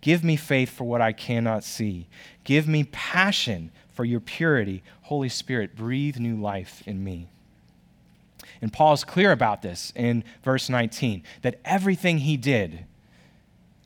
Give 0.02 0.24
me 0.24 0.36
faith 0.36 0.70
for 0.70 0.84
what 0.84 1.02
I 1.02 1.12
cannot 1.12 1.64
see. 1.64 2.08
Give 2.44 2.68
me 2.68 2.84
passion 2.86 3.72
for 3.92 4.06
your 4.06 4.20
purity. 4.20 4.84
Holy 5.04 5.30
Spirit, 5.30 5.76
breathe 5.76 6.18
new 6.18 6.40
life 6.40 6.84
in 6.86 7.04
me. 7.04 7.28
And 8.62 8.72
Paul's 8.72 9.04
clear 9.04 9.32
about 9.32 9.62
this 9.62 9.92
in 9.96 10.24
verse 10.44 10.70
19 10.70 11.24
that 11.42 11.60
everything 11.66 12.20
he 12.20 12.38
did 12.38 12.86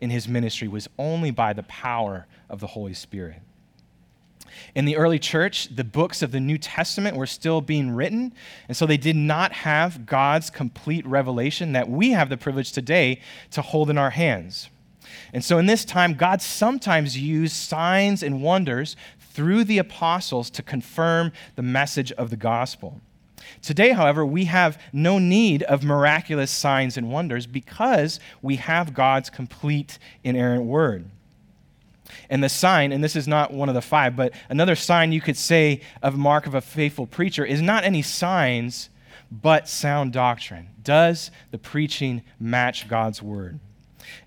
in 0.01 0.09
his 0.09 0.27
ministry 0.27 0.67
was 0.67 0.87
only 0.97 1.31
by 1.31 1.53
the 1.53 1.63
power 1.63 2.27
of 2.49 2.59
the 2.59 2.67
Holy 2.67 2.93
Spirit. 2.93 3.41
In 4.75 4.85
the 4.85 4.97
early 4.97 5.19
church, 5.19 5.73
the 5.75 5.83
books 5.83 6.21
of 6.21 6.31
the 6.31 6.39
New 6.39 6.57
Testament 6.57 7.15
were 7.15 7.25
still 7.25 7.61
being 7.61 7.91
written, 7.91 8.33
and 8.67 8.75
so 8.75 8.85
they 8.85 8.97
did 8.97 9.15
not 9.15 9.51
have 9.51 10.05
God's 10.05 10.49
complete 10.49 11.05
revelation 11.05 11.73
that 11.73 11.89
we 11.89 12.11
have 12.11 12.29
the 12.29 12.37
privilege 12.37 12.71
today 12.71 13.21
to 13.51 13.61
hold 13.61 13.89
in 13.89 13.97
our 13.97 14.09
hands. 14.09 14.69
And 15.33 15.43
so 15.43 15.57
in 15.57 15.65
this 15.65 15.85
time, 15.85 16.13
God 16.13 16.41
sometimes 16.41 17.17
used 17.17 17.55
signs 17.55 18.23
and 18.23 18.41
wonders 18.41 18.95
through 19.19 19.63
the 19.63 19.77
apostles 19.77 20.49
to 20.51 20.63
confirm 20.63 21.31
the 21.55 21.61
message 21.61 22.11
of 22.13 22.29
the 22.29 22.35
gospel. 22.35 23.01
Today, 23.61 23.91
however, 23.91 24.25
we 24.25 24.45
have 24.45 24.81
no 24.93 25.19
need 25.19 25.63
of 25.63 25.83
miraculous 25.83 26.51
signs 26.51 26.97
and 26.97 27.11
wonders 27.11 27.45
because 27.45 28.19
we 28.41 28.57
have 28.57 28.93
God's 28.93 29.29
complete 29.29 29.99
inerrant 30.23 30.65
word. 30.65 31.05
And 32.29 32.43
the 32.43 32.49
sign, 32.49 32.91
and 32.91 33.03
this 33.03 33.15
is 33.15 33.27
not 33.27 33.53
one 33.53 33.69
of 33.69 33.75
the 33.75 33.81
five, 33.81 34.15
but 34.15 34.33
another 34.49 34.75
sign 34.75 35.11
you 35.11 35.21
could 35.21 35.37
say 35.37 35.81
of 36.01 36.17
mark 36.17 36.47
of 36.47 36.55
a 36.55 36.61
faithful 36.61 37.05
preacher 37.05 37.45
is 37.45 37.61
not 37.61 37.83
any 37.83 38.01
signs, 38.01 38.89
but 39.31 39.67
sound 39.67 40.13
doctrine. 40.13 40.69
Does 40.83 41.29
the 41.51 41.57
preaching 41.57 42.23
match 42.39 42.87
God's 42.87 43.21
word? 43.21 43.59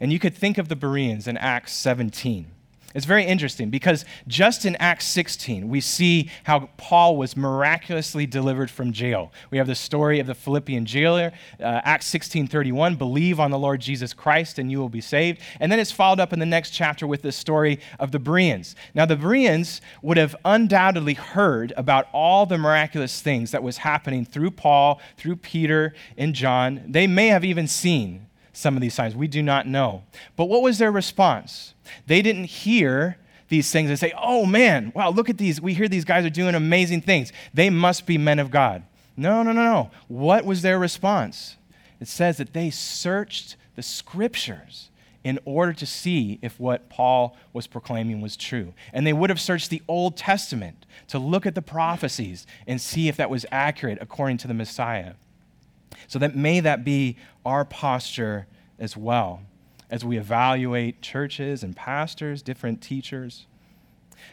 And 0.00 0.12
you 0.12 0.18
could 0.18 0.34
think 0.34 0.58
of 0.58 0.68
the 0.68 0.76
Bereans 0.76 1.26
in 1.26 1.36
Acts 1.36 1.72
17. 1.72 2.46
It's 2.95 3.07
very 3.07 3.24
interesting 3.24 3.70
because 3.70 4.05
just 4.28 4.64
in 4.64 4.76
Acts 4.76 5.07
16, 5.07 5.68
we 5.68 5.80
see 5.80 6.30
how 6.45 6.68
Paul 6.76 7.16
was 7.16 7.36
miraculously 7.36 8.26
delivered 8.26 8.70
from 8.70 8.93
jail. 8.93 9.32
We 9.51 9.59
have 9.59 9.66
the 9.66 9.74
story 9.74 10.20
of 10.20 10.26
the 10.26 10.34
Philippian 10.34 10.84
jailer, 10.84 11.32
uh, 11.61 11.80
Acts 11.84 12.07
16:31, 12.07 12.97
believe 12.97 13.40
on 13.40 13.51
the 13.51 13.59
Lord 13.59 13.80
Jesus 13.80 14.12
Christ 14.12 14.59
and 14.59 14.70
you 14.70 14.78
will 14.78 14.88
be 14.88 15.01
saved. 15.01 15.40
And 15.61 15.70
then 15.70 15.78
it's 15.78 15.93
followed 15.93 16.20
up 16.20 16.32
in 16.32 16.38
the 16.38 16.47
next 16.47 16.70
chapter 16.70 17.07
with 17.07 17.22
the 17.22 17.32
story 17.32 17.80
of 17.99 18.12
the 18.12 18.18
Bereans. 18.18 18.76
Now 18.95 19.07
the 19.07 19.16
Bereans 19.16 19.80
would 20.03 20.16
have 20.16 20.36
undoubtedly 20.45 21.14
heard 21.14 21.72
about 21.76 22.09
all 22.12 22.47
the 22.47 22.59
miraculous 22.59 23.20
things 23.20 23.51
that 23.53 23.62
was 23.62 23.78
happening 23.78 24.24
through 24.24 24.51
Paul, 24.53 25.01
through 25.16 25.36
Peter 25.36 25.95
and 26.16 26.34
John. 26.34 26.82
They 26.86 27.07
may 27.07 27.28
have 27.28 27.45
even 27.45 27.66
seen 27.66 28.26
some 28.53 28.76
of 28.76 28.82
these 28.82 28.94
signs. 28.94 29.16
We 29.16 29.28
do 29.28 29.42
not 29.42 29.66
know. 29.66 30.03
But 30.36 30.46
what 30.46 30.62
was 30.62 30.78
their 30.78 30.92
response? 30.92 31.74
They 32.07 32.22
didn't 32.22 32.44
hear 32.44 33.16
these 33.48 33.70
things 33.70 33.90
and 33.90 33.98
say, 33.98 34.12
oh 34.20 34.46
man, 34.46 34.92
wow, 34.94 35.11
look 35.11 35.28
at 35.28 35.38
these. 35.38 35.61
We 35.61 35.74
hear 35.74 35.88
these 35.88 36.05
guys 36.05 36.24
are 36.24 36.30
doing 36.30 36.55
amazing 36.55 37.03
things. 37.03 37.32
They 37.53 37.70
must 37.70 38.07
be 38.07 38.18
men 38.18 38.38
of 38.38 38.50
God. 38.50 38.82
No, 39.16 39.42
no, 39.42 39.53
no, 39.53 39.64
no. 39.64 39.90
What 40.09 40.44
was 40.44 40.62
their 40.62 40.78
response? 40.78 41.57
It 42.00 42.09
says 42.09 42.38
that 42.38 42.53
they 42.53 42.70
searched 42.70 43.57
the 43.76 43.82
scriptures 43.82 44.90
in 45.24 45.38
order 45.44 45.72
to 45.72 45.86
see 45.86 46.38
if 46.42 46.59
what 46.59 46.88
Paul 46.88 47.36
was 47.53 47.66
proclaiming 47.66 48.20
was 48.20 48.36
true. 48.36 48.74
And 48.92 49.07
they 49.07 49.12
would 49.12 49.30
have 49.30 49.40
searched 49.40 49.70
the 49.70 49.82
Old 49.86 50.16
Testament 50.16 50.84
to 51.09 51.18
look 51.18 51.46
at 51.46 51.55
the 51.55 51.62
prophecies 51.62 52.46
and 52.66 52.80
see 52.80 53.09
if 53.09 53.16
that 53.18 53.30
was 53.30 53.46
accurate 53.53 53.98
according 54.00 54.38
to 54.38 54.48
the 54.48 54.55
Messiah. 54.55 55.12
So 56.09 56.18
that 56.18 56.36
may 56.36 56.61
that 56.61 56.84
be 56.84 57.16
our 57.45 57.64
posture 57.64 58.47
as 58.78 58.97
well 58.97 59.43
as 59.90 60.05
we 60.05 60.16
evaluate 60.16 61.03
churches 61.03 61.62
and 61.62 61.76
pastors, 61.76 62.43
different 62.43 62.80
teachers. 62.80 63.47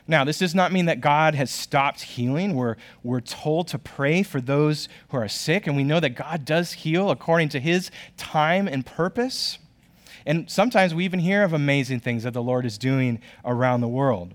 Now, 0.08 0.24
this 0.24 0.40
does 0.40 0.56
not 0.56 0.72
mean 0.72 0.86
that 0.86 1.02
God 1.02 1.36
has 1.36 1.52
stopped 1.52 2.02
healing. 2.02 2.56
We're, 2.56 2.78
we're 3.04 3.20
told 3.20 3.68
to 3.70 3.80
pray 3.80 4.24
for 4.24 4.40
those 4.40 4.88
who 5.10 5.18
are 5.18 5.28
sick, 5.28 5.68
and 5.68 5.76
we 5.76 5.84
know 5.84 6.00
that 6.00 6.12
God 6.12 6.46
does 6.46 6.74
heal 6.74 7.12
according 7.12 7.50
to 7.50 7.60
his 7.60 7.92
time 8.18 8.68
and 8.68 8.86
purpose. 8.86 9.60
And 10.26 10.50
sometimes 10.50 10.94
we 10.96 11.06
even 11.06 11.20
hear 11.20 11.44
of 11.44 11.54
amazing 11.54 12.00
things 12.00 12.24
that 12.24 12.34
the 12.34 12.42
Lord 12.42 12.66
is 12.66 12.78
doing 12.78 13.20
around 13.44 13.82
the 13.82 13.88
world. 13.88 14.34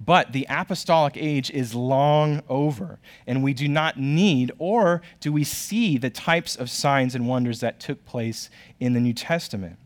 But 0.00 0.32
the 0.32 0.46
apostolic 0.48 1.16
age 1.16 1.50
is 1.50 1.74
long 1.74 2.42
over, 2.48 2.98
and 3.26 3.42
we 3.42 3.54
do 3.54 3.68
not 3.68 3.98
need 3.98 4.52
or 4.58 5.02
do 5.20 5.32
we 5.32 5.44
see 5.44 5.98
the 5.98 6.10
types 6.10 6.56
of 6.56 6.70
signs 6.70 7.14
and 7.14 7.28
wonders 7.28 7.60
that 7.60 7.80
took 7.80 8.04
place 8.04 8.50
in 8.80 8.92
the 8.92 9.00
New 9.00 9.12
Testament. 9.12 9.78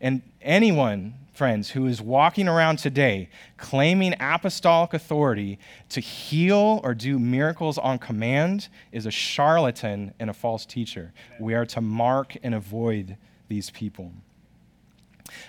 And 0.00 0.22
anyone, 0.40 1.14
friends, 1.32 1.70
who 1.70 1.86
is 1.86 2.00
walking 2.00 2.48
around 2.48 2.78
today 2.78 3.28
claiming 3.56 4.14
apostolic 4.20 4.94
authority 4.94 5.58
to 5.88 6.00
heal 6.00 6.80
or 6.84 6.94
do 6.94 7.18
miracles 7.18 7.78
on 7.78 7.98
command 7.98 8.68
is 8.92 9.06
a 9.06 9.10
charlatan 9.10 10.12
and 10.18 10.30
a 10.30 10.34
false 10.34 10.66
teacher. 10.66 11.12
We 11.40 11.54
are 11.54 11.66
to 11.66 11.80
mark 11.80 12.36
and 12.42 12.54
avoid 12.54 13.16
these 13.48 13.70
people. 13.70 14.12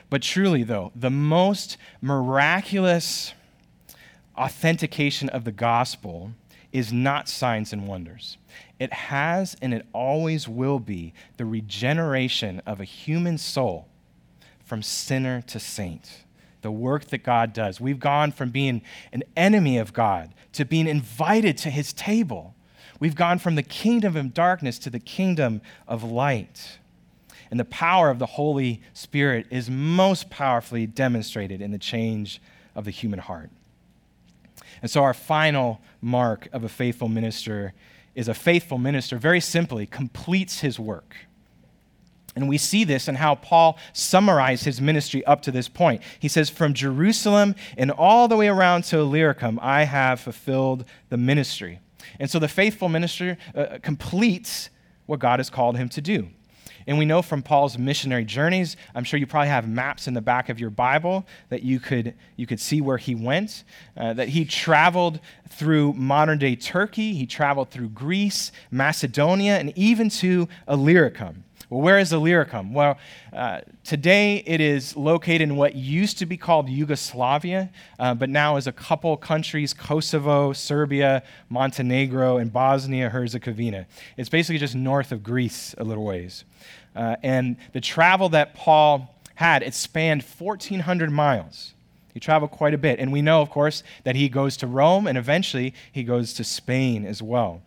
But 0.10 0.22
truly, 0.22 0.64
though, 0.64 0.92
the 0.96 1.10
most 1.10 1.78
miraculous 2.02 3.34
authentication 4.38 5.30
of 5.30 5.44
the 5.44 5.52
gospel 5.52 6.32
is 6.72 6.92
not 6.92 7.30
signs 7.30 7.72
and 7.72 7.88
wonders. 7.88 8.38
It 8.80 8.92
has 8.92 9.56
and 9.62 9.74
it 9.74 9.86
always 9.94 10.48
will 10.48 10.80
be 10.80 11.14
the 11.38 11.46
regeneration 11.46 12.62
of 12.66 12.80
a 12.80 12.86
human 12.86 13.38
soul 13.38 13.88
from 14.66 14.82
sinner 14.82 15.42
to 15.44 15.60
saint. 15.60 16.24
The 16.62 16.72
work 16.72 17.06
that 17.08 17.24
God 17.24 17.54
does. 17.54 17.80
We've 17.80 18.00
gone 18.00 18.32
from 18.32 18.50
being 18.50 18.82
an 19.12 19.24
enemy 19.38 19.78
of 19.78 19.94
God 19.94 20.34
to 20.54 20.66
being 20.66 20.88
invited 20.88 21.58
to 21.60 21.70
his 21.70 21.94
table. 21.94 22.56
We've 23.00 23.16
gone 23.16 23.38
from 23.38 23.56
the 23.56 23.64
kingdom 23.64 24.16
of 24.16 24.34
darkness 24.34 24.80
to 24.80 24.90
the 24.90 25.00
kingdom 25.00 25.62
of 25.88 26.04
light. 26.04 26.80
And 27.52 27.60
the 27.60 27.66
power 27.66 28.10
of 28.10 28.18
the 28.18 28.26
Holy 28.26 28.82
Spirit 28.94 29.46
is 29.52 29.70
most 29.70 30.30
powerfully 30.30 30.88
demonstrated 30.88 31.62
in 31.62 31.72
the 31.72 31.78
change 31.78 32.42
of 32.74 32.86
the 32.86 32.92
human 32.92 33.20
heart. 33.20 33.52
And 34.84 34.92
so, 34.92 35.02
our 35.02 35.14
final 35.14 35.80
mark 36.02 36.50
of 36.52 36.66
a 36.66 36.70
faithful 36.70 37.08
minister 37.08 37.74
is 38.16 38.28
a 38.28 38.34
faithful 38.34 38.78
minister, 38.78 39.18
very 39.18 39.40
simply, 39.40 39.86
completes 39.86 40.60
his 40.60 40.78
work. 40.78 41.16
And 42.36 42.50
we 42.50 42.58
see 42.58 42.84
this 42.84 43.08
in 43.08 43.16
how 43.16 43.36
Paul 43.36 43.78
summarized 43.94 44.66
his 44.66 44.82
ministry 44.82 45.24
up 45.26 45.42
to 45.44 45.52
this 45.52 45.70
point. 45.70 46.02
He 46.20 46.28
says, 46.28 46.50
From 46.50 46.74
Jerusalem 46.74 47.56
and 47.78 47.92
all 47.92 48.28
the 48.28 48.36
way 48.36 48.50
around 48.50 48.84
to 48.86 49.00
Illyricum, 49.00 49.58
I 49.62 49.86
have 49.86 50.20
fulfilled 50.20 50.84
the 51.08 51.18
ministry. 51.18 51.80
And 52.20 52.30
so 52.30 52.38
the 52.38 52.50
faithful 52.50 52.90
minister 52.90 53.38
uh, 53.56 53.78
completes 53.82 54.70
what 55.06 55.20
God 55.20 55.40
has 55.40 55.50
called 55.50 55.78
him 55.78 55.88
to 55.90 56.02
do. 56.02 56.28
And 56.88 56.98
we 56.98 57.06
know 57.06 57.22
from 57.22 57.42
Paul's 57.42 57.78
missionary 57.78 58.26
journeys, 58.26 58.76
I'm 58.96 59.04
sure 59.04 59.20
you 59.20 59.28
probably 59.28 59.50
have 59.50 59.68
maps 59.68 60.08
in 60.08 60.14
the 60.14 60.22
back 60.22 60.50
of 60.50 60.60
your 60.60 60.70
Bible 60.70 61.26
that 61.50 61.64
you 61.64 61.80
could, 61.80 62.14
you 62.36 62.46
could 62.46 62.60
see 62.60 62.82
where 62.82 62.98
he 62.98 63.16
went, 63.16 63.64
uh, 63.98 64.14
that 64.14 64.30
he 64.30 64.46
traveled 64.46 65.20
through 65.50 65.94
modern 65.94 66.40
day 66.40 66.56
Turkey, 66.56 67.14
he 67.14 67.26
traveled 67.26 67.70
through 67.70 67.90
Greece, 67.90 68.52
Macedonia, 68.72 69.58
and 69.58 69.78
even 69.78 70.10
to 70.10 70.48
Illyricum. 70.68 71.44
Well, 71.74 71.82
where 71.82 71.98
is 71.98 72.14
Illyricum? 72.14 72.72
Well, 72.72 73.00
uh, 73.36 73.62
today 73.84 74.44
it 74.46 74.62
is 74.62 74.96
located 74.96 75.42
in 75.42 75.56
what 75.56 75.74
used 75.74 76.20
to 76.20 76.28
be 76.28 76.38
called 76.38 76.70
Yugoslavia, 76.70 77.72
uh, 77.98 78.14
but 78.14 78.30
now 78.30 78.58
is 78.58 78.68
a 78.68 78.72
couple 78.72 79.18
countries 79.18 79.74
Kosovo, 79.74 80.54
Serbia, 80.54 81.24
Montenegro, 81.50 82.38
and 82.38 82.54
Bosnia 82.54 83.10
Herzegovina. 83.10 83.88
It's 84.18 84.30
basically 84.30 84.60
just 84.60 84.76
north 84.76 85.12
of 85.12 85.24
Greece 85.24 85.74
a 85.80 85.84
little 85.84 86.06
ways. 86.06 86.44
Uh, 86.96 87.16
and 87.24 87.58
the 87.72 87.82
travel 87.82 88.30
that 88.30 88.54
Paul 88.54 89.20
had, 89.34 89.64
it 89.64 89.74
spanned 89.74 90.22
1,400 90.22 91.10
miles. 91.10 91.74
He 92.14 92.20
traveled 92.20 92.52
quite 92.52 92.76
a 92.76 92.78
bit. 92.78 93.00
And 93.00 93.12
we 93.12 93.24
know, 93.24 93.42
of 93.42 93.50
course, 93.50 93.82
that 94.04 94.16
he 94.16 94.30
goes 94.30 94.58
to 94.58 94.68
Rome 94.68 95.08
and 95.08 95.18
eventually 95.18 95.74
he 95.92 96.04
goes 96.04 96.36
to 96.36 96.44
Spain 96.44 97.04
as 97.04 97.24
well. 97.24 97.64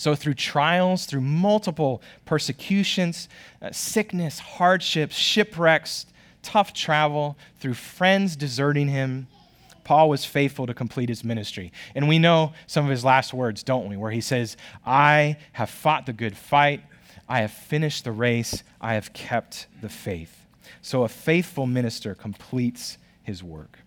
So, 0.00 0.14
through 0.14 0.32
trials, 0.32 1.04
through 1.04 1.20
multiple 1.20 2.00
persecutions, 2.24 3.28
uh, 3.60 3.70
sickness, 3.70 4.38
hardships, 4.38 5.14
shipwrecks, 5.14 6.06
tough 6.40 6.72
travel, 6.72 7.36
through 7.58 7.74
friends 7.74 8.34
deserting 8.34 8.88
him, 8.88 9.26
Paul 9.84 10.08
was 10.08 10.24
faithful 10.24 10.66
to 10.66 10.72
complete 10.72 11.10
his 11.10 11.22
ministry. 11.22 11.70
And 11.94 12.08
we 12.08 12.18
know 12.18 12.54
some 12.66 12.86
of 12.86 12.90
his 12.90 13.04
last 13.04 13.34
words, 13.34 13.62
don't 13.62 13.90
we? 13.90 13.98
Where 13.98 14.10
he 14.10 14.22
says, 14.22 14.56
I 14.86 15.36
have 15.52 15.68
fought 15.68 16.06
the 16.06 16.14
good 16.14 16.34
fight, 16.34 16.82
I 17.28 17.40
have 17.40 17.52
finished 17.52 18.04
the 18.04 18.12
race, 18.12 18.62
I 18.80 18.94
have 18.94 19.12
kept 19.12 19.66
the 19.82 19.90
faith. 19.90 20.46
So, 20.80 21.02
a 21.02 21.08
faithful 21.08 21.66
minister 21.66 22.14
completes 22.14 22.96
his 23.22 23.42
work. 23.42 23.80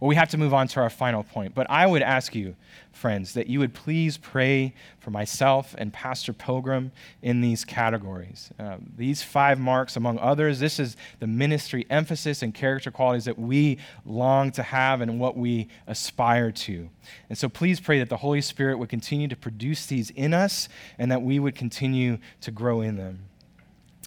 Well, 0.00 0.08
we 0.08 0.14
have 0.14 0.30
to 0.30 0.38
move 0.38 0.54
on 0.54 0.66
to 0.68 0.80
our 0.80 0.88
final 0.88 1.22
point. 1.22 1.54
But 1.54 1.68
I 1.68 1.86
would 1.86 2.00
ask 2.00 2.34
you, 2.34 2.56
friends, 2.90 3.34
that 3.34 3.48
you 3.48 3.58
would 3.58 3.74
please 3.74 4.16
pray 4.16 4.74
for 4.98 5.10
myself 5.10 5.74
and 5.76 5.92
Pastor 5.92 6.32
Pilgrim 6.32 6.90
in 7.20 7.42
these 7.42 7.66
categories. 7.66 8.50
Uh, 8.58 8.78
these 8.96 9.22
five 9.22 9.60
marks, 9.60 9.96
among 9.96 10.18
others, 10.18 10.58
this 10.58 10.78
is 10.78 10.96
the 11.18 11.26
ministry 11.26 11.86
emphasis 11.90 12.42
and 12.42 12.54
character 12.54 12.90
qualities 12.90 13.26
that 13.26 13.38
we 13.38 13.76
long 14.06 14.50
to 14.52 14.62
have 14.62 15.02
and 15.02 15.20
what 15.20 15.36
we 15.36 15.68
aspire 15.86 16.50
to. 16.50 16.88
And 17.28 17.36
so 17.36 17.50
please 17.50 17.78
pray 17.78 17.98
that 17.98 18.08
the 18.08 18.16
Holy 18.16 18.40
Spirit 18.40 18.78
would 18.78 18.88
continue 18.88 19.28
to 19.28 19.36
produce 19.36 19.84
these 19.84 20.08
in 20.10 20.32
us 20.32 20.70
and 20.98 21.12
that 21.12 21.20
we 21.20 21.38
would 21.38 21.54
continue 21.54 22.16
to 22.40 22.50
grow 22.50 22.80
in 22.80 22.96
them. 22.96 23.26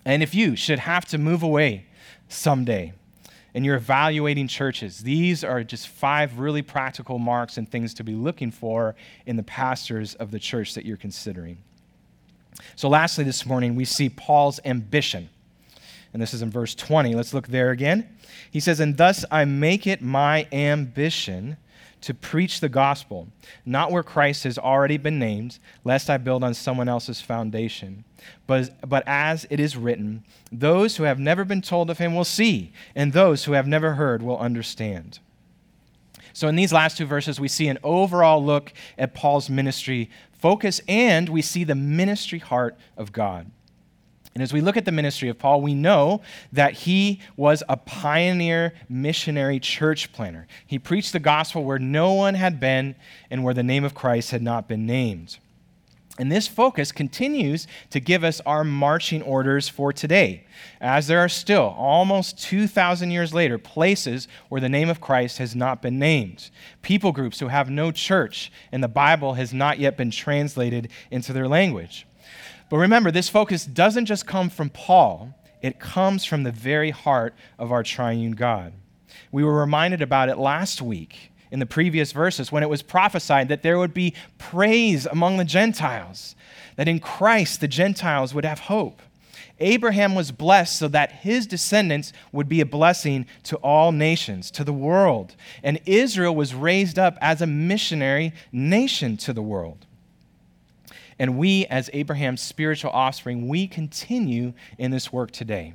And 0.06 0.24
if 0.24 0.34
you 0.34 0.56
should 0.56 0.80
have 0.80 1.06
to 1.06 1.20
move 1.20 1.44
away 1.44 1.86
someday, 2.28 2.94
and 3.54 3.66
you're 3.66 3.76
evaluating 3.76 4.47
churches, 4.47 4.99
these 4.99 5.43
are 5.43 5.64
just 5.64 5.88
five 5.88 6.39
really 6.39 6.62
practical 6.62 7.20
marks 7.20 7.58
and 7.58 7.70
things 7.70 7.93
to 7.95 8.04
be 8.04 8.14
looking 8.14 8.51
for 8.51 8.95
in 9.26 9.36
the 9.36 9.43
pastors 9.43 10.16
of 10.16 10.32
the 10.32 10.39
church 10.39 10.74
that 10.74 10.86
you're 10.86 10.97
considering. 10.97 11.58
So, 12.76 12.89
lastly, 12.89 13.24
this 13.24 13.45
morning, 13.45 13.76
we 13.76 13.86
see 13.86 14.10
Paul's 14.10 14.60
ambition. 14.66 15.30
And 16.14 16.22
this 16.22 16.34
is 16.34 16.41
in 16.41 16.51
verse 16.51 16.76
20. 16.76 17.16
Let's 17.16 17.34
look 17.34 17.47
there 17.47 17.72
again. 17.72 18.08
He 18.51 18.60
says, 18.60 18.80
And 18.80 18.97
thus 18.97 19.26
I 19.32 19.45
make 19.45 19.88
it 19.88 20.01
my 20.01 20.47
ambition 20.51 21.58
to 22.04 22.14
preach 22.14 22.60
the 22.60 22.68
gospel, 22.68 23.30
not 23.66 23.89
where 23.89 24.04
Christ 24.04 24.43
has 24.43 24.58
already 24.58 24.97
been 24.97 25.18
named, 25.20 25.58
lest 25.86 26.10
I 26.10 26.18
build 26.18 26.43
on 26.43 26.54
someone 26.54 26.89
else's 26.89 27.22
foundation. 27.22 28.04
But, 28.45 28.89
but 28.89 29.04
as 29.08 29.47
it 29.49 29.62
is 29.62 29.78
written, 29.78 30.26
those 30.51 30.97
who 30.97 31.04
have 31.04 31.18
never 31.18 31.45
been 31.45 31.62
told 31.62 31.89
of 31.89 31.99
him 31.99 32.14
will 32.14 32.26
see, 32.26 32.74
and 32.93 33.14
those 33.14 33.45
who 33.45 33.54
have 33.54 33.68
never 33.68 33.93
heard 33.93 34.22
will 34.22 34.38
understand. 34.38 35.20
So, 36.34 36.49
in 36.49 36.58
these 36.58 36.74
last 36.74 36.97
two 36.97 37.06
verses, 37.06 37.39
we 37.39 37.47
see 37.47 37.70
an 37.70 37.78
overall 37.84 38.43
look 38.43 38.74
at 38.97 39.14
Paul's 39.14 39.49
ministry 39.49 40.10
focus, 40.34 40.82
and 40.89 41.30
we 41.30 41.41
see 41.41 41.64
the 41.64 41.76
ministry 41.76 42.39
heart 42.39 42.78
of 42.97 43.14
God. 43.14 43.49
And 44.34 44.42
as 44.42 44.52
we 44.52 44.62
look 44.62 44.78
at 44.78 44.86
the 44.86 44.92
ministry 44.92 45.30
of 45.30 45.38
Paul, 45.38 45.62
we 45.62 45.76
know 45.76 46.22
that 46.52 46.74
he 46.74 47.22
was 47.38 47.62
a 47.70 47.78
pioneer 47.78 48.74
missionary 48.90 49.60
church 49.60 50.12
planner. 50.12 50.48
He 50.66 50.80
preached 50.80 51.14
the 51.14 51.20
gospel 51.20 51.64
where 51.64 51.80
no 51.80 52.14
one 52.14 52.34
had 52.34 52.60
been 52.60 52.96
and 53.30 53.44
where 53.44 53.54
the 53.54 53.64
name 53.64 53.84
of 53.84 53.94
Christ 53.94 54.32
had 54.32 54.42
not 54.42 54.68
been 54.68 54.86
named. 54.86 55.38
And 56.20 56.32
this 56.32 56.48
focus 56.48 56.92
continues 56.92 57.68
to 57.90 58.00
give 58.00 58.24
us 58.24 58.40
our 58.46 58.64
marching 58.64 59.24
orders 59.24 59.68
for 59.68 59.92
today, 59.92 60.46
as 60.80 61.08
there 61.08 61.20
are 61.20 61.30
still, 61.30 61.74
almost 61.76 62.40
2,000 62.40 63.10
years 63.10 63.34
later, 63.34 63.58
places 63.58 64.28
where 64.50 64.62
the 64.62 64.70
name 64.70 64.90
of 64.90 65.02
Christ 65.02 65.40
has 65.40 65.56
not 65.56 65.82
been 65.82 65.98
named. 65.98 66.52
People 66.84 67.12
groups 67.14 67.40
who 67.40 67.48
have 67.48 67.70
no 67.70 67.92
church 67.92 68.52
and 68.72 68.84
the 68.84 68.88
Bible 68.88 69.34
has 69.34 69.54
not 69.54 69.80
yet 69.80 69.98
been 69.98 70.12
translated 70.12 70.90
into 71.10 71.34
their 71.34 71.48
language. 71.48 72.06
But 72.74 72.80
remember, 72.80 73.12
this 73.12 73.30
focus 73.30 73.68
doesn't 73.68 74.08
just 74.08 74.26
come 74.26 74.50
from 74.50 74.72
Paul, 74.72 75.36
it 75.62 75.80
comes 75.80 76.26
from 76.26 76.42
the 76.42 76.52
very 76.52 76.90
heart 76.90 77.36
of 77.60 77.72
our 77.72 77.84
triune 77.84 78.32
God. 78.32 78.74
We 79.32 79.44
were 79.44 79.60
reminded 79.60 80.02
about 80.02 80.28
it 80.28 80.40
last 80.40 80.82
week 80.82 81.32
in 81.52 81.60
the 81.60 81.68
previous 81.68 82.12
verses 82.14 82.52
when 82.52 82.64
it 82.64 82.70
was 82.70 82.82
prophesied 82.82 83.48
that 83.50 83.62
there 83.62 83.78
would 83.78 83.94
be 83.94 84.16
praise 84.40 85.06
among 85.06 85.38
the 85.38 85.46
Gentiles, 85.46 86.36
that 86.76 86.88
in 86.88 87.00
Christ 87.00 87.62
the 87.62 87.68
Gentiles 87.68 88.34
would 88.34 88.44
have 88.44 88.62
hope. 88.62 89.04
Abraham 89.60 90.16
was 90.16 90.32
blessed 90.32 90.76
so 90.76 90.88
that 90.88 91.12
his 91.12 91.46
descendants 91.46 92.12
would 92.32 92.50
be 92.50 92.60
a 92.60 92.66
blessing 92.66 93.28
to 93.44 93.58
all 93.58 93.92
nations, 93.92 94.50
to 94.50 94.64
the 94.64 94.74
world. 94.74 95.36
And 95.62 95.80
Israel 95.86 96.36
was 96.36 96.56
raised 96.56 96.98
up 96.98 97.20
as 97.22 97.40
a 97.40 97.46
missionary 97.46 98.34
nation 98.52 99.16
to 99.18 99.32
the 99.32 99.44
world. 99.44 99.86
And 101.20 101.38
we, 101.38 101.66
as 101.68 101.89
Abraham's 101.93 102.41
spiritual 102.41 102.91
offspring, 102.91 103.47
we 103.47 103.68
continue 103.68 104.53
in 104.78 104.91
this 104.91 105.11
work 105.14 105.32
today. 105.32 105.74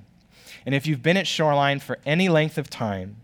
And 0.66 0.74
if 0.74 0.86
you've 0.86 1.02
been 1.02 1.16
at 1.16 1.26
Shoreline 1.26 1.80
for 1.80 1.98
any 2.04 2.28
length 2.28 2.58
of 2.58 2.68
time, 2.68 3.16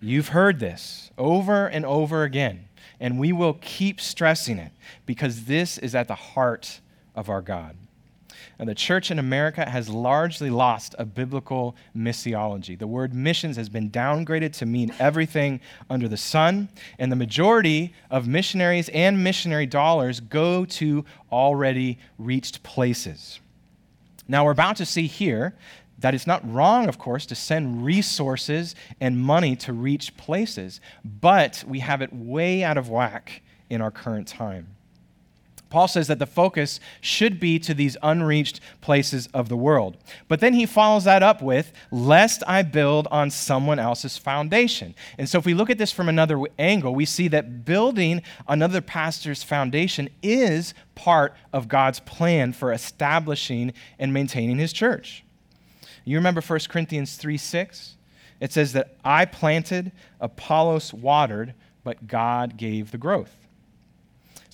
you've 0.00 0.28
heard 0.28 0.60
this 0.60 1.10
over 1.16 1.66
and 1.66 1.84
over 1.84 2.22
again. 2.22 2.68
And 3.00 3.18
we 3.18 3.32
will 3.32 3.54
keep 3.54 4.00
stressing 4.00 4.58
it 4.58 4.72
because 5.04 5.44
this 5.44 5.78
is 5.78 5.94
at 5.94 6.08
the 6.08 6.14
heart 6.14 6.80
of 7.14 7.28
our 7.28 7.42
God. 7.42 7.76
The 8.58 8.74
church 8.74 9.10
in 9.10 9.18
America 9.18 9.68
has 9.68 9.88
largely 9.88 10.50
lost 10.50 10.94
a 10.98 11.04
biblical 11.04 11.76
missiology. 11.96 12.78
The 12.78 12.86
word 12.86 13.14
missions 13.14 13.56
has 13.56 13.68
been 13.68 13.90
downgraded 13.90 14.52
to 14.54 14.66
mean 14.66 14.92
everything 14.98 15.60
under 15.90 16.08
the 16.08 16.16
sun, 16.16 16.68
and 16.98 17.12
the 17.12 17.16
majority 17.16 17.94
of 18.10 18.26
missionaries 18.26 18.88
and 18.88 19.22
missionary 19.22 19.66
dollars 19.66 20.20
go 20.20 20.64
to 20.64 21.04
already 21.30 21.98
reached 22.18 22.62
places. 22.62 23.40
Now, 24.26 24.44
we're 24.44 24.52
about 24.52 24.76
to 24.76 24.86
see 24.86 25.06
here 25.06 25.54
that 25.98 26.14
it's 26.14 26.26
not 26.26 26.50
wrong, 26.50 26.88
of 26.88 26.98
course, 26.98 27.26
to 27.26 27.34
send 27.34 27.84
resources 27.84 28.74
and 29.00 29.18
money 29.18 29.54
to 29.56 29.72
reach 29.72 30.16
places, 30.16 30.80
but 31.04 31.62
we 31.66 31.80
have 31.80 32.02
it 32.02 32.12
way 32.12 32.64
out 32.64 32.76
of 32.76 32.90
whack 32.90 33.42
in 33.70 33.80
our 33.80 33.90
current 33.90 34.28
time. 34.28 34.75
Paul 35.68 35.88
says 35.88 36.06
that 36.06 36.18
the 36.18 36.26
focus 36.26 36.78
should 37.00 37.40
be 37.40 37.58
to 37.60 37.74
these 37.74 37.96
unreached 38.02 38.60
places 38.80 39.28
of 39.34 39.48
the 39.48 39.56
world. 39.56 39.96
But 40.28 40.40
then 40.40 40.54
he 40.54 40.64
follows 40.64 41.04
that 41.04 41.22
up 41.22 41.42
with, 41.42 41.72
lest 41.90 42.42
I 42.46 42.62
build 42.62 43.08
on 43.10 43.30
someone 43.30 43.78
else's 43.78 44.16
foundation. 44.16 44.94
And 45.18 45.28
so 45.28 45.38
if 45.38 45.44
we 45.46 45.54
look 45.54 45.70
at 45.70 45.78
this 45.78 45.90
from 45.90 46.08
another 46.08 46.40
angle, 46.58 46.94
we 46.94 47.04
see 47.04 47.28
that 47.28 47.64
building 47.64 48.22
another 48.46 48.80
pastor's 48.80 49.42
foundation 49.42 50.08
is 50.22 50.72
part 50.94 51.34
of 51.52 51.68
God's 51.68 52.00
plan 52.00 52.52
for 52.52 52.72
establishing 52.72 53.72
and 53.98 54.12
maintaining 54.12 54.58
his 54.58 54.72
church. 54.72 55.24
You 56.04 56.16
remember 56.16 56.40
1 56.40 56.60
Corinthians 56.68 57.16
3 57.16 57.36
6? 57.36 57.96
It 58.38 58.52
says 58.52 58.72
that 58.74 58.96
I 59.04 59.24
planted, 59.24 59.92
Apollos 60.20 60.92
watered, 60.92 61.54
but 61.82 62.06
God 62.06 62.56
gave 62.56 62.90
the 62.90 62.98
growth. 62.98 63.45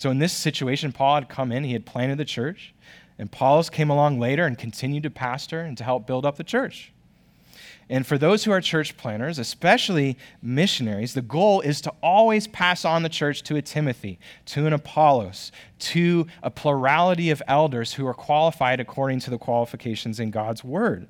So 0.03 0.11
in 0.11 0.19
this 0.19 0.33
situation, 0.33 0.91
Paul 0.91 1.15
had 1.15 1.29
come 1.29 1.53
in, 1.53 1.63
he 1.63 1.75
had 1.75 1.87
planted 1.87 2.19
the 2.19 2.25
church, 2.25 2.75
and 3.21 3.29
Apollos 3.29 3.71
came 3.71 3.89
along 3.89 4.19
later 4.19 4.45
and 4.47 4.59
continued 4.59 5.05
to 5.05 5.11
pastor 5.11 5.61
and 5.61 5.79
to 5.79 5.85
help 5.85 6.09
build 6.09 6.27
up 6.27 6.35
the 6.35 6.43
church. 6.43 6.93
And 7.89 8.05
for 8.05 8.19
those 8.19 8.43
who 8.43 8.51
are 8.51 8.61
church 8.61 8.97
planners, 8.97 9.39
especially 9.39 10.19
missionaries, 10.43 11.15
the 11.15 11.23
goal 11.23 11.61
is 11.61 11.81
to 11.83 11.93
always 12.03 12.49
pass 12.49 12.85
on 12.85 13.05
the 13.05 13.09
church 13.09 13.45
to 13.45 13.55
a 13.55 13.63
Timothy, 13.63 14.19
to 14.47 14.67
an 14.67 14.73
Apollos, 14.73 15.53
to 15.79 16.27
a 16.43 16.51
plurality 16.51 17.31
of 17.31 17.41
elders 17.47 17.93
who 17.93 18.05
are 18.05 18.13
qualified 18.13 18.81
according 18.81 19.21
to 19.21 19.31
the 19.31 19.39
qualifications 19.39 20.19
in 20.19 20.33
God's 20.33 20.65
word, 20.65 21.07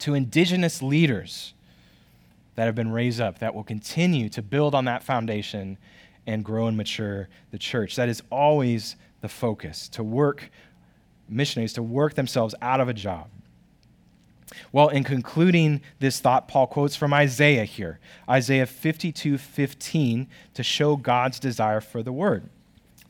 to 0.00 0.14
indigenous 0.14 0.82
leaders 0.82 1.54
that 2.56 2.64
have 2.64 2.74
been 2.74 2.90
raised 2.90 3.20
up 3.20 3.38
that 3.38 3.54
will 3.54 3.62
continue 3.62 4.28
to 4.30 4.42
build 4.42 4.74
on 4.74 4.86
that 4.86 5.04
foundation 5.04 5.78
and 6.26 6.44
grow 6.44 6.66
and 6.66 6.76
mature 6.76 7.28
the 7.50 7.58
church. 7.58 7.96
That 7.96 8.08
is 8.08 8.22
always 8.30 8.96
the 9.20 9.28
focus 9.28 9.88
to 9.90 10.02
work, 10.02 10.50
missionaries 11.28 11.72
to 11.74 11.82
work 11.82 12.14
themselves 12.14 12.54
out 12.60 12.80
of 12.80 12.88
a 12.88 12.94
job. 12.94 13.28
Well, 14.72 14.88
in 14.88 15.04
concluding 15.04 15.82
this 15.98 16.20
thought, 16.20 16.48
Paul 16.48 16.66
quotes 16.66 16.96
from 16.96 17.12
Isaiah 17.12 17.64
here 17.64 17.98
Isaiah 18.28 18.66
52 18.66 19.38
15 19.38 20.28
to 20.54 20.62
show 20.62 20.96
God's 20.96 21.40
desire 21.40 21.80
for 21.80 22.02
the 22.02 22.12
word, 22.12 22.48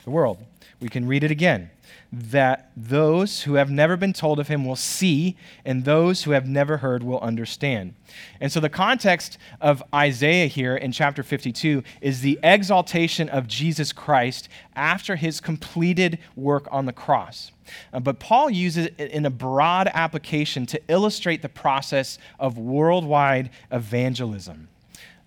the 0.03 0.09
world. 0.09 0.39
We 0.79 0.89
can 0.89 1.07
read 1.07 1.23
it 1.23 1.31
again 1.31 1.69
that 2.11 2.71
those 2.75 3.43
who 3.43 3.55
have 3.55 3.69
never 3.69 3.97
been 3.97 4.13
told 4.13 4.39
of 4.39 4.47
him 4.47 4.65
will 4.65 4.75
see, 4.75 5.35
and 5.65 5.83
those 5.83 6.23
who 6.23 6.31
have 6.31 6.47
never 6.47 6.77
heard 6.77 7.03
will 7.03 7.19
understand. 7.19 7.93
And 8.39 8.51
so, 8.51 8.59
the 8.59 8.69
context 8.69 9.37
of 9.59 9.83
Isaiah 9.93 10.47
here 10.47 10.75
in 10.75 10.91
chapter 10.91 11.23
52 11.23 11.83
is 12.01 12.21
the 12.21 12.39
exaltation 12.43 13.29
of 13.29 13.47
Jesus 13.47 13.91
Christ 13.91 14.47
after 14.75 15.15
his 15.15 15.41
completed 15.41 16.19
work 16.35 16.67
on 16.71 16.85
the 16.85 16.93
cross. 16.93 17.51
Uh, 17.93 17.99
but 17.99 18.19
Paul 18.19 18.49
uses 18.49 18.87
it 18.97 19.11
in 19.11 19.25
a 19.25 19.29
broad 19.29 19.89
application 19.93 20.65
to 20.67 20.81
illustrate 20.87 21.41
the 21.41 21.49
process 21.49 22.17
of 22.39 22.57
worldwide 22.57 23.49
evangelism. 23.71 24.69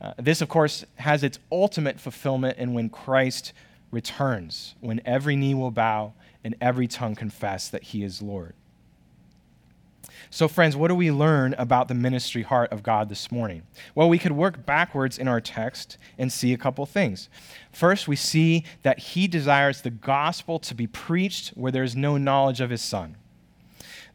Uh, 0.00 0.14
this, 0.16 0.40
of 0.40 0.48
course, 0.48 0.84
has 0.96 1.22
its 1.22 1.38
ultimate 1.52 2.00
fulfillment 2.00 2.56
in 2.56 2.72
when 2.72 2.88
Christ 2.88 3.52
returns, 3.90 4.74
when 4.80 5.00
every 5.04 5.36
knee 5.36 5.54
will 5.54 5.70
bow 5.70 6.14
and 6.44 6.56
every 6.60 6.86
tongue 6.86 7.14
confess 7.14 7.68
that 7.68 7.84
he 7.84 8.02
is 8.02 8.22
Lord. 8.22 8.54
So, 10.32 10.46
friends, 10.46 10.76
what 10.76 10.88
do 10.88 10.94
we 10.94 11.10
learn 11.10 11.54
about 11.58 11.88
the 11.88 11.94
ministry 11.94 12.42
heart 12.42 12.72
of 12.72 12.82
God 12.82 13.08
this 13.08 13.32
morning? 13.32 13.62
Well, 13.94 14.08
we 14.08 14.18
could 14.18 14.32
work 14.32 14.64
backwards 14.64 15.18
in 15.18 15.26
our 15.26 15.40
text 15.40 15.98
and 16.18 16.32
see 16.32 16.52
a 16.52 16.58
couple 16.58 16.86
things. 16.86 17.28
First, 17.72 18.06
we 18.06 18.16
see 18.16 18.64
that 18.82 18.98
he 18.98 19.26
desires 19.26 19.80
the 19.80 19.90
gospel 19.90 20.58
to 20.60 20.74
be 20.74 20.86
preached 20.86 21.48
where 21.50 21.72
there 21.72 21.82
is 21.82 21.96
no 21.96 22.16
knowledge 22.16 22.60
of 22.60 22.70
his 22.70 22.82
son. 22.82 23.16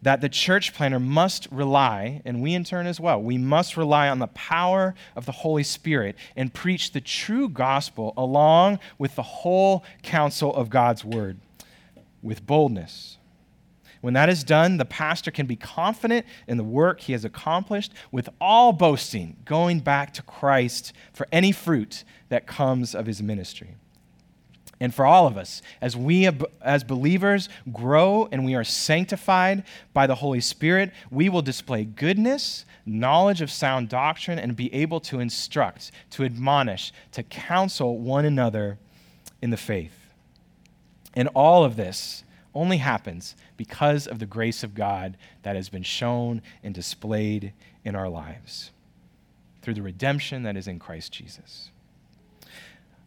that 0.01 0.21
the 0.21 0.29
church 0.29 0.73
planner 0.75 0.99
must 0.99 1.47
rely, 1.49 2.21
and 2.25 2.39
we 2.39 2.53
in 2.53 2.63
turn 2.63 2.85
as 2.85 2.99
well, 2.99 3.19
we 3.19 3.39
must 3.39 3.75
rely 3.75 4.07
on 4.07 4.19
the 4.19 4.27
power 4.27 4.93
of 5.15 5.25
the 5.25 5.31
Holy 5.31 5.63
Spirit 5.63 6.15
and 6.35 6.53
preach 6.53 6.91
the 6.91 7.01
true 7.01 7.49
gospel 7.49 8.13
along 8.15 8.77
with 8.99 9.15
the 9.15 9.23
whole 9.23 9.83
counsel 10.03 10.53
of 10.53 10.69
God's 10.69 11.03
word 11.03 11.39
with 12.25 12.45
boldness. 12.45 13.17
When 14.01 14.13
that 14.13 14.29
is 14.29 14.43
done, 14.43 14.77
the 14.77 14.85
pastor 14.85 15.31
can 15.31 15.45
be 15.45 15.55
confident 15.55 16.25
in 16.47 16.57
the 16.57 16.63
work 16.63 17.01
he 17.01 17.13
has 17.13 17.25
accomplished 17.25 17.93
with 18.11 18.29
all 18.39 18.73
boasting, 18.73 19.37
going 19.45 19.79
back 19.79 20.13
to 20.15 20.21
Christ 20.21 20.93
for 21.13 21.27
any 21.31 21.51
fruit 21.51 22.03
that 22.29 22.45
comes 22.45 22.93
of 22.93 23.05
his 23.05 23.21
ministry 23.21 23.75
and 24.79 24.93
for 24.93 25.05
all 25.05 25.25
of 25.25 25.37
us 25.37 25.61
as 25.81 25.95
we 25.95 26.29
as 26.61 26.83
believers 26.83 27.49
grow 27.71 28.27
and 28.31 28.43
we 28.43 28.55
are 28.55 28.63
sanctified 28.63 29.63
by 29.93 30.05
the 30.05 30.15
holy 30.15 30.41
spirit 30.41 30.91
we 31.09 31.29
will 31.29 31.41
display 31.41 31.85
goodness 31.85 32.65
knowledge 32.85 33.41
of 33.41 33.49
sound 33.49 33.87
doctrine 33.87 34.37
and 34.37 34.55
be 34.55 34.73
able 34.73 34.99
to 34.99 35.19
instruct 35.19 35.91
to 36.09 36.23
admonish 36.23 36.91
to 37.11 37.23
counsel 37.23 37.97
one 37.97 38.25
another 38.25 38.77
in 39.41 39.49
the 39.49 39.57
faith 39.57 40.04
and 41.15 41.29
all 41.29 41.63
of 41.63 41.75
this 41.75 42.23
only 42.53 42.77
happens 42.77 43.35
because 43.57 44.07
of 44.07 44.19
the 44.19 44.25
grace 44.25 44.63
of 44.63 44.73
god 44.73 45.17
that 45.43 45.55
has 45.55 45.69
been 45.69 45.83
shown 45.83 46.41
and 46.63 46.73
displayed 46.73 47.53
in 47.83 47.95
our 47.95 48.09
lives 48.09 48.71
through 49.61 49.73
the 49.73 49.81
redemption 49.81 50.43
that 50.43 50.55
is 50.55 50.67
in 50.67 50.79
christ 50.79 51.11
jesus 51.11 51.71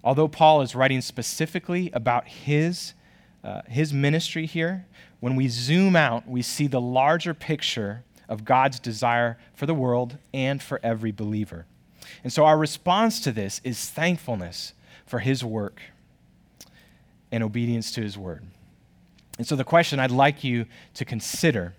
although 0.04 0.28
Paul 0.28 0.62
is 0.62 0.74
writing 0.74 1.00
specifically 1.00 1.90
about 1.92 2.26
his, 2.26 2.94
uh, 3.42 3.62
his 3.68 3.92
ministry 3.92 4.46
here, 4.46 4.86
when 5.20 5.36
we 5.36 5.48
zoom 5.48 5.96
out, 5.96 6.28
we 6.28 6.42
see 6.42 6.66
the 6.66 6.80
larger 6.80 7.34
picture 7.34 8.04
of 8.28 8.44
God's 8.44 8.78
desire 8.78 9.38
for 9.54 9.66
the 9.66 9.74
world 9.74 10.18
and 10.32 10.62
for 10.62 10.80
every 10.82 11.12
believer. 11.12 11.66
And 12.22 12.32
so 12.32 12.44
our 12.44 12.56
response 12.56 13.20
to 13.20 13.32
this 13.32 13.60
is 13.64 13.90
thankfulness 13.90 14.74
for 15.04 15.18
his 15.18 15.44
work 15.44 15.80
and 17.30 17.42
obedience 17.42 17.92
to 17.92 18.00
his 18.00 18.16
word. 18.16 18.42
And 19.38 19.46
so 19.46 19.56
the 19.56 19.64
question 19.64 20.00
I'd 20.00 20.10
like 20.10 20.42
you 20.42 20.66
to 20.94 21.04
consider 21.04 21.74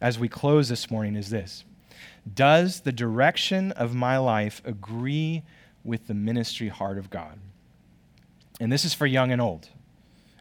as 0.00 0.18
we 0.18 0.28
close 0.28 0.68
this 0.68 0.90
morning 0.90 1.16
is 1.16 1.30
this 1.30 1.64
Does 2.34 2.80
the 2.80 2.92
direction 2.92 3.72
of 3.72 3.94
my 3.94 4.18
life 4.18 4.62
agree 4.64 5.42
with 5.84 6.06
the 6.06 6.14
ministry 6.14 6.68
heart 6.68 6.98
of 6.98 7.10
God. 7.10 7.38
And 8.58 8.70
this 8.70 8.84
is 8.84 8.94
for 8.94 9.06
young 9.06 9.32
and 9.32 9.40
old, 9.40 9.68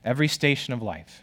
every 0.04 0.28
station 0.28 0.74
of 0.74 0.82
life. 0.82 1.22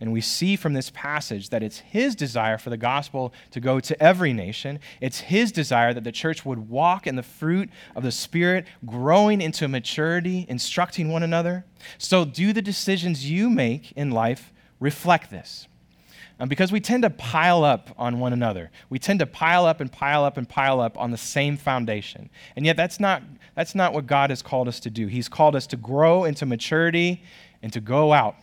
And 0.00 0.12
we 0.12 0.20
see 0.20 0.56
from 0.56 0.72
this 0.72 0.90
passage 0.90 1.50
that 1.50 1.62
it's 1.62 1.78
his 1.78 2.14
desire 2.14 2.58
for 2.58 2.70
the 2.70 2.76
gospel 2.76 3.32
to 3.52 3.60
go 3.60 3.80
to 3.80 4.02
every 4.02 4.32
nation. 4.32 4.80
It's 5.00 5.20
his 5.20 5.52
desire 5.52 5.94
that 5.94 6.04
the 6.04 6.12
church 6.12 6.44
would 6.44 6.68
walk 6.68 7.06
in 7.06 7.16
the 7.16 7.22
fruit 7.22 7.70
of 7.94 8.02
the 8.02 8.12
Spirit, 8.12 8.66
growing 8.84 9.40
into 9.40 9.68
maturity, 9.68 10.46
instructing 10.48 11.10
one 11.10 11.22
another. 11.22 11.64
So, 11.98 12.24
do 12.24 12.52
the 12.52 12.62
decisions 12.62 13.30
you 13.30 13.48
make 13.48 13.92
in 13.92 14.10
life 14.10 14.52
reflect 14.80 15.30
this? 15.30 15.68
Um, 16.40 16.48
because 16.48 16.72
we 16.72 16.80
tend 16.80 17.04
to 17.04 17.10
pile 17.10 17.62
up 17.62 17.90
on 17.96 18.18
one 18.18 18.32
another. 18.32 18.72
We 18.90 18.98
tend 18.98 19.20
to 19.20 19.26
pile 19.26 19.66
up 19.66 19.80
and 19.80 19.90
pile 19.90 20.24
up 20.24 20.36
and 20.36 20.48
pile 20.48 20.80
up 20.80 20.98
on 20.98 21.12
the 21.12 21.16
same 21.16 21.56
foundation. 21.56 22.28
And 22.56 22.66
yet, 22.66 22.76
that's 22.76 22.98
not, 22.98 23.22
that's 23.54 23.76
not 23.76 23.92
what 23.92 24.06
God 24.08 24.30
has 24.30 24.42
called 24.42 24.66
us 24.66 24.80
to 24.80 24.90
do. 24.90 25.06
He's 25.06 25.28
called 25.28 25.54
us 25.54 25.68
to 25.68 25.76
grow 25.76 26.24
into 26.24 26.44
maturity 26.44 27.22
and 27.62 27.72
to 27.72 27.80
go 27.80 28.12
out 28.12 28.34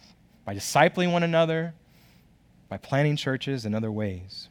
by 0.46 0.56
discipling 0.56 1.12
one 1.12 1.24
another, 1.24 1.74
by 2.70 2.78
planting 2.78 3.16
churches, 3.16 3.66
and 3.66 3.76
other 3.76 3.92
ways. 3.92 4.50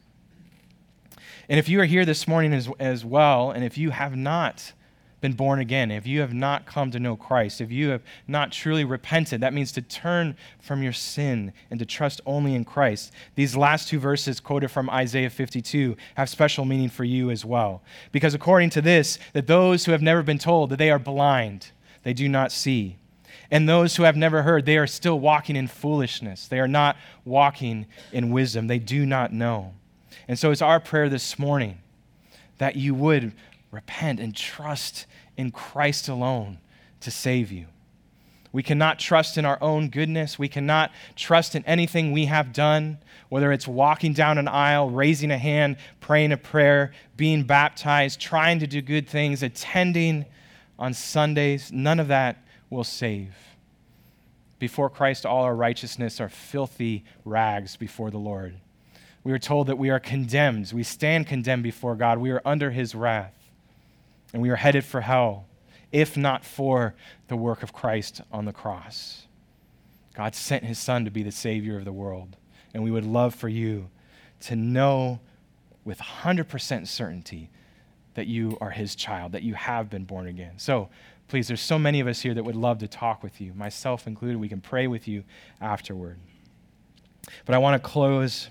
And 1.49 1.59
if 1.59 1.67
you 1.67 1.81
are 1.81 1.85
here 1.85 2.05
this 2.05 2.27
morning 2.27 2.53
as, 2.53 2.69
as 2.79 3.03
well, 3.03 3.51
and 3.51 3.63
if 3.63 3.77
you 3.77 3.89
have 3.89 4.15
not 4.15 4.73
been 5.21 5.33
born 5.33 5.59
again, 5.59 5.91
if 5.91 6.07
you 6.07 6.19
have 6.21 6.33
not 6.33 6.65
come 6.65 6.91
to 6.91 6.99
know 6.99 7.15
Christ, 7.15 7.61
if 7.61 7.71
you 7.71 7.89
have 7.89 8.01
not 8.27 8.51
truly 8.51 8.83
repented, 8.83 9.41
that 9.41 9.53
means 9.53 9.71
to 9.73 9.81
turn 9.81 10.35
from 10.59 10.81
your 10.81 10.93
sin 10.93 11.53
and 11.69 11.79
to 11.79 11.85
trust 11.85 12.21
only 12.25 12.55
in 12.55 12.65
Christ. 12.65 13.11
These 13.35 13.55
last 13.55 13.87
two 13.87 13.99
verses 13.99 14.39
quoted 14.39 14.69
from 14.69 14.89
Isaiah 14.89 15.29
52 15.29 15.95
have 16.15 16.29
special 16.29 16.65
meaning 16.65 16.89
for 16.89 17.03
you 17.03 17.29
as 17.29 17.45
well. 17.45 17.83
Because 18.11 18.33
according 18.33 18.71
to 18.71 18.81
this, 18.81 19.19
that 19.33 19.47
those 19.47 19.85
who 19.85 19.91
have 19.91 20.01
never 20.01 20.23
been 20.23 20.39
told 20.39 20.71
that 20.71 20.77
they 20.77 20.89
are 20.89 20.99
blind, 20.99 21.71
they 22.03 22.13
do 22.13 22.27
not 22.27 22.51
see. 22.51 22.97
And 23.51 23.67
those 23.67 23.97
who 23.97 24.03
have 24.03 24.15
never 24.15 24.43
heard, 24.43 24.65
they 24.65 24.77
are 24.77 24.87
still 24.87 25.19
walking 25.19 25.57
in 25.57 25.67
foolishness. 25.67 26.47
They 26.47 26.59
are 26.59 26.69
not 26.69 26.95
walking 27.25 27.85
in 28.13 28.31
wisdom. 28.31 28.67
They 28.67 28.79
do 28.79 29.05
not 29.05 29.33
know. 29.33 29.73
And 30.27 30.39
so 30.39 30.51
it's 30.51 30.61
our 30.61 30.79
prayer 30.79 31.09
this 31.09 31.37
morning 31.37 31.79
that 32.57 32.77
you 32.77 32.95
would 32.95 33.33
repent 33.69 34.21
and 34.21 34.33
trust 34.33 35.05
in 35.35 35.51
Christ 35.51 36.07
alone 36.07 36.59
to 37.01 37.11
save 37.11 37.51
you. 37.51 37.65
We 38.53 38.63
cannot 38.63 38.99
trust 38.99 39.37
in 39.37 39.45
our 39.45 39.57
own 39.61 39.89
goodness. 39.89 40.37
We 40.37 40.49
cannot 40.49 40.91
trust 41.15 41.55
in 41.55 41.65
anything 41.65 42.11
we 42.11 42.25
have 42.25 42.53
done, 42.53 42.99
whether 43.29 43.51
it's 43.51 43.67
walking 43.67 44.13
down 44.13 44.37
an 44.37 44.47
aisle, 44.47 44.89
raising 44.89 45.31
a 45.31 45.37
hand, 45.37 45.77
praying 46.01 46.31
a 46.31 46.37
prayer, 46.37 46.91
being 47.15 47.43
baptized, 47.43 48.19
trying 48.19 48.59
to 48.59 48.67
do 48.67 48.81
good 48.81 49.07
things, 49.07 49.41
attending 49.41 50.25
on 50.77 50.93
Sundays. 50.93 51.71
None 51.71 51.99
of 51.99 52.09
that 52.09 52.40
will 52.71 52.83
save. 52.83 53.35
Before 54.57 54.89
Christ, 54.89 55.25
all 55.25 55.43
our 55.43 55.55
righteousness 55.55 56.19
are 56.19 56.29
filthy 56.29 57.03
rags 57.23 57.75
before 57.75 58.09
the 58.09 58.17
Lord. 58.17 58.55
We 59.23 59.31
are 59.31 59.39
told 59.39 59.67
that 59.67 59.77
we 59.77 59.91
are 59.91 59.99
condemned. 59.99 60.71
We 60.73 60.81
stand 60.81 61.27
condemned 61.27 61.61
before 61.61 61.95
God. 61.95 62.17
We 62.17 62.31
are 62.31 62.41
under 62.43 62.71
his 62.71 62.95
wrath 62.95 63.35
and 64.33 64.41
we 64.41 64.49
are 64.49 64.55
headed 64.55 64.83
for 64.83 65.01
hell 65.01 65.45
if 65.91 66.15
not 66.15 66.45
for 66.45 66.95
the 67.27 67.35
work 67.35 67.63
of 67.63 67.73
Christ 67.73 68.21
on 68.31 68.45
the 68.45 68.53
cross. 68.53 69.27
God 70.13 70.35
sent 70.35 70.63
his 70.63 70.79
Son 70.79 71.05
to 71.05 71.11
be 71.11 71.23
the 71.23 71.31
Savior 71.31 71.77
of 71.77 71.85
the 71.85 71.91
world, 71.91 72.37
and 72.73 72.83
we 72.83 72.91
would 72.91 73.05
love 73.05 73.35
for 73.35 73.49
you 73.49 73.89
to 74.41 74.55
know 74.55 75.19
with 75.83 75.99
100% 75.99 76.87
certainty 76.87 77.49
that 78.13 78.27
you 78.27 78.57
are 78.61 78.69
his 78.69 78.95
child, 78.95 79.31
that 79.33 79.43
you 79.43 79.53
have 79.53 79.89
been 79.89 80.05
born 80.05 80.27
again. 80.27 80.53
So, 80.57 80.89
please, 81.31 81.47
there's 81.47 81.61
so 81.61 81.79
many 81.79 82.01
of 82.01 82.07
us 82.07 82.19
here 82.19 82.33
that 82.33 82.43
would 82.43 82.57
love 82.57 82.79
to 82.79 82.89
talk 82.89 83.23
with 83.23 83.39
you, 83.39 83.53
myself 83.53 84.05
included. 84.05 84.37
We 84.37 84.49
can 84.49 84.59
pray 84.59 84.85
with 84.85 85.07
you 85.07 85.23
afterward. 85.61 86.19
But 87.45 87.55
I 87.55 87.57
want 87.57 87.81
to 87.81 87.89
close 87.89 88.49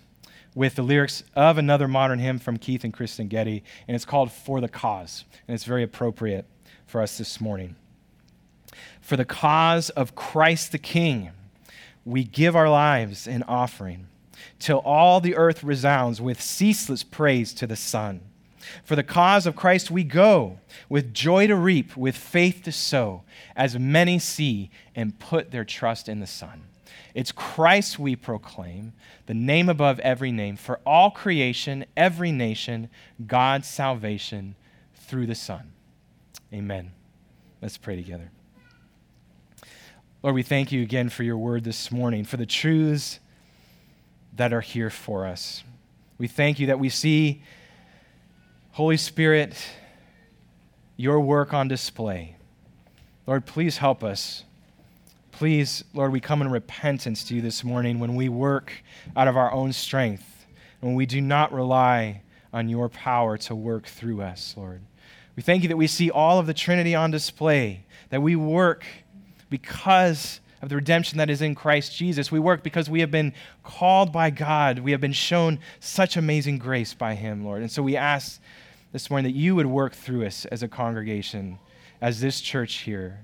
with 0.54 0.76
the 0.76 0.82
lyrics 0.82 1.22
of 1.36 1.58
another 1.58 1.86
modern 1.86 2.20
hymn 2.20 2.38
from 2.38 2.56
Keith 2.56 2.82
and 2.82 2.90
Kristyn 2.90 3.28
Getty, 3.28 3.62
and 3.86 3.94
it's 3.94 4.06
called 4.06 4.32
For 4.32 4.62
the 4.62 4.68
Cause, 4.68 5.26
and 5.46 5.54
it's 5.54 5.64
very 5.64 5.82
appropriate 5.82 6.46
for 6.86 7.02
us 7.02 7.18
this 7.18 7.38
morning. 7.38 7.76
For 9.02 9.18
the 9.18 9.26
cause 9.26 9.90
of 9.90 10.14
Christ 10.14 10.72
the 10.72 10.78
King, 10.78 11.32
we 12.06 12.24
give 12.24 12.56
our 12.56 12.70
lives 12.70 13.26
in 13.26 13.42
offering, 13.42 14.06
till 14.58 14.78
all 14.78 15.20
the 15.20 15.36
earth 15.36 15.62
resounds 15.62 16.18
with 16.18 16.40
ceaseless 16.40 17.02
praise 17.02 17.52
to 17.52 17.66
the 17.66 17.76
Son. 17.76 18.22
For 18.84 18.96
the 18.96 19.02
cause 19.02 19.46
of 19.46 19.56
Christ 19.56 19.90
we 19.90 20.04
go, 20.04 20.58
with 20.88 21.14
joy 21.14 21.46
to 21.46 21.56
reap, 21.56 21.96
with 21.96 22.16
faith 22.16 22.62
to 22.64 22.72
sow, 22.72 23.22
as 23.56 23.78
many 23.78 24.18
see 24.18 24.70
and 24.94 25.18
put 25.18 25.50
their 25.50 25.64
trust 25.64 26.08
in 26.08 26.20
the 26.20 26.26
Son. 26.26 26.62
It's 27.14 27.32
Christ 27.32 27.98
we 27.98 28.16
proclaim, 28.16 28.92
the 29.26 29.34
name 29.34 29.68
above 29.68 29.98
every 30.00 30.30
name, 30.30 30.56
for 30.56 30.80
all 30.86 31.10
creation, 31.10 31.84
every 31.96 32.32
nation, 32.32 32.88
God's 33.26 33.68
salvation 33.68 34.54
through 34.94 35.26
the 35.26 35.34
Son. 35.34 35.72
Amen. 36.52 36.92
Let's 37.60 37.78
pray 37.78 37.96
together. 37.96 38.30
Lord, 40.22 40.34
we 40.34 40.42
thank 40.42 40.70
you 40.70 40.82
again 40.82 41.08
for 41.08 41.22
your 41.22 41.38
word 41.38 41.64
this 41.64 41.90
morning, 41.90 42.24
for 42.24 42.36
the 42.36 42.46
truths 42.46 43.20
that 44.36 44.52
are 44.52 44.60
here 44.60 44.90
for 44.90 45.26
us. 45.26 45.64
We 46.18 46.28
thank 46.28 46.58
you 46.58 46.66
that 46.66 46.78
we 46.78 46.90
see, 46.90 47.42
Holy 48.80 48.96
Spirit, 48.96 49.54
your 50.96 51.20
work 51.20 51.52
on 51.52 51.68
display. 51.68 52.34
Lord, 53.26 53.44
please 53.44 53.76
help 53.76 54.02
us 54.02 54.44
Please, 55.32 55.84
Lord, 55.92 56.12
we 56.12 56.20
come 56.20 56.40
in 56.40 56.50
repentance 56.50 57.24
to 57.24 57.34
you 57.34 57.42
this 57.42 57.62
morning 57.62 57.98
when 57.98 58.14
we 58.14 58.30
work 58.30 58.72
out 59.14 59.28
of 59.28 59.36
our 59.36 59.52
own 59.52 59.74
strength, 59.74 60.46
when 60.80 60.94
we 60.94 61.04
do 61.04 61.20
not 61.20 61.52
rely 61.52 62.22
on 62.54 62.70
your 62.70 62.88
power 62.88 63.36
to 63.36 63.54
work 63.54 63.86
through 63.86 64.22
us, 64.22 64.54
Lord. 64.56 64.80
We 65.36 65.42
thank 65.42 65.62
you 65.62 65.68
that 65.68 65.76
we 65.76 65.86
see 65.86 66.10
all 66.10 66.38
of 66.38 66.46
the 66.46 66.54
Trinity 66.54 66.94
on 66.94 67.10
display, 67.10 67.84
that 68.08 68.22
we 68.22 68.34
work 68.34 68.86
because 69.50 70.40
of 70.62 70.70
the 70.70 70.76
redemption 70.76 71.18
that 71.18 71.28
is 71.28 71.42
in 71.42 71.54
Christ 71.54 71.94
Jesus. 71.96 72.32
We 72.32 72.38
work 72.38 72.62
because 72.62 72.88
we 72.88 73.00
have 73.00 73.10
been 73.10 73.34
called 73.62 74.10
by 74.10 74.30
God. 74.30 74.78
We 74.78 74.92
have 74.92 75.02
been 75.02 75.12
shown 75.12 75.58
such 75.80 76.16
amazing 76.16 76.58
grace 76.58 76.94
by 76.94 77.14
Him, 77.14 77.44
Lord. 77.44 77.60
And 77.60 77.70
so 77.70 77.82
we 77.82 77.96
ask 77.96 78.40
this 78.92 79.08
morning 79.10 79.32
that 79.32 79.38
you 79.38 79.54
would 79.54 79.66
work 79.66 79.94
through 79.94 80.26
us 80.26 80.44
as 80.46 80.62
a 80.62 80.68
congregation, 80.68 81.58
as 82.00 82.20
this 82.20 82.40
church 82.40 82.78
here. 82.78 83.20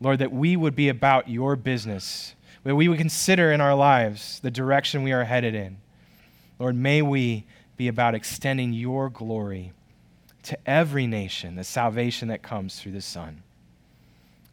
Lord, 0.00 0.20
that 0.20 0.32
we 0.32 0.56
would 0.56 0.76
be 0.76 0.88
about 0.88 1.28
your 1.28 1.56
business, 1.56 2.34
that 2.64 2.76
we 2.76 2.88
would 2.88 2.98
consider 2.98 3.52
in 3.52 3.60
our 3.60 3.74
lives 3.74 4.40
the 4.40 4.50
direction 4.50 5.02
we 5.02 5.12
are 5.12 5.24
headed 5.24 5.54
in. 5.54 5.78
Lord, 6.58 6.76
may 6.76 7.02
we 7.02 7.44
be 7.76 7.88
about 7.88 8.14
extending 8.14 8.72
your 8.72 9.10
glory 9.10 9.72
to 10.44 10.58
every 10.68 11.06
nation, 11.06 11.56
the 11.56 11.64
salvation 11.64 12.28
that 12.28 12.42
comes 12.42 12.78
through 12.78 12.92
the 12.92 13.00
Son. 13.00 13.42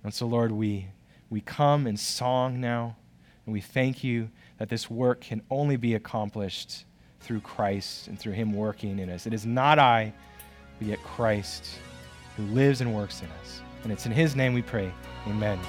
And 0.04 0.14
so, 0.14 0.26
Lord, 0.26 0.52
we, 0.52 0.88
we 1.30 1.41
come 1.41 1.86
in 1.86 1.97
song 1.97 2.62
now, 2.62 2.95
and 3.45 3.54
we 3.54 3.62
thank 3.62 4.04
you 4.04 4.30
that 4.58 4.70
this 4.70 4.89
work 4.89 5.22
can 5.22 5.41
only 5.50 5.76
be 5.76 5.95
accomplished 5.95 6.86
through 7.20 7.41
Christ 7.41 8.08
and 8.08 8.20
through 8.20 8.34
Him 8.34 8.54
working 8.54 9.00
in 9.00 9.10
us. 9.10 9.28
It 9.28 9.34
is 9.34 9.45
not 9.45 9.78
I, 9.78 10.14
but 10.80 10.88
yet 10.88 11.03
Christ 11.03 11.77
who 12.36 12.43
lives 12.45 12.82
and 12.82 12.95
works 12.95 13.21
in 13.21 13.27
us. 13.41 13.61
And 13.84 13.91
it's 13.91 14.05
in 14.05 14.11
His 14.11 14.36
name 14.36 14.53
we 14.53 14.61
pray. 14.61 14.91
Amen. 15.27 15.59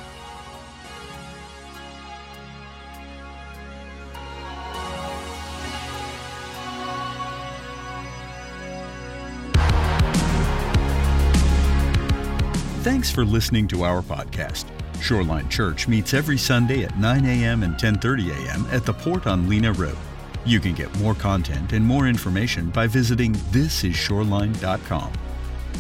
Thanks 12.82 13.10
for 13.10 13.26
listening 13.26 13.68
to 13.68 13.84
our 13.84 14.00
podcast. 14.00 14.64
Shoreline 15.02 15.48
Church 15.48 15.88
meets 15.88 16.14
every 16.14 16.38
Sunday 16.38 16.84
at 16.84 16.98
9 16.98 17.24
a.m. 17.24 17.62
and 17.62 17.74
10:30 17.74 18.30
a.m. 18.30 18.66
at 18.70 18.84
the 18.84 18.92
Port 18.92 19.26
on 19.26 19.48
Lena 19.48 19.72
Road. 19.72 19.96
You 20.44 20.60
can 20.60 20.74
get 20.74 20.94
more 20.98 21.14
content 21.14 21.72
and 21.72 21.84
more 21.84 22.08
information 22.08 22.70
by 22.70 22.86
visiting 22.86 23.34
thisisshoreline.com. 23.34 25.12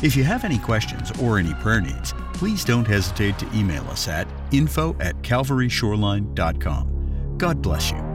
If 0.02 0.16
you 0.16 0.24
have 0.24 0.44
any 0.44 0.58
questions 0.58 1.12
or 1.20 1.38
any 1.38 1.54
prayer 1.54 1.80
needs, 1.80 2.14
please 2.32 2.64
don't 2.64 2.86
hesitate 2.86 3.38
to 3.38 3.48
email 3.54 3.86
us 3.88 4.08
at 4.08 4.26
info 4.50 4.96
at 5.00 5.16
calvaryshoreline.com. 5.22 7.36
God 7.38 7.62
bless 7.62 7.90
you. 7.90 8.09